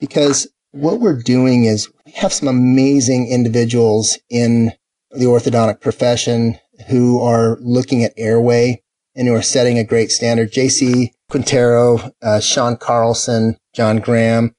Because 0.00 0.48
what 0.72 1.00
we're 1.00 1.22
doing 1.22 1.64
is 1.64 1.88
we 2.04 2.12
have 2.12 2.32
some 2.32 2.48
amazing 2.48 3.28
individuals 3.28 4.18
in 4.28 4.72
the 5.10 5.26
orthodontic 5.26 5.80
profession 5.80 6.58
who 6.88 7.20
are 7.20 7.56
looking 7.60 8.04
at 8.04 8.12
airway 8.16 8.82
and 9.14 9.28
who 9.28 9.34
are 9.34 9.42
setting 9.42 9.78
a 9.78 9.84
great 9.84 10.10
standard. 10.10 10.52
JC 10.52 11.10
Quintero, 11.30 12.10
uh, 12.22 12.40
Sean 12.40 12.76
Carlson, 12.76 13.56
John 13.74 13.98
Graham, 13.98 14.54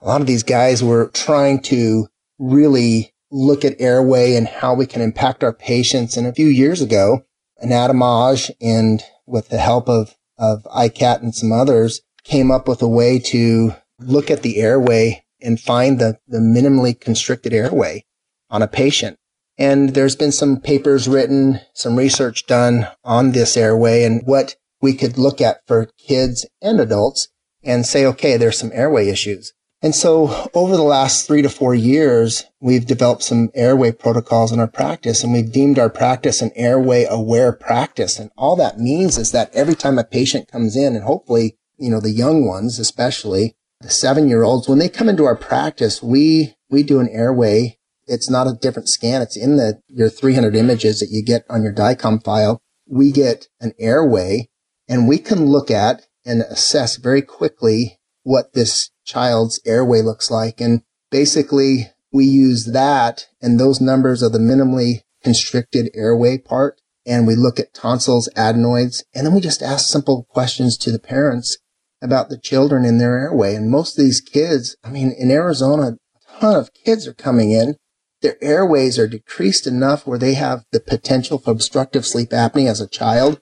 a 0.00 0.06
lot 0.06 0.20
of 0.20 0.26
these 0.26 0.42
guys 0.42 0.82
were 0.82 1.08
trying 1.08 1.60
to 1.62 2.08
really 2.38 3.12
look 3.30 3.64
at 3.64 3.80
airway 3.80 4.34
and 4.36 4.46
how 4.46 4.74
we 4.74 4.86
can 4.86 5.02
impact 5.02 5.44
our 5.44 5.52
patients. 5.52 6.16
And 6.16 6.26
a 6.26 6.32
few 6.32 6.46
years 6.46 6.80
ago, 6.80 7.24
Anatomage 7.62 8.50
and 8.60 9.02
with 9.26 9.48
the 9.48 9.58
help 9.58 9.88
of, 9.88 10.16
of 10.38 10.62
iCat 10.64 11.20
and 11.20 11.34
some 11.34 11.52
others 11.52 12.00
came 12.24 12.50
up 12.50 12.68
with 12.68 12.80
a 12.82 12.88
way 12.88 13.18
to 13.18 13.74
look 13.98 14.30
at 14.30 14.42
the 14.42 14.58
airway 14.58 15.24
and 15.40 15.60
find 15.60 15.98
the, 15.98 16.18
the 16.26 16.38
minimally 16.38 16.98
constricted 16.98 17.52
airway 17.52 18.04
on 18.50 18.62
a 18.62 18.68
patient. 18.68 19.18
And 19.56 19.90
there's 19.90 20.16
been 20.16 20.32
some 20.32 20.60
papers 20.60 21.08
written, 21.08 21.60
some 21.74 21.96
research 21.96 22.46
done 22.46 22.86
on 23.02 23.32
this 23.32 23.56
airway 23.56 24.04
and 24.04 24.22
what 24.24 24.56
we 24.80 24.94
could 24.94 25.18
look 25.18 25.40
at 25.40 25.66
for 25.66 25.90
kids 25.98 26.46
and 26.62 26.80
adults 26.80 27.28
and 27.64 27.84
say, 27.84 28.06
okay, 28.06 28.36
there's 28.36 28.58
some 28.58 28.70
airway 28.72 29.08
issues. 29.08 29.52
And 29.80 29.94
so 29.94 30.50
over 30.54 30.76
the 30.76 30.82
last 30.82 31.26
three 31.26 31.42
to 31.42 31.48
four 31.48 31.72
years, 31.72 32.44
we've 32.60 32.86
developed 32.86 33.22
some 33.22 33.50
airway 33.54 33.92
protocols 33.92 34.50
in 34.50 34.58
our 34.58 34.66
practice 34.66 35.22
and 35.22 35.32
we've 35.32 35.52
deemed 35.52 35.78
our 35.78 35.90
practice 35.90 36.42
an 36.42 36.50
airway 36.56 37.06
aware 37.08 37.52
practice. 37.52 38.18
And 38.18 38.30
all 38.36 38.56
that 38.56 38.80
means 38.80 39.16
is 39.18 39.30
that 39.32 39.54
every 39.54 39.76
time 39.76 39.96
a 39.98 40.04
patient 40.04 40.50
comes 40.50 40.76
in 40.76 40.96
and 40.96 41.04
hopefully, 41.04 41.56
you 41.78 41.90
know, 41.90 42.00
the 42.00 42.10
young 42.10 42.44
ones, 42.44 42.80
especially 42.80 43.54
the 43.80 43.90
seven 43.90 44.28
year 44.28 44.42
olds, 44.42 44.68
when 44.68 44.80
they 44.80 44.88
come 44.88 45.08
into 45.08 45.24
our 45.24 45.36
practice, 45.36 46.02
we, 46.02 46.56
we 46.68 46.82
do 46.82 46.98
an 46.98 47.08
airway. 47.08 47.78
It's 48.08 48.28
not 48.28 48.48
a 48.48 48.58
different 48.60 48.88
scan. 48.88 49.22
It's 49.22 49.36
in 49.36 49.58
the, 49.58 49.80
your 49.86 50.08
300 50.08 50.56
images 50.56 50.98
that 50.98 51.10
you 51.10 51.22
get 51.22 51.44
on 51.48 51.62
your 51.62 51.72
DICOM 51.72 52.24
file. 52.24 52.60
We 52.88 53.12
get 53.12 53.46
an 53.60 53.74
airway 53.78 54.48
and 54.88 55.06
we 55.06 55.18
can 55.18 55.46
look 55.46 55.70
at 55.70 56.06
and 56.24 56.42
assess 56.42 56.96
very 56.96 57.22
quickly 57.22 58.00
what 58.24 58.54
this 58.54 58.90
child's 59.08 59.60
airway 59.64 60.02
looks 60.02 60.30
like. 60.30 60.60
And 60.60 60.82
basically 61.10 61.90
we 62.12 62.24
use 62.24 62.66
that 62.66 63.26
and 63.40 63.58
those 63.58 63.80
numbers 63.80 64.22
of 64.22 64.32
the 64.32 64.38
minimally 64.38 65.00
constricted 65.24 65.90
airway 65.94 66.38
part. 66.38 66.80
And 67.06 67.26
we 67.26 67.34
look 67.34 67.58
at 67.58 67.72
tonsils, 67.72 68.28
adenoids, 68.36 69.02
and 69.14 69.26
then 69.26 69.34
we 69.34 69.40
just 69.40 69.62
ask 69.62 69.88
simple 69.88 70.26
questions 70.28 70.76
to 70.78 70.92
the 70.92 70.98
parents 70.98 71.56
about 72.02 72.28
the 72.28 72.38
children 72.38 72.84
in 72.84 72.98
their 72.98 73.18
airway. 73.18 73.54
And 73.54 73.70
most 73.70 73.98
of 73.98 74.04
these 74.04 74.20
kids, 74.20 74.76
I 74.84 74.90
mean, 74.90 75.12
in 75.18 75.30
Arizona, 75.30 75.96
a 76.16 76.40
ton 76.40 76.56
of 76.56 76.74
kids 76.74 77.06
are 77.06 77.14
coming 77.14 77.50
in. 77.50 77.76
Their 78.20 78.36
airways 78.42 78.98
are 78.98 79.08
decreased 79.08 79.66
enough 79.66 80.06
where 80.06 80.18
they 80.18 80.34
have 80.34 80.64
the 80.70 80.80
potential 80.80 81.38
for 81.38 81.50
obstructive 81.50 82.04
sleep 82.04 82.30
apnea 82.30 82.68
as 82.68 82.80
a 82.80 82.88
child. 82.88 83.40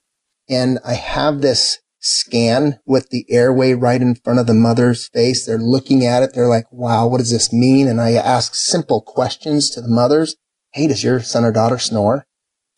And 0.48 0.78
I 0.84 0.94
have 0.94 1.40
this 1.40 1.80
scan 2.06 2.78
with 2.86 3.10
the 3.10 3.26
airway 3.28 3.74
right 3.74 4.00
in 4.00 4.14
front 4.14 4.38
of 4.38 4.46
the 4.46 4.54
mother's 4.54 5.08
face. 5.08 5.44
They're 5.44 5.58
looking 5.58 6.04
at 6.04 6.22
it. 6.22 6.32
They're 6.34 6.48
like, 6.48 6.70
wow, 6.70 7.06
what 7.06 7.18
does 7.18 7.32
this 7.32 7.52
mean? 7.52 7.88
And 7.88 8.00
I 8.00 8.12
ask 8.12 8.54
simple 8.54 9.00
questions 9.00 9.68
to 9.70 9.80
the 9.80 9.88
mothers. 9.88 10.36
Hey, 10.72 10.86
does 10.86 11.02
your 11.02 11.20
son 11.20 11.44
or 11.44 11.52
daughter 11.52 11.78
snore? 11.78 12.26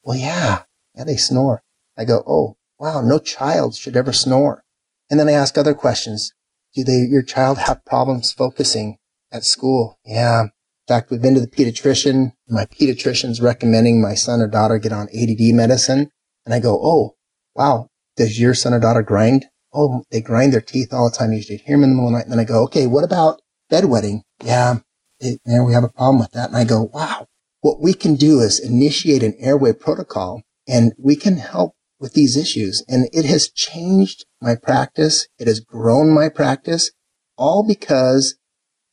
Well, 0.02 0.18
yeah, 0.18 0.62
yeah, 0.94 1.04
they 1.04 1.16
snore. 1.16 1.62
I 1.96 2.04
go, 2.04 2.22
oh, 2.26 2.56
wow, 2.78 3.00
no 3.02 3.18
child 3.18 3.74
should 3.74 3.96
ever 3.96 4.12
snore. 4.12 4.64
And 5.10 5.20
then 5.20 5.28
I 5.28 5.32
ask 5.32 5.58
other 5.58 5.74
questions. 5.74 6.32
Do 6.74 6.84
they, 6.84 7.06
your 7.08 7.22
child 7.22 7.58
have 7.58 7.84
problems 7.84 8.32
focusing 8.32 8.98
at 9.32 9.44
school? 9.44 9.98
Yeah. 10.04 10.42
In 10.44 10.50
fact, 10.86 11.10
we've 11.10 11.20
been 11.20 11.34
to 11.34 11.40
the 11.40 11.46
pediatrician. 11.46 12.32
My 12.48 12.64
pediatrician's 12.64 13.40
recommending 13.40 14.00
my 14.00 14.14
son 14.14 14.40
or 14.40 14.48
daughter 14.48 14.79
get 14.79 14.92
on 14.92 15.08
ADD 15.08 15.54
medicine. 15.54 16.10
And 16.46 16.54
I 16.54 16.60
go, 16.60 16.79
oh, 16.83 17.16
wow, 17.54 17.90
does 18.19 18.38
your 18.38 18.52
son 18.52 18.75
or 18.75 18.81
daughter 18.81 19.02
grind? 19.02 19.46
Oh, 19.73 20.02
they 20.10 20.21
grind 20.21 20.52
their 20.52 20.60
teeth 20.60 20.92
all 20.92 21.08
the 21.08 21.16
time. 21.16 21.33
You 21.33 21.42
should 21.42 21.60
hear 21.60 21.77
them 21.77 21.85
in 21.85 21.90
the 21.90 21.96
middle 21.96 22.08
of 22.08 22.12
the 22.12 22.19
night. 22.19 22.25
And 22.25 22.33
then 22.33 22.40
I 22.40 22.44
go, 22.44 22.64
okay, 22.64 22.87
what 22.87 23.04
about 23.04 23.40
bedwetting? 23.71 24.23
Yeah, 24.42 24.79
it, 25.21 25.40
man, 25.46 25.64
we 25.64 25.73
have 25.73 25.85
a 25.85 25.88
problem 25.88 26.19
with 26.19 26.33
that. 26.33 26.48
And 26.48 26.56
I 26.56 26.64
go, 26.64 26.90
wow, 26.92 27.27
what 27.60 27.81
we 27.81 27.94
can 27.94 28.16
do 28.16 28.40
is 28.40 28.60
initiate 28.60 29.23
an 29.23 29.35
airway 29.38 29.73
protocol 29.73 30.42
and 30.66 30.92
we 30.98 31.16
can 31.16 31.37
help 31.37 31.75
with 32.00 32.14
these 32.14 32.37
issues. 32.37 32.85
And 32.88 33.08
it 33.12 33.25
has 33.25 33.50
changed 33.50 34.27
my 34.40 34.54
practice. 34.54 35.29
It 35.38 35.46
has 35.46 35.60
grown 35.60 36.12
my 36.12 36.29
practice 36.29 36.90
all 37.37 37.64
because 37.66 38.37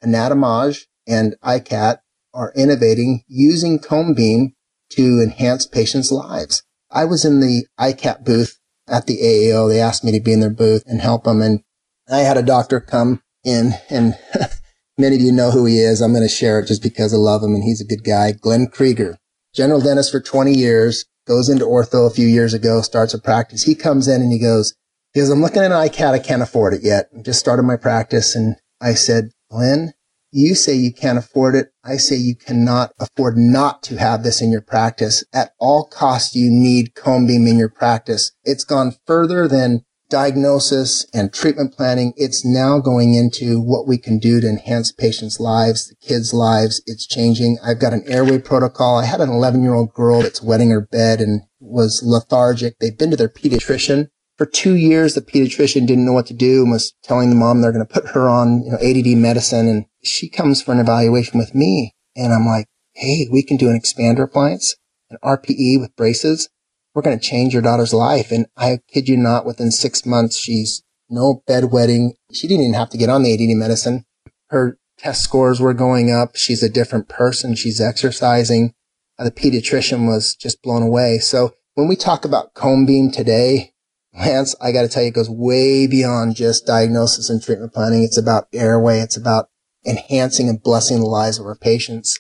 Anatomage 0.03 0.86
and 1.07 1.36
iCat 1.43 1.97
are 2.34 2.53
innovating 2.55 3.23
using 3.28 3.80
cone 3.80 4.13
beam 4.13 4.53
to 4.91 5.21
enhance 5.21 5.65
patients' 5.65 6.11
lives. 6.11 6.63
I 6.91 7.05
was 7.05 7.26
in 7.26 7.39
the 7.39 7.65
iCat 7.80 8.23
booth 8.23 8.59
at 8.88 9.07
the 9.07 9.17
AAO. 9.17 9.69
They 9.69 9.79
asked 9.79 10.03
me 10.03 10.11
to 10.11 10.19
be 10.19 10.33
in 10.33 10.39
their 10.39 10.49
booth 10.49 10.83
and 10.86 11.01
help 11.01 11.23
them. 11.23 11.41
And 11.41 11.61
I 12.09 12.19
had 12.19 12.38
a 12.38 12.43
doctor 12.43 12.79
come 12.79 13.21
in 13.43 13.73
and 13.89 14.17
many 14.97 15.15
of 15.15 15.21
you 15.21 15.31
know 15.31 15.51
who 15.51 15.65
he 15.65 15.79
is. 15.79 16.01
I'm 16.01 16.13
going 16.13 16.23
to 16.23 16.29
share 16.29 16.59
it 16.59 16.67
just 16.67 16.83
because 16.83 17.13
I 17.13 17.17
love 17.17 17.43
him 17.43 17.55
and 17.55 17.63
he's 17.63 17.81
a 17.81 17.86
good 17.86 18.03
guy. 18.03 18.31
Glenn 18.31 18.67
Krieger, 18.67 19.17
general 19.53 19.81
dentist 19.81 20.11
for 20.11 20.19
20 20.19 20.53
years, 20.53 21.05
goes 21.27 21.49
into 21.49 21.65
ortho 21.65 22.07
a 22.07 22.13
few 22.13 22.27
years 22.27 22.53
ago, 22.53 22.81
starts 22.81 23.13
a 23.13 23.19
practice. 23.19 23.63
He 23.63 23.75
comes 23.75 24.07
in 24.07 24.21
and 24.21 24.31
he 24.31 24.39
goes, 24.39 24.75
he 25.13 25.19
goes, 25.21 25.29
I'm 25.29 25.41
looking 25.41 25.63
at 25.63 25.71
an 25.71 25.89
iCat. 25.89 26.11
I 26.11 26.19
can't 26.19 26.41
afford 26.41 26.73
it 26.73 26.83
yet. 26.83 27.09
I 27.17 27.21
just 27.21 27.39
started 27.39 27.63
my 27.63 27.77
practice. 27.77 28.36
And 28.36 28.57
I 28.81 28.93
said, 28.93 29.31
Glenn, 29.49 29.93
you 30.36 30.53
say 30.53 30.73
you 30.73 30.91
can't 30.91 31.17
afford 31.17 31.55
it. 31.55 31.71
I 31.83 31.95
say 31.95 32.17
you 32.17 32.36
cannot 32.36 32.91
afford 32.99 33.38
not 33.38 33.81
to 33.83 33.95
have 33.95 34.23
this 34.23 34.41
in 34.41 34.51
your 34.51 34.61
practice. 34.61 35.23
At 35.33 35.51
all 35.59 35.88
costs, 35.88 36.36
you 36.36 36.49
need 36.51 36.93
cone 36.93 37.29
in 37.29 37.57
your 37.57 37.69
practice. 37.69 38.33
It's 38.43 38.65
gone 38.65 38.95
further 39.07 39.47
than 39.47 39.86
diagnosis 40.09 41.07
and 41.13 41.33
treatment 41.33 41.73
planning. 41.73 42.13
It's 42.17 42.45
now 42.45 42.79
going 42.79 43.15
into 43.15 43.61
what 43.61 43.88
we 43.88 43.97
can 43.97 44.19
do 44.19 44.41
to 44.41 44.47
enhance 44.47 44.91
patients' 44.91 45.39
lives, 45.39 45.88
the 45.88 45.95
kids' 46.05 46.33
lives. 46.33 46.83
It's 46.86 47.07
changing. 47.07 47.57
I've 47.63 47.79
got 47.79 47.93
an 47.93 48.03
airway 48.05 48.39
protocol. 48.39 48.97
I 48.97 49.05
had 49.05 49.21
an 49.21 49.29
11 49.29 49.63
year 49.63 49.73
old 49.73 49.93
girl 49.93 50.21
that's 50.21 50.43
wetting 50.43 50.69
her 50.69 50.81
bed 50.81 51.21
and 51.21 51.43
was 51.61 52.03
lethargic. 52.05 52.77
They've 52.79 52.97
been 52.97 53.11
to 53.11 53.17
their 53.17 53.29
pediatrician. 53.29 54.09
For 54.38 54.45
two 54.45 54.75
years, 54.75 55.13
the 55.13 55.21
pediatrician 55.21 55.88
didn't 55.88 56.05
know 56.05 56.13
what 56.13 56.25
to 56.27 56.33
do 56.33 56.63
and 56.63 56.71
was 56.71 56.93
telling 57.03 57.29
the 57.29 57.36
mom 57.36 57.61
they're 57.61 57.71
going 57.71 57.86
to 57.86 57.93
put 57.93 58.09
her 58.09 58.27
on, 58.27 58.63
you 58.63 58.71
know, 58.71 58.77
ADD 58.77 59.17
medicine. 59.17 59.67
And 59.67 59.86
she 60.03 60.29
comes 60.29 60.61
for 60.61 60.73
an 60.73 60.79
evaluation 60.79 61.39
with 61.39 61.55
me. 61.55 61.93
And 62.15 62.33
I'm 62.33 62.45
like, 62.45 62.67
Hey, 62.93 63.27
we 63.31 63.43
can 63.43 63.57
do 63.57 63.69
an 63.69 63.79
expander 63.79 64.23
appliance, 64.23 64.75
an 65.09 65.17
RPE 65.23 65.79
with 65.79 65.95
braces 65.95 66.49
we're 66.95 67.01
going 67.01 67.19
to 67.19 67.23
change 67.23 67.53
your 67.53 67.61
daughter's 67.61 67.93
life. 67.93 68.31
And 68.31 68.47
I 68.57 68.79
kid 68.88 69.09
you 69.09 69.17
not, 69.17 69.45
within 69.45 69.69
six 69.69 70.05
months, 70.05 70.38
she's 70.38 70.81
no 71.09 71.43
bedwetting. 71.47 72.11
She 72.31 72.47
didn't 72.47 72.63
even 72.63 72.73
have 72.73 72.89
to 72.91 72.97
get 72.97 73.09
on 73.09 73.21
the 73.21 73.33
ADD 73.33 73.55
medicine. 73.57 74.05
Her 74.47 74.79
test 74.97 75.21
scores 75.21 75.59
were 75.59 75.73
going 75.73 76.09
up. 76.09 76.38
She's 76.38 76.63
a 76.63 76.69
different 76.69 77.09
person. 77.09 77.53
She's 77.53 77.81
exercising. 77.81 78.73
The 79.19 79.31
pediatrician 79.31 80.07
was 80.07 80.36
just 80.36 80.61
blown 80.63 80.81
away. 80.81 81.19
So 81.19 81.53
when 81.75 81.88
we 81.88 81.97
talk 81.97 82.23
about 82.23 82.53
cone 82.53 82.86
beam 82.86 83.11
today, 83.11 83.73
Lance, 84.18 84.55
I 84.61 84.72
got 84.72 84.84
to 84.84 84.88
tell 84.88 85.03
you, 85.03 85.09
it 85.09 85.16
goes 85.16 85.30
way 85.30 85.88
beyond 85.88 86.36
just 86.36 86.66
diagnosis 86.66 87.30
and 87.30 87.41
treatment 87.41 87.74
planning. 87.74 88.03
It's 88.03 88.18
about 88.18 88.47
airway. 88.53 88.99
It's 88.99 89.18
about 89.18 89.49
enhancing 89.86 90.49
and 90.49 90.61
blessing 90.61 90.99
the 90.99 91.05
lives 91.05 91.39
of 91.39 91.45
our 91.45 91.55
patients. 91.55 92.20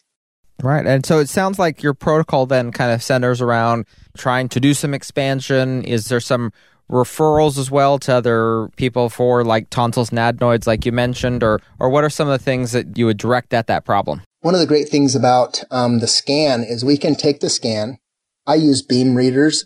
Right. 0.61 0.85
And 0.85 1.05
so 1.05 1.19
it 1.19 1.29
sounds 1.29 1.59
like 1.59 1.83
your 1.83 1.93
protocol 1.93 2.45
then 2.45 2.71
kind 2.71 2.91
of 2.91 3.03
centers 3.03 3.41
around 3.41 3.85
trying 4.17 4.49
to 4.49 4.59
do 4.59 4.73
some 4.73 4.93
expansion. 4.93 5.83
Is 5.83 6.07
there 6.07 6.19
some 6.19 6.51
referrals 6.89 7.57
as 7.57 7.71
well 7.71 7.97
to 7.99 8.13
other 8.13 8.69
people 8.75 9.09
for 9.09 9.43
like 9.43 9.69
tonsils 9.69 10.11
and 10.11 10.19
adenoids, 10.19 10.67
like 10.67 10.85
you 10.85 10.91
mentioned, 10.91 11.43
or, 11.43 11.59
or 11.79 11.89
what 11.89 12.03
are 12.03 12.09
some 12.09 12.27
of 12.27 12.37
the 12.37 12.43
things 12.43 12.71
that 12.71 12.97
you 12.97 13.05
would 13.05 13.17
direct 13.17 13.53
at 13.53 13.67
that 13.67 13.85
problem? 13.85 14.21
One 14.41 14.53
of 14.53 14.59
the 14.59 14.67
great 14.67 14.89
things 14.89 15.15
about 15.15 15.63
um, 15.71 15.99
the 15.99 16.07
scan 16.07 16.63
is 16.63 16.85
we 16.85 16.97
can 16.97 17.15
take 17.15 17.39
the 17.39 17.49
scan. 17.49 17.97
I 18.45 18.55
use 18.55 18.85
BeamReaders, 18.85 19.65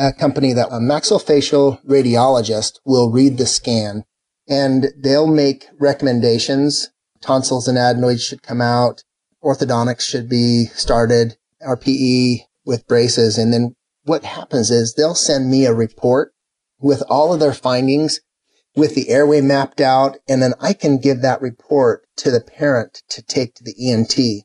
a 0.00 0.12
company 0.12 0.52
that 0.52 0.68
a 0.68 0.80
maxillofacial 0.80 1.84
radiologist 1.84 2.80
will 2.84 3.12
read 3.12 3.36
the 3.36 3.46
scan 3.46 4.04
and 4.48 4.88
they'll 4.96 5.26
make 5.26 5.66
recommendations. 5.78 6.90
Tonsils 7.20 7.68
and 7.68 7.76
adenoids 7.76 8.24
should 8.24 8.42
come 8.42 8.60
out 8.60 9.02
orthodontics 9.42 10.02
should 10.02 10.28
be 10.28 10.66
started, 10.66 11.36
RPE 11.66 12.40
with 12.64 12.86
braces. 12.86 13.38
And 13.38 13.52
then 13.52 13.74
what 14.04 14.24
happens 14.24 14.70
is 14.70 14.94
they'll 14.94 15.14
send 15.14 15.50
me 15.50 15.64
a 15.64 15.74
report 15.74 16.32
with 16.78 17.02
all 17.08 17.32
of 17.32 17.40
their 17.40 17.54
findings 17.54 18.20
with 18.76 18.94
the 18.94 19.08
airway 19.08 19.40
mapped 19.40 19.80
out. 19.80 20.18
And 20.28 20.42
then 20.42 20.54
I 20.60 20.72
can 20.72 20.98
give 20.98 21.22
that 21.22 21.42
report 21.42 22.06
to 22.18 22.30
the 22.30 22.40
parent 22.40 23.02
to 23.10 23.22
take 23.22 23.54
to 23.54 23.64
the 23.64 23.74
ENT. 23.90 24.44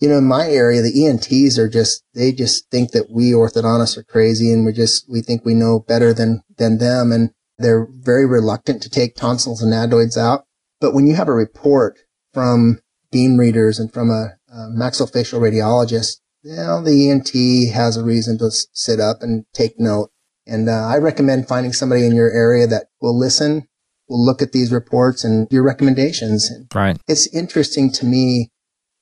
You 0.00 0.08
know, 0.08 0.18
in 0.18 0.26
my 0.26 0.48
area, 0.48 0.82
the 0.82 1.06
ENTs 1.06 1.58
are 1.58 1.68
just, 1.68 2.02
they 2.14 2.32
just 2.32 2.70
think 2.70 2.92
that 2.92 3.10
we 3.10 3.32
orthodontists 3.32 3.98
are 3.98 4.02
crazy 4.02 4.50
and 4.52 4.64
we're 4.64 4.72
just, 4.72 5.08
we 5.10 5.20
think 5.20 5.44
we 5.44 5.54
know 5.54 5.84
better 5.86 6.14
than, 6.14 6.42
than 6.56 6.78
them. 6.78 7.12
And 7.12 7.30
they're 7.58 7.86
very 7.90 8.26
reluctant 8.26 8.82
to 8.82 8.90
take 8.90 9.14
tonsils 9.14 9.62
and 9.62 9.74
adenoids 9.74 10.16
out. 10.16 10.46
But 10.80 10.94
when 10.94 11.06
you 11.06 11.14
have 11.14 11.28
a 11.28 11.32
report 11.32 11.98
from 12.32 12.80
BeamReaders 13.12 13.78
and 13.78 13.92
from 13.92 14.10
a, 14.10 14.36
a 14.48 14.70
maxillofacial 14.70 15.40
radiologist, 15.40 16.20
you 16.42 16.56
know, 16.56 16.82
the 16.82 17.10
ENT 17.10 17.74
has 17.74 17.96
a 17.96 18.04
reason 18.04 18.38
to 18.38 18.50
sit 18.50 19.00
up 19.00 19.18
and 19.20 19.44
take 19.52 19.78
note. 19.78 20.10
And 20.46 20.68
uh, 20.68 20.86
I 20.86 20.96
recommend 20.96 21.48
finding 21.48 21.72
somebody 21.72 22.06
in 22.06 22.14
your 22.14 22.30
area 22.30 22.66
that 22.66 22.86
will 23.00 23.18
listen, 23.18 23.68
will 24.08 24.24
look 24.24 24.40
at 24.40 24.52
these 24.52 24.72
reports 24.72 25.22
and 25.22 25.46
your 25.50 25.62
recommendations. 25.62 26.50
Right. 26.74 26.98
It's 27.06 27.32
interesting 27.34 27.92
to 27.92 28.06
me. 28.06 28.50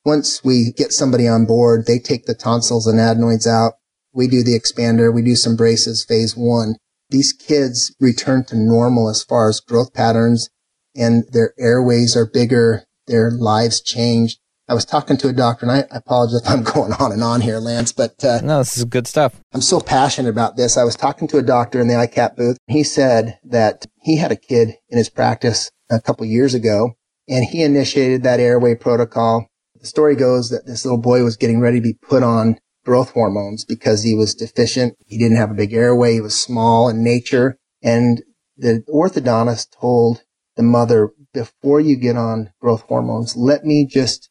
Once 0.09 0.43
we 0.43 0.73
get 0.73 0.91
somebody 0.91 1.29
on 1.29 1.45
board, 1.45 1.85
they 1.85 1.99
take 1.99 2.25
the 2.25 2.35
tonsils 2.35 2.87
and 2.87 2.99
adenoids 2.99 3.47
out. 3.47 3.75
We 4.15 4.27
do 4.27 4.43
the 4.43 4.59
expander. 4.59 5.13
We 5.13 5.21
do 5.21 5.37
some 5.37 5.55
braces 5.55 6.03
phase 6.03 6.35
one. 6.35 6.77
These 7.11 7.35
kids 7.35 7.95
return 8.01 8.47
to 8.47 8.57
normal 8.57 9.11
as 9.11 9.23
far 9.23 9.51
as 9.51 9.61
growth 9.61 9.93
patterns 9.93 10.49
and 10.97 11.25
their 11.33 11.53
airways 11.59 12.17
are 12.17 12.25
bigger 12.25 12.85
their 13.07 13.31
lives 13.31 13.83
changed. 13.83 14.39
I 14.67 14.73
was 14.73 14.87
talking 14.87 15.19
to 15.19 15.29
a 15.29 15.33
doctor, 15.35 15.67
and 15.67 15.73
I, 15.73 15.81
I 15.95 15.99
apologize 15.99 16.41
if 16.43 16.49
I'm 16.49 16.63
going 16.75 16.95
on 16.95 17.13
and 17.13 17.23
on 17.23 17.43
here, 17.43 17.59
Lance, 17.59 17.93
but 17.93 18.25
uh, 18.25 18.41
no, 18.43 18.59
this 18.61 18.79
is 18.79 18.85
good 18.85 19.07
stuff. 19.07 19.39
I'm 19.53 19.61
so 19.61 19.79
passionate 19.79 20.31
about 20.31 20.57
this. 20.57 20.79
I 20.79 20.85
was 20.85 20.97
talking 20.97 21.29
to 21.29 21.37
a 21.37 21.43
doctor 21.43 21.81
in 21.81 21.89
the 21.89 21.95
iCat 21.95 22.35
booth. 22.35 22.57
He 22.67 22.83
said 22.83 23.39
that 23.45 23.85
he 24.01 24.17
had 24.17 24.33
a 24.33 24.37
kid 24.37 24.75
in 24.89 24.97
his 24.97 25.11
practice 25.11 25.71
a 25.91 26.01
couple 26.01 26.25
years 26.25 26.55
ago, 26.55 26.93
and 27.29 27.45
he 27.45 27.63
initiated 27.63 28.23
that 28.23 28.41
airway 28.41 28.75
protocol. 28.75 29.49
The 29.81 29.87
story 29.87 30.17
goes 30.17 30.51
that 30.51 30.67
this 30.67 30.85
little 30.85 31.01
boy 31.01 31.23
was 31.23 31.37
getting 31.37 31.61
ready 31.61 31.79
to 31.79 31.83
be 31.83 31.95
put 31.95 32.23
on 32.23 32.59
growth 32.85 33.11
hormones 33.11 33.65
because 33.65 34.03
he 34.03 34.15
was 34.15 34.35
deficient. 34.35 34.97
He 35.07 35.19
didn't 35.19 35.37
have 35.37 35.51
a 35.51 35.55
big 35.55 35.73
airway. 35.73 36.15
He 36.15 36.21
was 36.21 36.41
small 36.41 36.89
in 36.89 37.05
nature. 37.05 37.59
And 37.83 38.23
the 38.57 38.83
orthodontist 38.89 39.79
told 39.79 40.23
the 40.57 40.63
mother, 40.63 41.11
before 41.33 41.81
you 41.81 41.97
get 41.97 42.17
on 42.17 42.51
growth 42.61 42.83
hormones, 42.83 43.37
let 43.37 43.65
me 43.65 43.87
just 43.87 44.31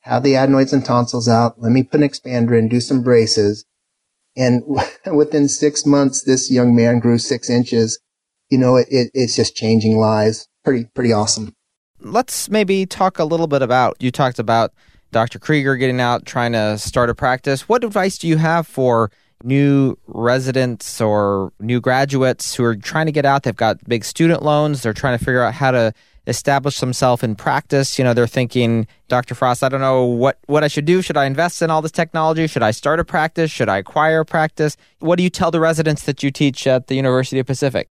have 0.00 0.22
the 0.22 0.34
adenoids 0.34 0.72
and 0.72 0.84
tonsils 0.84 1.28
out. 1.28 1.60
Let 1.60 1.70
me 1.70 1.82
put 1.82 2.00
an 2.00 2.08
expander 2.08 2.58
in, 2.58 2.68
do 2.68 2.80
some 2.80 3.02
braces. 3.02 3.64
And 4.36 4.62
within 5.12 5.48
six 5.48 5.84
months, 5.84 6.22
this 6.24 6.50
young 6.50 6.74
man 6.74 6.98
grew 6.98 7.18
six 7.18 7.50
inches. 7.50 8.00
You 8.48 8.58
know, 8.58 8.76
it, 8.76 8.88
it, 8.90 9.10
it's 9.12 9.36
just 9.36 9.54
changing 9.54 9.98
lives. 9.98 10.48
Pretty, 10.64 10.86
pretty 10.86 11.12
awesome. 11.12 11.54
Let's 12.00 12.48
maybe 12.48 12.86
talk 12.86 13.18
a 13.18 13.24
little 13.24 13.48
bit 13.48 13.60
about, 13.60 13.96
you 14.00 14.10
talked 14.10 14.38
about 14.38 14.72
Dr. 15.10 15.38
Krieger 15.38 15.76
getting 15.76 16.00
out, 16.00 16.26
trying 16.26 16.52
to 16.52 16.78
start 16.78 17.10
a 17.10 17.14
practice. 17.14 17.68
What 17.68 17.84
advice 17.84 18.18
do 18.18 18.28
you 18.28 18.36
have 18.36 18.66
for 18.66 19.10
new 19.44 19.96
residents 20.06 21.00
or 21.00 21.52
new 21.60 21.80
graduates 21.80 22.54
who 22.54 22.64
are 22.64 22.76
trying 22.76 23.06
to 23.06 23.12
get 23.12 23.24
out? 23.24 23.44
They've 23.44 23.56
got 23.56 23.82
big 23.88 24.04
student 24.04 24.42
loans. 24.42 24.82
They're 24.82 24.92
trying 24.92 25.18
to 25.18 25.24
figure 25.24 25.42
out 25.42 25.54
how 25.54 25.70
to 25.70 25.92
establish 26.26 26.78
themselves 26.80 27.22
in 27.22 27.34
practice. 27.34 27.98
You 27.98 28.04
know, 28.04 28.12
they're 28.12 28.26
thinking, 28.26 28.86
Dr. 29.08 29.34
Frost, 29.34 29.64
I 29.64 29.70
don't 29.70 29.80
know 29.80 30.04
what, 30.04 30.38
what 30.46 30.62
I 30.62 30.68
should 30.68 30.84
do. 30.84 31.00
Should 31.00 31.16
I 31.16 31.24
invest 31.24 31.62
in 31.62 31.70
all 31.70 31.80
this 31.80 31.90
technology? 31.90 32.46
Should 32.46 32.62
I 32.62 32.70
start 32.70 33.00
a 33.00 33.04
practice? 33.04 33.50
Should 33.50 33.68
I 33.68 33.78
acquire 33.78 34.20
a 34.20 34.26
practice? 34.26 34.76
What 34.98 35.16
do 35.16 35.22
you 35.22 35.30
tell 35.30 35.50
the 35.50 35.60
residents 35.60 36.02
that 36.02 36.22
you 36.22 36.30
teach 36.30 36.66
at 36.66 36.88
the 36.88 36.94
University 36.94 37.38
of 37.38 37.46
Pacific? 37.46 37.88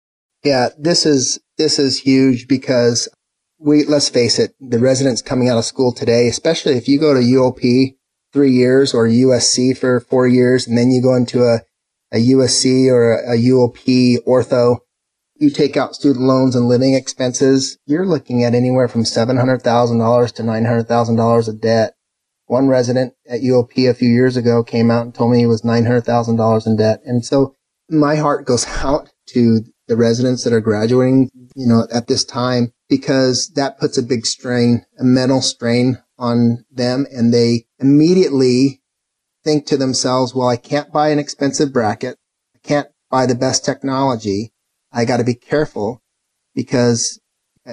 Yeah, 0.45 0.69
this 0.79 1.05
is, 1.05 1.41
this 1.59 1.79
is 1.79 2.01
huge 2.01 2.47
because 2.47 3.09
we, 3.61 3.85
let's 3.85 4.09
face 4.09 4.39
it, 4.39 4.55
the 4.59 4.79
residents 4.79 5.23
coming 5.23 5.49
out 5.49 5.59
of 5.59 5.65
school 5.65 5.93
today, 5.93 6.27
especially 6.29 6.77
if 6.77 6.89
you 6.89 6.99
go 6.99 7.13
to 7.13 7.21
UOP 7.21 7.95
three 8.33 8.53
years 8.53 8.95
or 8.95 9.07
USC 9.07 9.77
for 9.77 10.01
four 10.01 10.27
years, 10.27 10.67
and 10.67 10.79
then 10.79 10.91
you 10.91 11.03
go 11.03 11.15
into 11.15 11.43
a, 11.45 11.61
a 12.13 12.17
USC 12.17 12.91
or 12.91 13.13
a, 13.13 13.35
a 13.35 13.37
UOP 13.37 14.17
ortho, 14.27 14.79
you 15.37 15.51
take 15.51 15.77
out 15.77 15.95
student 15.95 16.25
loans 16.25 16.57
and 16.57 16.69
living 16.69 16.95
expenses, 16.95 17.79
you're 17.87 18.07
looking 18.07 18.45
at 18.45 18.55
anywhere 18.55 18.89
from 18.89 19.03
$700,000 19.03 20.33
to 20.35 20.43
$900,000 20.43 21.49
of 21.49 21.61
debt. 21.61 21.95
One 22.47 22.67
resident 22.67 23.15
at 23.29 23.41
UOP 23.41 23.89
a 23.89 23.95
few 23.95 24.09
years 24.09 24.37
ago 24.37 24.65
came 24.65 24.91
out 24.91 25.05
and 25.05 25.15
told 25.15 25.33
me 25.33 25.39
he 25.39 25.47
was 25.47 25.63
$900,000 25.63 26.67
in 26.67 26.77
debt. 26.77 27.01
And 27.05 27.25
so 27.25 27.55
my 27.89 28.17
heart 28.17 28.47
goes 28.47 28.67
out 28.85 29.11
to 29.29 29.61
the 29.87 29.97
residents 29.97 30.45
that 30.45 30.53
are 30.53 30.61
graduating, 30.61 31.31
you 31.55 31.67
know, 31.67 31.87
at 31.93 32.07
this 32.07 32.25
time, 32.25 32.73
because 32.91 33.53
that 33.55 33.79
puts 33.79 33.97
a 33.97 34.03
big 34.03 34.27
strain, 34.27 34.85
a 34.99 35.05
mental 35.05 35.41
strain 35.41 36.03
on 36.19 36.65
them. 36.71 37.07
And 37.11 37.33
they 37.33 37.67
immediately 37.79 38.83
think 39.45 39.65
to 39.67 39.79
themselves, 39.79 40.35
well, 40.35 40.49
I 40.49 40.57
can't 40.57 40.93
buy 40.93 41.09
an 41.09 41.21
expensive 41.21 41.73
bracket. 41.73 42.19
I 42.55 42.59
can't 42.63 42.89
buy 43.09 43.25
the 43.27 43.37
best 43.37 43.65
technology. 43.65 44.53
I 44.93 45.05
got 45.05 45.19
to 45.19 45.25
be 45.25 45.35
careful 45.35 46.03
because 46.55 47.21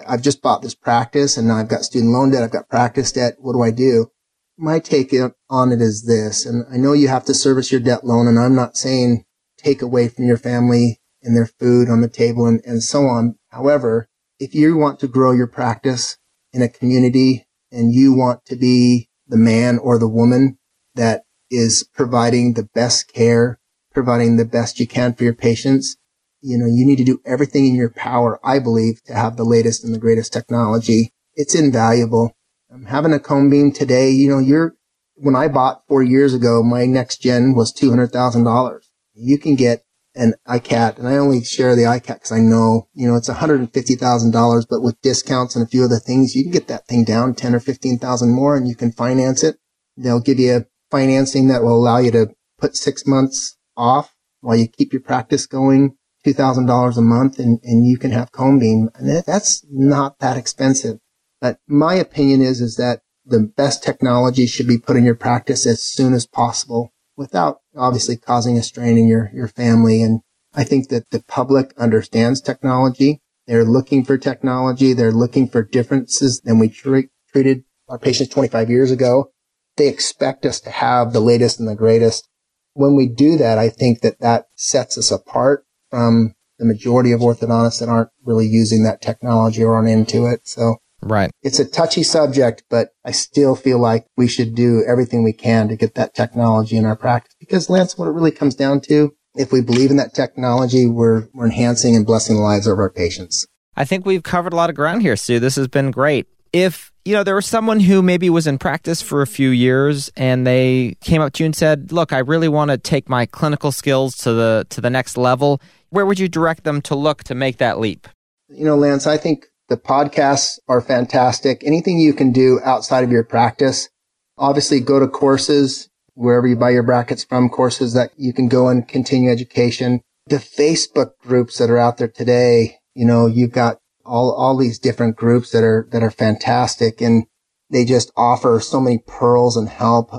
I've 0.07 0.22
just 0.22 0.43
bought 0.43 0.61
this 0.61 0.76
practice 0.76 1.36
and 1.36 1.47
now 1.47 1.57
I've 1.57 1.68
got 1.68 1.84
student 1.84 2.13
loan 2.13 2.32
debt. 2.32 2.43
I've 2.43 2.51
got 2.51 2.70
practice 2.70 3.11
debt. 3.11 3.36
What 3.39 3.53
do 3.53 3.63
I 3.63 3.72
do? 3.72 4.11
My 4.55 4.80
take 4.80 5.15
on 5.49 5.72
it 5.72 5.82
is 5.82 6.05
this. 6.05 6.45
And 6.45 6.63
I 6.72 6.78
know 6.78 6.93
you 6.93 7.07
have 7.07 7.26
to 7.26 7.34
service 7.34 7.72
your 7.72 7.82
debt 7.82 8.03
loan 8.05 8.28
and 8.28 8.39
I'm 8.39 8.55
not 8.55 8.78
saying 8.78 9.26
take 9.57 9.82
away 9.82 10.09
from 10.09 10.26
your 10.26 10.38
family 10.38 11.01
and 11.24 11.36
their 11.36 11.47
food 11.47 11.89
on 11.89 12.01
the 12.01 12.07
table 12.07 12.45
and, 12.45 12.61
and 12.65 12.84
so 12.84 13.01
on. 13.05 13.36
However, 13.49 14.09
if 14.39 14.53
you 14.53 14.77
want 14.77 14.99
to 14.99 15.07
grow 15.07 15.31
your 15.31 15.47
practice 15.47 16.17
in 16.53 16.61
a 16.61 16.69
community 16.69 17.47
and 17.71 17.93
you 17.93 18.13
want 18.13 18.45
to 18.45 18.55
be 18.55 19.09
the 19.27 19.38
man 19.38 19.77
or 19.77 19.99
the 19.99 20.07
woman 20.07 20.57
that 20.95 21.23
is 21.49 21.88
providing 21.93 22.53
the 22.53 22.67
best 22.73 23.11
care, 23.13 23.59
providing 23.93 24.38
the 24.38 24.45
best 24.45 24.79
you 24.79 24.88
can 24.88 25.13
for 25.13 25.23
your 25.23 25.33
patients, 25.33 25.97
you 26.41 26.57
know, 26.57 26.65
you 26.65 26.85
need 26.85 26.97
to 26.97 27.03
do 27.03 27.19
everything 27.25 27.65
in 27.65 27.75
your 27.75 27.89
power, 27.89 28.39
I 28.43 28.59
believe, 28.59 29.03
to 29.05 29.13
have 29.13 29.38
the 29.38 29.43
latest 29.43 29.83
and 29.83 29.93
the 29.93 29.99
greatest 29.99 30.31
technology. 30.31 31.11
It's 31.35 31.55
invaluable. 31.55 32.35
Um, 32.71 32.85
having 32.85 33.13
a 33.13 33.19
cone 33.19 33.49
beam 33.49 33.71
today, 33.71 34.11
you 34.11 34.29
know, 34.29 34.39
you're, 34.39 34.75
when 35.15 35.35
I 35.35 35.47
bought 35.47 35.88
four 35.88 36.03
years 36.03 36.33
ago, 36.33 36.61
my 36.61 36.85
next 36.85 37.21
gen 37.21 37.55
was 37.55 37.73
$200,000. 37.73 38.79
You 39.13 39.39
can 39.39 39.55
get 39.55 39.83
an 40.18 40.34
iCat, 40.47 40.97
and 40.97 41.07
I 41.07 41.18
only 41.18 41.43
share 41.43 41.76
the 41.76 41.84
iCat 41.84 42.15
because 42.15 42.32
I 42.32 42.39
know, 42.39 42.88
you 42.93 43.07
know, 43.07 43.15
it's 43.15 43.30
$150,000, 43.30 44.65
but 44.70 44.82
with 44.82 45.01
discounts 45.01 45.55
and 45.55 45.65
a 45.65 45.70
few 45.70 45.84
other 45.84 45.99
things, 45.99 46.36
you 46.36 46.43
can 46.43 46.51
get 46.51 46.68
that 46.68 46.88
thing 46.88 47.03
down 47.03 47.36
10 47.36 47.55
or 47.55 47.59
15,000 47.59 48.34
more 48.34 48.57
and 48.57 48.68
you 48.68 48.76
can 48.76 48.91
finance 48.91 49.43
it. 49.43 49.57
They'll 49.95 50.20
give 50.20 50.39
you 50.39 50.57
a 50.57 50.65
financing 50.91 51.47
that 51.47 51.63
will 51.63 51.76
allow 51.76 51.99
you 51.99 52.11
to 52.11 52.36
put 52.57 52.76
six 52.76 53.05
months 53.05 53.57
off 53.76 54.15
while 54.41 54.55
you 54.55 54.68
keep 54.68 54.91
your 54.91 55.01
practice 55.01 55.45
going, 55.45 55.95
$2,000 56.26 56.97
a 56.97 57.01
month 57.01 57.39
and, 57.39 57.59
and 57.63 57.86
you 57.86 57.97
can 57.97 58.11
have 58.11 58.32
cone 58.32 58.59
beam. 58.59 58.89
And 58.95 59.24
that's 59.26 59.65
not 59.70 60.20
that 60.20 60.38
expensive. 60.38 60.99
But 61.39 61.59
my 61.68 61.95
opinion 61.95 62.41
is, 62.41 62.61
is 62.61 62.76
that 62.78 63.01
the 63.26 63.41
best 63.41 63.84
technology 63.84 64.47
should 64.47 64.68
be 64.68 64.78
put 64.78 64.95
in 64.95 65.03
your 65.03 65.15
practice 65.15 65.68
as 65.68 65.84
soon 65.84 66.13
as 66.13 66.26
possible 66.26 66.93
without 67.15 67.59
obviously 67.78 68.17
causing 68.17 68.57
a 68.57 68.63
strain 68.63 68.97
in 68.97 69.07
your, 69.07 69.32
your 69.34 69.47
family. 69.47 70.01
And 70.01 70.21
I 70.53 70.63
think 70.63 70.89
that 70.89 71.09
the 71.11 71.23
public 71.23 71.73
understands 71.78 72.41
technology. 72.41 73.21
They're 73.45 73.65
looking 73.65 74.03
for 74.03 74.17
technology. 74.17 74.93
They're 74.93 75.11
looking 75.11 75.47
for 75.47 75.63
differences 75.63 76.41
than 76.41 76.59
we 76.59 76.69
tre- 76.69 77.09
treated 77.32 77.63
our 77.88 77.97
patients 77.97 78.34
25 78.34 78.69
years 78.69 78.91
ago. 78.91 79.32
They 79.78 79.88
expect 79.88 80.45
us 80.45 80.59
to 80.61 80.71
have 80.71 81.13
the 81.13 81.19
latest 81.19 81.59
and 81.59 81.69
the 81.69 81.75
greatest. 81.75 82.28
When 82.73 82.95
we 82.95 83.07
do 83.07 83.38
that, 83.38 83.57
I 83.57 83.69
think 83.69 84.01
that 84.01 84.19
that 84.19 84.47
sets 84.55 84.97
us 84.97 85.11
apart 85.11 85.65
from 85.89 86.34
the 86.59 86.65
majority 86.65 87.11
of 87.11 87.21
orthodontists 87.21 87.80
that 87.80 87.89
aren't 87.89 88.09
really 88.23 88.47
using 88.47 88.84
that 88.84 89.01
technology 89.01 89.63
or 89.63 89.75
aren't 89.75 89.89
into 89.89 90.25
it. 90.25 90.47
So 90.47 90.78
Right. 91.01 91.31
It's 91.43 91.59
a 91.59 91.65
touchy 91.65 92.03
subject, 92.03 92.63
but 92.69 92.89
I 93.05 93.11
still 93.11 93.55
feel 93.55 93.79
like 93.79 94.07
we 94.17 94.27
should 94.27 94.55
do 94.55 94.83
everything 94.87 95.23
we 95.23 95.33
can 95.33 95.67
to 95.67 95.75
get 95.75 95.95
that 95.95 96.15
technology 96.15 96.75
in 96.75 96.85
our 96.85 96.95
practice 96.95 97.35
because 97.39 97.69
Lance, 97.69 97.97
what 97.97 98.07
it 98.07 98.11
really 98.11 98.31
comes 98.31 98.55
down 98.55 98.81
to, 98.81 99.15
if 99.35 99.51
we 99.51 99.61
believe 99.61 99.91
in 99.91 99.97
that 99.97 100.15
technology, 100.15 100.87
we're, 100.87 101.27
we're 101.33 101.45
enhancing 101.45 101.95
and 101.95 102.05
blessing 102.05 102.35
the 102.35 102.41
lives 102.41 102.65
of 102.67 102.79
our 102.79 102.89
patients. 102.89 103.45
I 103.75 103.85
think 103.85 104.05
we've 104.05 104.23
covered 104.23 104.53
a 104.53 104.55
lot 104.55 104.71
of 104.71 104.75
ground 104.75 105.03
here, 105.03 105.15
Sue. 105.15 105.39
This 105.39 105.55
has 105.55 105.67
been 105.67 105.91
great. 105.91 106.27
If, 106.51 106.91
you 107.05 107.13
know, 107.13 107.23
there 107.23 107.35
was 107.35 107.45
someone 107.45 107.79
who 107.79 108.01
maybe 108.01 108.29
was 108.31 108.47
in 108.47 108.57
practice 108.57 109.01
for 109.01 109.21
a 109.21 109.27
few 109.27 109.49
years 109.49 110.09
and 110.17 110.47
they 110.47 110.95
came 111.01 111.21
up 111.21 111.33
to 111.33 111.43
you 111.43 111.45
and 111.45 111.55
said, 111.55 111.91
"Look, 111.91 112.11
I 112.11 112.19
really 112.19 112.47
want 112.47 112.71
to 112.71 112.77
take 112.77 113.07
my 113.07 113.27
clinical 113.27 113.71
skills 113.71 114.17
to 114.19 114.33
the 114.33 114.65
to 114.69 114.81
the 114.81 114.89
next 114.89 115.17
level." 115.17 115.61
Where 115.89 116.05
would 116.05 116.19
you 116.19 116.27
direct 116.27 116.63
them 116.63 116.81
to 116.83 116.95
look 116.95 117.23
to 117.25 117.35
make 117.35 117.57
that 117.57 117.79
leap? 117.79 118.07
You 118.49 118.65
know, 118.65 118.75
Lance, 118.75 119.05
I 119.05 119.17
think 119.17 119.45
the 119.70 119.78
podcasts 119.78 120.59
are 120.68 120.82
fantastic. 120.82 121.61
Anything 121.63 121.99
you 121.99 122.13
can 122.13 122.32
do 122.32 122.59
outside 122.63 123.03
of 123.03 123.11
your 123.11 123.24
practice, 123.24 123.89
obviously 124.38 124.80
go 124.80 124.99
to 124.99 125.07
courses 125.07 125.89
wherever 126.13 126.47
you 126.47 126.55
buy 126.55 126.72
your 126.72 126.84
brackets 126.84 127.24
from, 127.24 127.49
courses 127.49 127.93
that 127.93 128.11
you 128.18 128.34
can 128.34 128.47
go 128.47 128.70
and 128.70 128.88
continue 128.88 129.30
education. 129.30 130.01
The 130.26 130.38
Facebook 130.38 131.11
groups 131.22 131.57
that 131.57 131.70
are 131.70 131.78
out 131.78 131.97
there 131.97 132.07
today, 132.07 132.78
you 132.95 133.05
know, 133.05 133.28
you've 133.28 133.51
got 133.51 133.78
all, 134.03 134.34
all 134.34 134.57
these 134.57 134.80
different 134.80 135.15
groups 135.15 135.51
that 135.51 135.63
are, 135.63 135.88
that 135.91 136.01
are 136.01 136.11
fantastic 136.11 137.01
and 137.01 137.26
they 137.70 137.86
just 137.86 138.11
offer 138.15 138.59
so 138.59 138.80
many 138.80 138.99
pearls 139.05 139.57
and 139.57 139.70
help. 139.70 140.11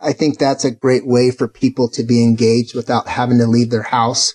I 0.00 0.12
think 0.12 0.38
that's 0.38 0.64
a 0.64 0.70
great 0.70 1.06
way 1.06 1.30
for 1.30 1.46
people 1.46 1.88
to 1.90 2.02
be 2.02 2.22
engaged 2.22 2.74
without 2.74 3.08
having 3.08 3.38
to 3.38 3.46
leave 3.46 3.70
their 3.70 3.82
house. 3.82 4.34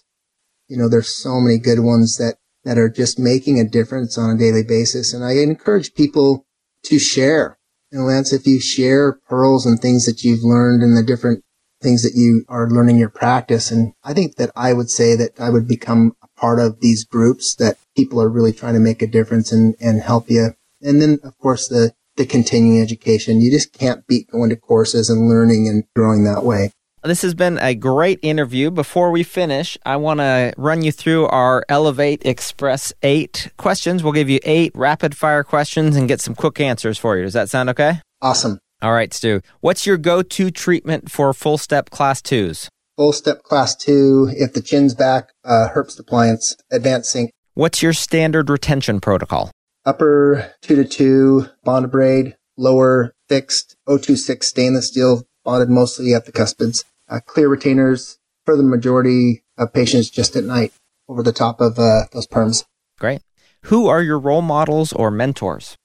You 0.68 0.78
know, 0.78 0.88
there's 0.88 1.14
so 1.14 1.40
many 1.40 1.58
good 1.58 1.80
ones 1.80 2.18
that 2.18 2.36
that 2.64 2.78
are 2.78 2.90
just 2.90 3.20
making 3.20 3.60
a 3.60 3.68
difference 3.68 4.18
on 4.18 4.30
a 4.30 4.38
daily 4.38 4.64
basis. 4.64 5.14
And 5.14 5.24
I 5.24 5.34
encourage 5.38 5.94
people 5.94 6.46
to 6.84 7.00
share. 7.00 7.58
And 7.92 8.06
Lance, 8.06 8.34
if 8.34 8.46
you 8.46 8.60
share 8.60 9.20
pearls 9.28 9.66
and 9.66 9.80
things 9.80 10.06
that 10.06 10.24
you've 10.24 10.44
learned 10.44 10.84
and 10.84 10.96
the 10.96 11.04
different 11.04 11.44
things 11.82 12.04
that 12.04 12.16
you 12.16 12.44
are 12.48 12.70
learning 12.70 12.98
your 12.98 13.10
practice. 13.10 13.72
And 13.72 13.94
I 14.04 14.14
think 14.14 14.36
that 14.36 14.52
I 14.56 14.74
would 14.74 14.90
say 14.90 15.16
that 15.16 15.40
I 15.40 15.50
would 15.50 15.68
become 15.68 16.14
a 16.22 16.28
part 16.40 16.60
of 16.60 16.82
these 16.82 17.06
groups 17.06 17.56
that 17.56 17.78
people 17.96 18.22
are 18.22 18.30
really 18.30 18.54
trying 18.54 18.74
to 18.74 18.80
make 18.80 19.02
a 19.02 19.08
difference 19.08 19.52
and, 19.52 19.76
and 19.80 20.02
help 20.02 20.30
you. 20.30 20.54
And 20.82 21.02
then, 21.02 21.20
of 21.24 21.38
course, 21.38 21.68
the, 21.68 21.94
the 22.16 22.26
continuing 22.26 22.82
education. 22.82 23.42
You 23.42 23.52
just 23.52 23.74
can't 23.74 24.06
beat 24.08 24.30
going 24.30 24.50
to 24.50 24.56
courses 24.56 25.10
and 25.10 25.30
learning 25.30 25.68
and 25.68 25.84
growing 25.96 26.26
that 26.26 26.44
way. 26.44 26.72
This 27.04 27.22
has 27.22 27.34
been 27.34 27.58
a 27.60 27.76
great 27.76 28.20
interview. 28.22 28.70
Before 28.72 29.10
we 29.10 29.24
finish, 29.24 29.78
I 29.86 29.96
want 29.96 30.20
to 30.20 30.54
run 30.58 30.82
you 30.82 30.92
through 30.92 31.28
our 31.28 31.64
Elevate 31.70 32.26
Express 32.26 32.92
8 33.02 33.54
questions. 33.56 34.04
We'll 34.04 34.12
give 34.12 34.30
you 34.30 34.40
eight 34.44 34.74
rapid 34.76 35.16
fire 35.16 35.46
questions 35.46 35.96
and 35.96 36.10
get 36.10 36.20
some 36.20 36.36
quick 36.36 36.60
answers 36.60 36.98
for 36.98 37.16
you. 37.16 37.24
Does 37.24 37.34
that 37.34 37.50
sound 37.50 37.70
okay? 37.70 38.02
Awesome. 38.22 38.60
All 38.82 38.92
right, 38.92 39.14
Stu. 39.14 39.40
What's 39.62 39.86
your 39.86 39.98
go 39.98 40.22
to 40.22 40.52
treatment 40.52 41.10
for 41.10 41.34
full 41.34 41.58
step 41.58 41.90
class 41.90 42.22
twos? 42.22 42.70
Full 42.98 43.14
step 43.14 43.44
class 43.44 43.78
two, 43.78 44.30
if 44.36 44.52
the 44.52 44.62
chin's 44.62 44.94
back, 44.94 45.30
uh, 45.46 45.70
Herbst 45.74 46.00
appliance, 46.00 46.58
AdvanSync. 46.72 47.30
What's 47.54 47.82
your 47.82 47.94
standard 47.94 48.50
retention 48.50 49.00
protocol? 49.00 49.52
Upper 49.86 50.54
two 50.62 50.76
to 50.76 50.84
two, 50.84 51.48
bond 51.64 51.92
braid, 51.92 52.36
lower 52.58 53.14
fixed 53.30 53.78
026 53.88 54.46
stainless 54.46 54.88
steel 54.88 55.24
bonded 55.44 55.70
mostly 55.70 56.14
at 56.14 56.26
the 56.26 56.32
cuspids. 56.32 56.84
Uh, 57.10 57.20
clear 57.26 57.48
retainers 57.48 58.20
for 58.46 58.56
the 58.56 58.64
majority 58.64 59.44
of 59.58 59.74
patients 59.74 60.10
just 60.10 60.36
at 60.36 60.44
night 60.44 60.72
over 61.08 61.24
the 61.24 61.32
top 61.32 61.60
of 61.60 61.80
uh, 61.80 62.04
those 62.14 62.28
perms. 62.28 62.66
Great. 63.00 63.22
Who 63.64 63.88
are 63.88 64.02
your 64.02 64.20
role 64.20 64.42
models 64.42 64.94
or 64.94 65.12
mentors? 65.12 65.78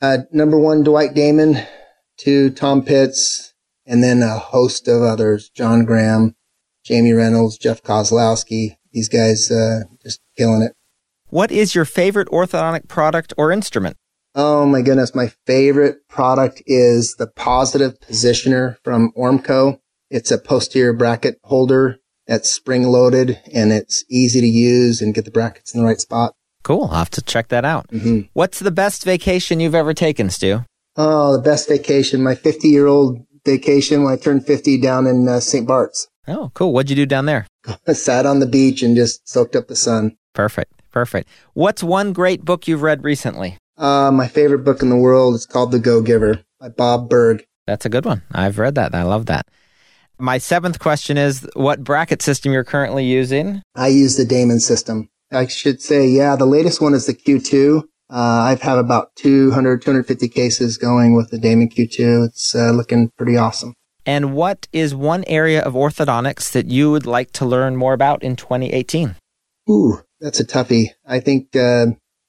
Uh, 0.00 0.18
number 0.32 0.58
one, 0.58 0.82
Dwight 0.82 1.14
Damon. 1.14 1.58
Two, 2.16 2.50
Tom 2.50 2.84
Pitts. 2.84 3.54
And 3.84 4.02
then 4.02 4.22
a 4.22 4.38
host 4.38 4.86
of 4.86 5.02
others, 5.02 5.50
John 5.50 5.84
Graham, 5.84 6.36
Jamie 6.84 7.12
Reynolds, 7.12 7.58
Jeff 7.58 7.82
Kozlowski. 7.82 8.76
These 8.92 9.08
guys 9.08 9.50
uh, 9.50 9.80
just 10.02 10.20
killing 10.36 10.62
it. 10.62 10.72
What 11.26 11.50
is 11.50 11.74
your 11.74 11.84
favorite 11.84 12.28
orthodontic 12.28 12.86
product 12.86 13.32
or 13.36 13.50
instrument? 13.50 13.96
Oh 14.34 14.64
my 14.64 14.80
goodness. 14.80 15.14
My 15.14 15.32
favorite 15.46 16.08
product 16.08 16.62
is 16.66 17.16
the 17.18 17.26
positive 17.26 17.98
positioner 18.00 18.76
from 18.82 19.12
Ormco. 19.16 19.78
It's 20.10 20.30
a 20.30 20.38
posterior 20.38 20.92
bracket 20.92 21.38
holder 21.44 21.98
that's 22.26 22.50
spring 22.50 22.84
loaded 22.84 23.40
and 23.52 23.72
it's 23.72 24.04
easy 24.08 24.40
to 24.40 24.46
use 24.46 25.02
and 25.02 25.14
get 25.14 25.24
the 25.24 25.30
brackets 25.30 25.74
in 25.74 25.80
the 25.80 25.86
right 25.86 26.00
spot. 26.00 26.34
Cool. 26.62 26.84
I'll 26.84 26.98
have 26.98 27.10
to 27.10 27.22
check 27.22 27.48
that 27.48 27.64
out. 27.64 27.88
Mm-hmm. 27.88 28.20
What's 28.32 28.60
the 28.60 28.70
best 28.70 29.04
vacation 29.04 29.60
you've 29.60 29.74
ever 29.74 29.92
taken, 29.92 30.30
Stu? 30.30 30.64
Oh, 30.96 31.36
the 31.36 31.42
best 31.42 31.68
vacation. 31.68 32.22
My 32.22 32.34
50 32.34 32.68
year 32.68 32.86
old 32.86 33.18
vacation 33.44 34.04
when 34.04 34.14
I 34.14 34.16
turned 34.16 34.46
50 34.46 34.80
down 34.80 35.06
in 35.06 35.28
uh, 35.28 35.40
St. 35.40 35.66
Bart's. 35.66 36.06
Oh, 36.28 36.52
cool. 36.54 36.72
What'd 36.72 36.90
you 36.90 36.96
do 36.96 37.06
down 37.06 37.26
there? 37.26 37.46
Sat 37.92 38.26
on 38.26 38.38
the 38.38 38.46
beach 38.46 38.82
and 38.82 38.94
just 38.94 39.28
soaked 39.28 39.56
up 39.56 39.68
the 39.68 39.76
sun. 39.76 40.16
Perfect. 40.34 40.72
Perfect. 40.92 41.28
What's 41.54 41.82
one 41.82 42.12
great 42.12 42.44
book 42.44 42.68
you've 42.68 42.82
read 42.82 43.02
recently? 43.02 43.58
Uh, 43.82 44.12
my 44.12 44.28
favorite 44.28 44.60
book 44.60 44.80
in 44.80 44.90
the 44.90 44.96
world 44.96 45.34
is 45.34 45.44
called 45.44 45.72
The 45.72 45.80
Go 45.80 46.02
Giver 46.02 46.44
by 46.60 46.68
Bob 46.68 47.10
Burg. 47.10 47.44
That's 47.66 47.84
a 47.84 47.88
good 47.88 48.04
one. 48.04 48.22
I've 48.30 48.60
read 48.60 48.76
that. 48.76 48.94
I 48.94 49.02
love 49.02 49.26
that. 49.26 49.48
My 50.20 50.38
seventh 50.38 50.78
question 50.78 51.18
is 51.18 51.48
what 51.54 51.82
bracket 51.82 52.22
system 52.22 52.52
you're 52.52 52.62
currently 52.62 53.04
using? 53.04 53.60
I 53.74 53.88
use 53.88 54.16
the 54.16 54.24
Damon 54.24 54.60
system. 54.60 55.10
I 55.32 55.48
should 55.48 55.82
say, 55.82 56.06
yeah, 56.06 56.36
the 56.36 56.46
latest 56.46 56.80
one 56.80 56.94
is 56.94 57.06
the 57.06 57.14
Q2. 57.14 57.82
Uh, 58.08 58.14
I've 58.14 58.62
had 58.62 58.78
about 58.78 59.16
200, 59.16 59.82
250 59.82 60.28
cases 60.28 60.78
going 60.78 61.16
with 61.16 61.30
the 61.30 61.38
Damon 61.38 61.68
Q2. 61.68 62.28
It's 62.28 62.54
uh, 62.54 62.70
looking 62.70 63.10
pretty 63.18 63.36
awesome. 63.36 63.74
And 64.06 64.32
what 64.32 64.68
is 64.72 64.94
one 64.94 65.24
area 65.26 65.60
of 65.60 65.74
orthodontics 65.74 66.52
that 66.52 66.66
you 66.66 66.92
would 66.92 67.06
like 67.06 67.32
to 67.32 67.44
learn 67.44 67.74
more 67.74 67.94
about 67.94 68.22
in 68.22 68.36
2018? 68.36 69.16
Ooh, 69.68 70.02
that's 70.20 70.38
a 70.38 70.44
toughie. 70.44 70.90
I 71.04 71.18
think 71.18 71.56
uh, 71.56 71.86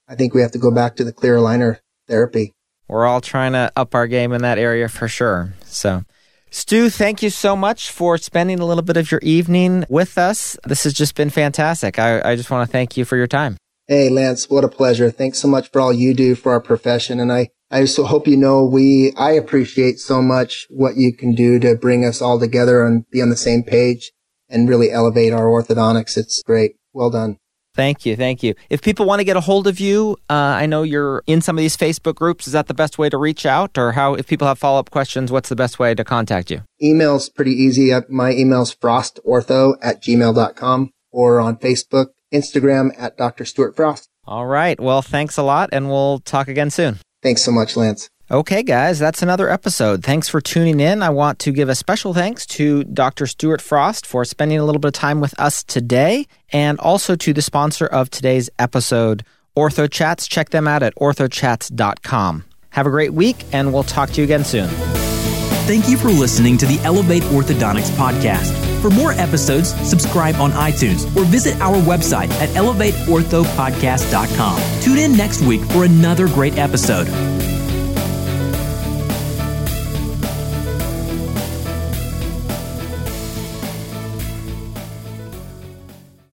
I 0.08 0.16
think 0.16 0.34
we 0.34 0.42
have 0.42 0.52
to 0.52 0.60
go 0.60 0.72
back 0.72 0.96
to 0.98 1.04
the 1.04 1.14
clear 1.14 1.38
aligner 1.38 1.80
therapy. 2.08 2.54
We're 2.88 3.06
all 3.06 3.22
trying 3.22 3.54
to 3.54 3.72
up 3.76 3.96
our 3.96 4.08
game 4.08 4.34
in 4.34 4.42
that 4.42 4.58
area 4.58 4.90
for 4.90 5.08
sure. 5.08 5.54
So, 5.66 6.04
Stu, 6.52 6.90
thank 6.90 7.24
you 7.24 7.30
so 7.30 7.56
much 7.56 7.90
for 7.90 8.18
spending 8.18 8.60
a 8.60 8.66
little 8.66 8.84
bit 8.84 8.98
of 8.98 9.10
your 9.10 9.22
evening 9.24 9.86
with 9.90 10.18
us. 10.18 10.58
This 10.66 10.84
has 10.84 10.94
just 10.94 11.16
been 11.16 11.30
fantastic. 11.30 11.98
I, 11.98 12.22
I 12.22 12.36
just 12.36 12.52
want 12.52 12.68
to 12.68 12.72
thank 12.72 12.98
you 12.98 13.06
for 13.06 13.16
your 13.16 13.28
time. 13.28 13.58
Hey, 13.88 14.10
Lance, 14.10 14.50
what 14.50 14.64
a 14.64 14.70
pleasure. 14.70 15.10
Thanks 15.12 15.40
so 15.40 15.48
much 15.48 15.70
for 15.72 15.82
all 15.82 15.92
you 15.92 16.14
do 16.14 16.36
for 16.36 16.52
our 16.52 16.62
profession. 16.62 17.20
And 17.20 17.34
I, 17.34 17.50
I 17.72 17.82
just 17.82 17.98
hope 17.98 18.28
you 18.28 18.38
know 18.38 18.64
we, 18.64 19.14
I 19.18 19.32
appreciate 19.32 20.00
so 20.00 20.22
much 20.22 20.68
what 20.70 20.96
you 20.96 21.14
can 21.14 21.34
do 21.34 21.60
to 21.60 21.76
bring 21.76 22.06
us 22.06 22.22
all 22.22 22.40
together 22.40 22.86
and 22.86 23.10
be 23.10 23.22
on 23.22 23.30
the 23.30 23.36
same 23.36 23.64
page 23.64 24.12
and 24.48 24.70
really 24.70 24.92
elevate 24.92 25.34
our 25.34 25.46
orthodontics. 25.46 26.16
It's 26.18 26.42
great. 26.44 26.76
Well 26.94 27.10
done. 27.10 27.40
Thank 27.76 28.06
you. 28.06 28.16
Thank 28.16 28.44
you. 28.44 28.54
If 28.70 28.82
people 28.82 29.06
want 29.08 29.20
to 29.20 29.24
get 29.24 29.36
a 29.36 29.42
hold 29.42 29.66
of 29.66 29.80
you, 29.80 30.18
uh, 30.30 30.34
I 30.34 30.68
know 30.68 30.84
you're 30.84 31.24
in 31.26 31.42
some 31.42 31.58
of 31.58 31.62
these 31.62 31.76
Facebook 31.76 32.16
groups. 32.16 32.46
Is 32.46 32.54
that 32.54 32.68
the 32.68 32.74
best 32.74 33.00
way 33.00 33.10
to 33.10 33.18
reach 33.18 33.46
out? 33.46 33.78
Or 33.78 33.94
how, 33.94 34.14
if 34.14 34.28
people 34.28 34.48
have 34.48 34.60
follow 34.60 34.80
up 34.80 34.92
questions, 34.92 35.32
what's 35.32 35.50
the 35.50 35.56
best 35.56 35.80
way 35.80 35.96
to 35.96 36.04
contact 36.04 36.52
you? 36.52 36.62
Email's 36.82 37.30
pretty 37.30 37.52
easy. 37.52 37.92
Uh, 37.92 38.02
my 38.10 38.32
email's 38.32 38.76
frostortho 38.76 39.76
at 39.82 40.04
gmail.com 40.04 40.92
or 41.12 41.40
on 41.40 41.58
Facebook, 41.58 42.08
Instagram 42.32 42.92
at 42.98 43.18
Dr. 43.18 43.46
Stuart 43.46 43.76
Frost. 43.76 44.08
All 44.26 44.46
right. 44.46 44.80
Well, 44.80 45.02
thanks 45.02 45.38
a 45.38 45.44
lot, 45.44 45.70
and 45.74 45.90
we'll 45.90 46.20
talk 46.20 46.48
again 46.48 46.70
soon. 46.70 47.00
Thanks 47.24 47.42
so 47.42 47.52
much, 47.52 47.76
Lance. 47.76 48.10
Okay, 48.34 48.64
guys, 48.64 48.98
that's 48.98 49.22
another 49.22 49.48
episode. 49.48 50.04
Thanks 50.04 50.28
for 50.28 50.42
tuning 50.42 50.80
in. 50.80 51.04
I 51.04 51.12
want 51.12 51.38
to 51.38 51.52
give 51.52 51.70
a 51.70 51.76
special 51.76 52.16
thanks 52.16 52.48
to 52.48 52.84
Dr. 52.84 53.28
Stuart 53.28 53.62
Frost 53.62 54.08
for 54.08 54.26
spending 54.26 54.58
a 54.58 54.66
little 54.66 54.80
bit 54.80 54.88
of 54.88 54.96
time 54.96 55.22
with 55.22 55.40
us 55.40 55.64
today, 55.64 56.26
and 56.52 56.80
also 56.80 57.16
to 57.16 57.32
the 57.32 57.44
sponsor 57.44 57.86
of 57.86 58.10
today's 58.10 58.50
episode, 58.58 59.24
OrthoChats. 59.56 60.28
Check 60.28 60.50
them 60.50 60.68
out 60.68 60.82
at 60.82 60.96
orthochats.com. 60.96 62.46
Have 62.72 62.88
a 62.88 62.90
great 62.90 63.14
week, 63.14 63.46
and 63.54 63.72
we'll 63.72 63.84
talk 63.84 64.10
to 64.10 64.22
you 64.22 64.24
again 64.24 64.44
soon. 64.44 64.68
Thank 65.68 65.88
you 65.88 65.96
for 65.96 66.10
listening 66.10 66.58
to 66.58 66.66
the 66.66 66.80
Elevate 66.80 67.22
Orthodontics 67.26 67.92
podcast. 67.92 68.52
For 68.82 68.90
more 68.90 69.12
episodes, 69.12 69.76
subscribe 69.88 70.38
on 70.38 70.50
iTunes 70.54 71.06
or 71.16 71.24
visit 71.26 71.62
our 71.62 71.76
website 71.76 72.32
at 72.42 72.50
elevateorthopodcast.com. 72.50 74.82
Tune 74.82 74.98
in 74.98 75.16
next 75.16 75.42
week 75.42 75.62
for 75.66 75.84
another 75.84 76.28
great 76.28 76.58
episode. 76.58 77.08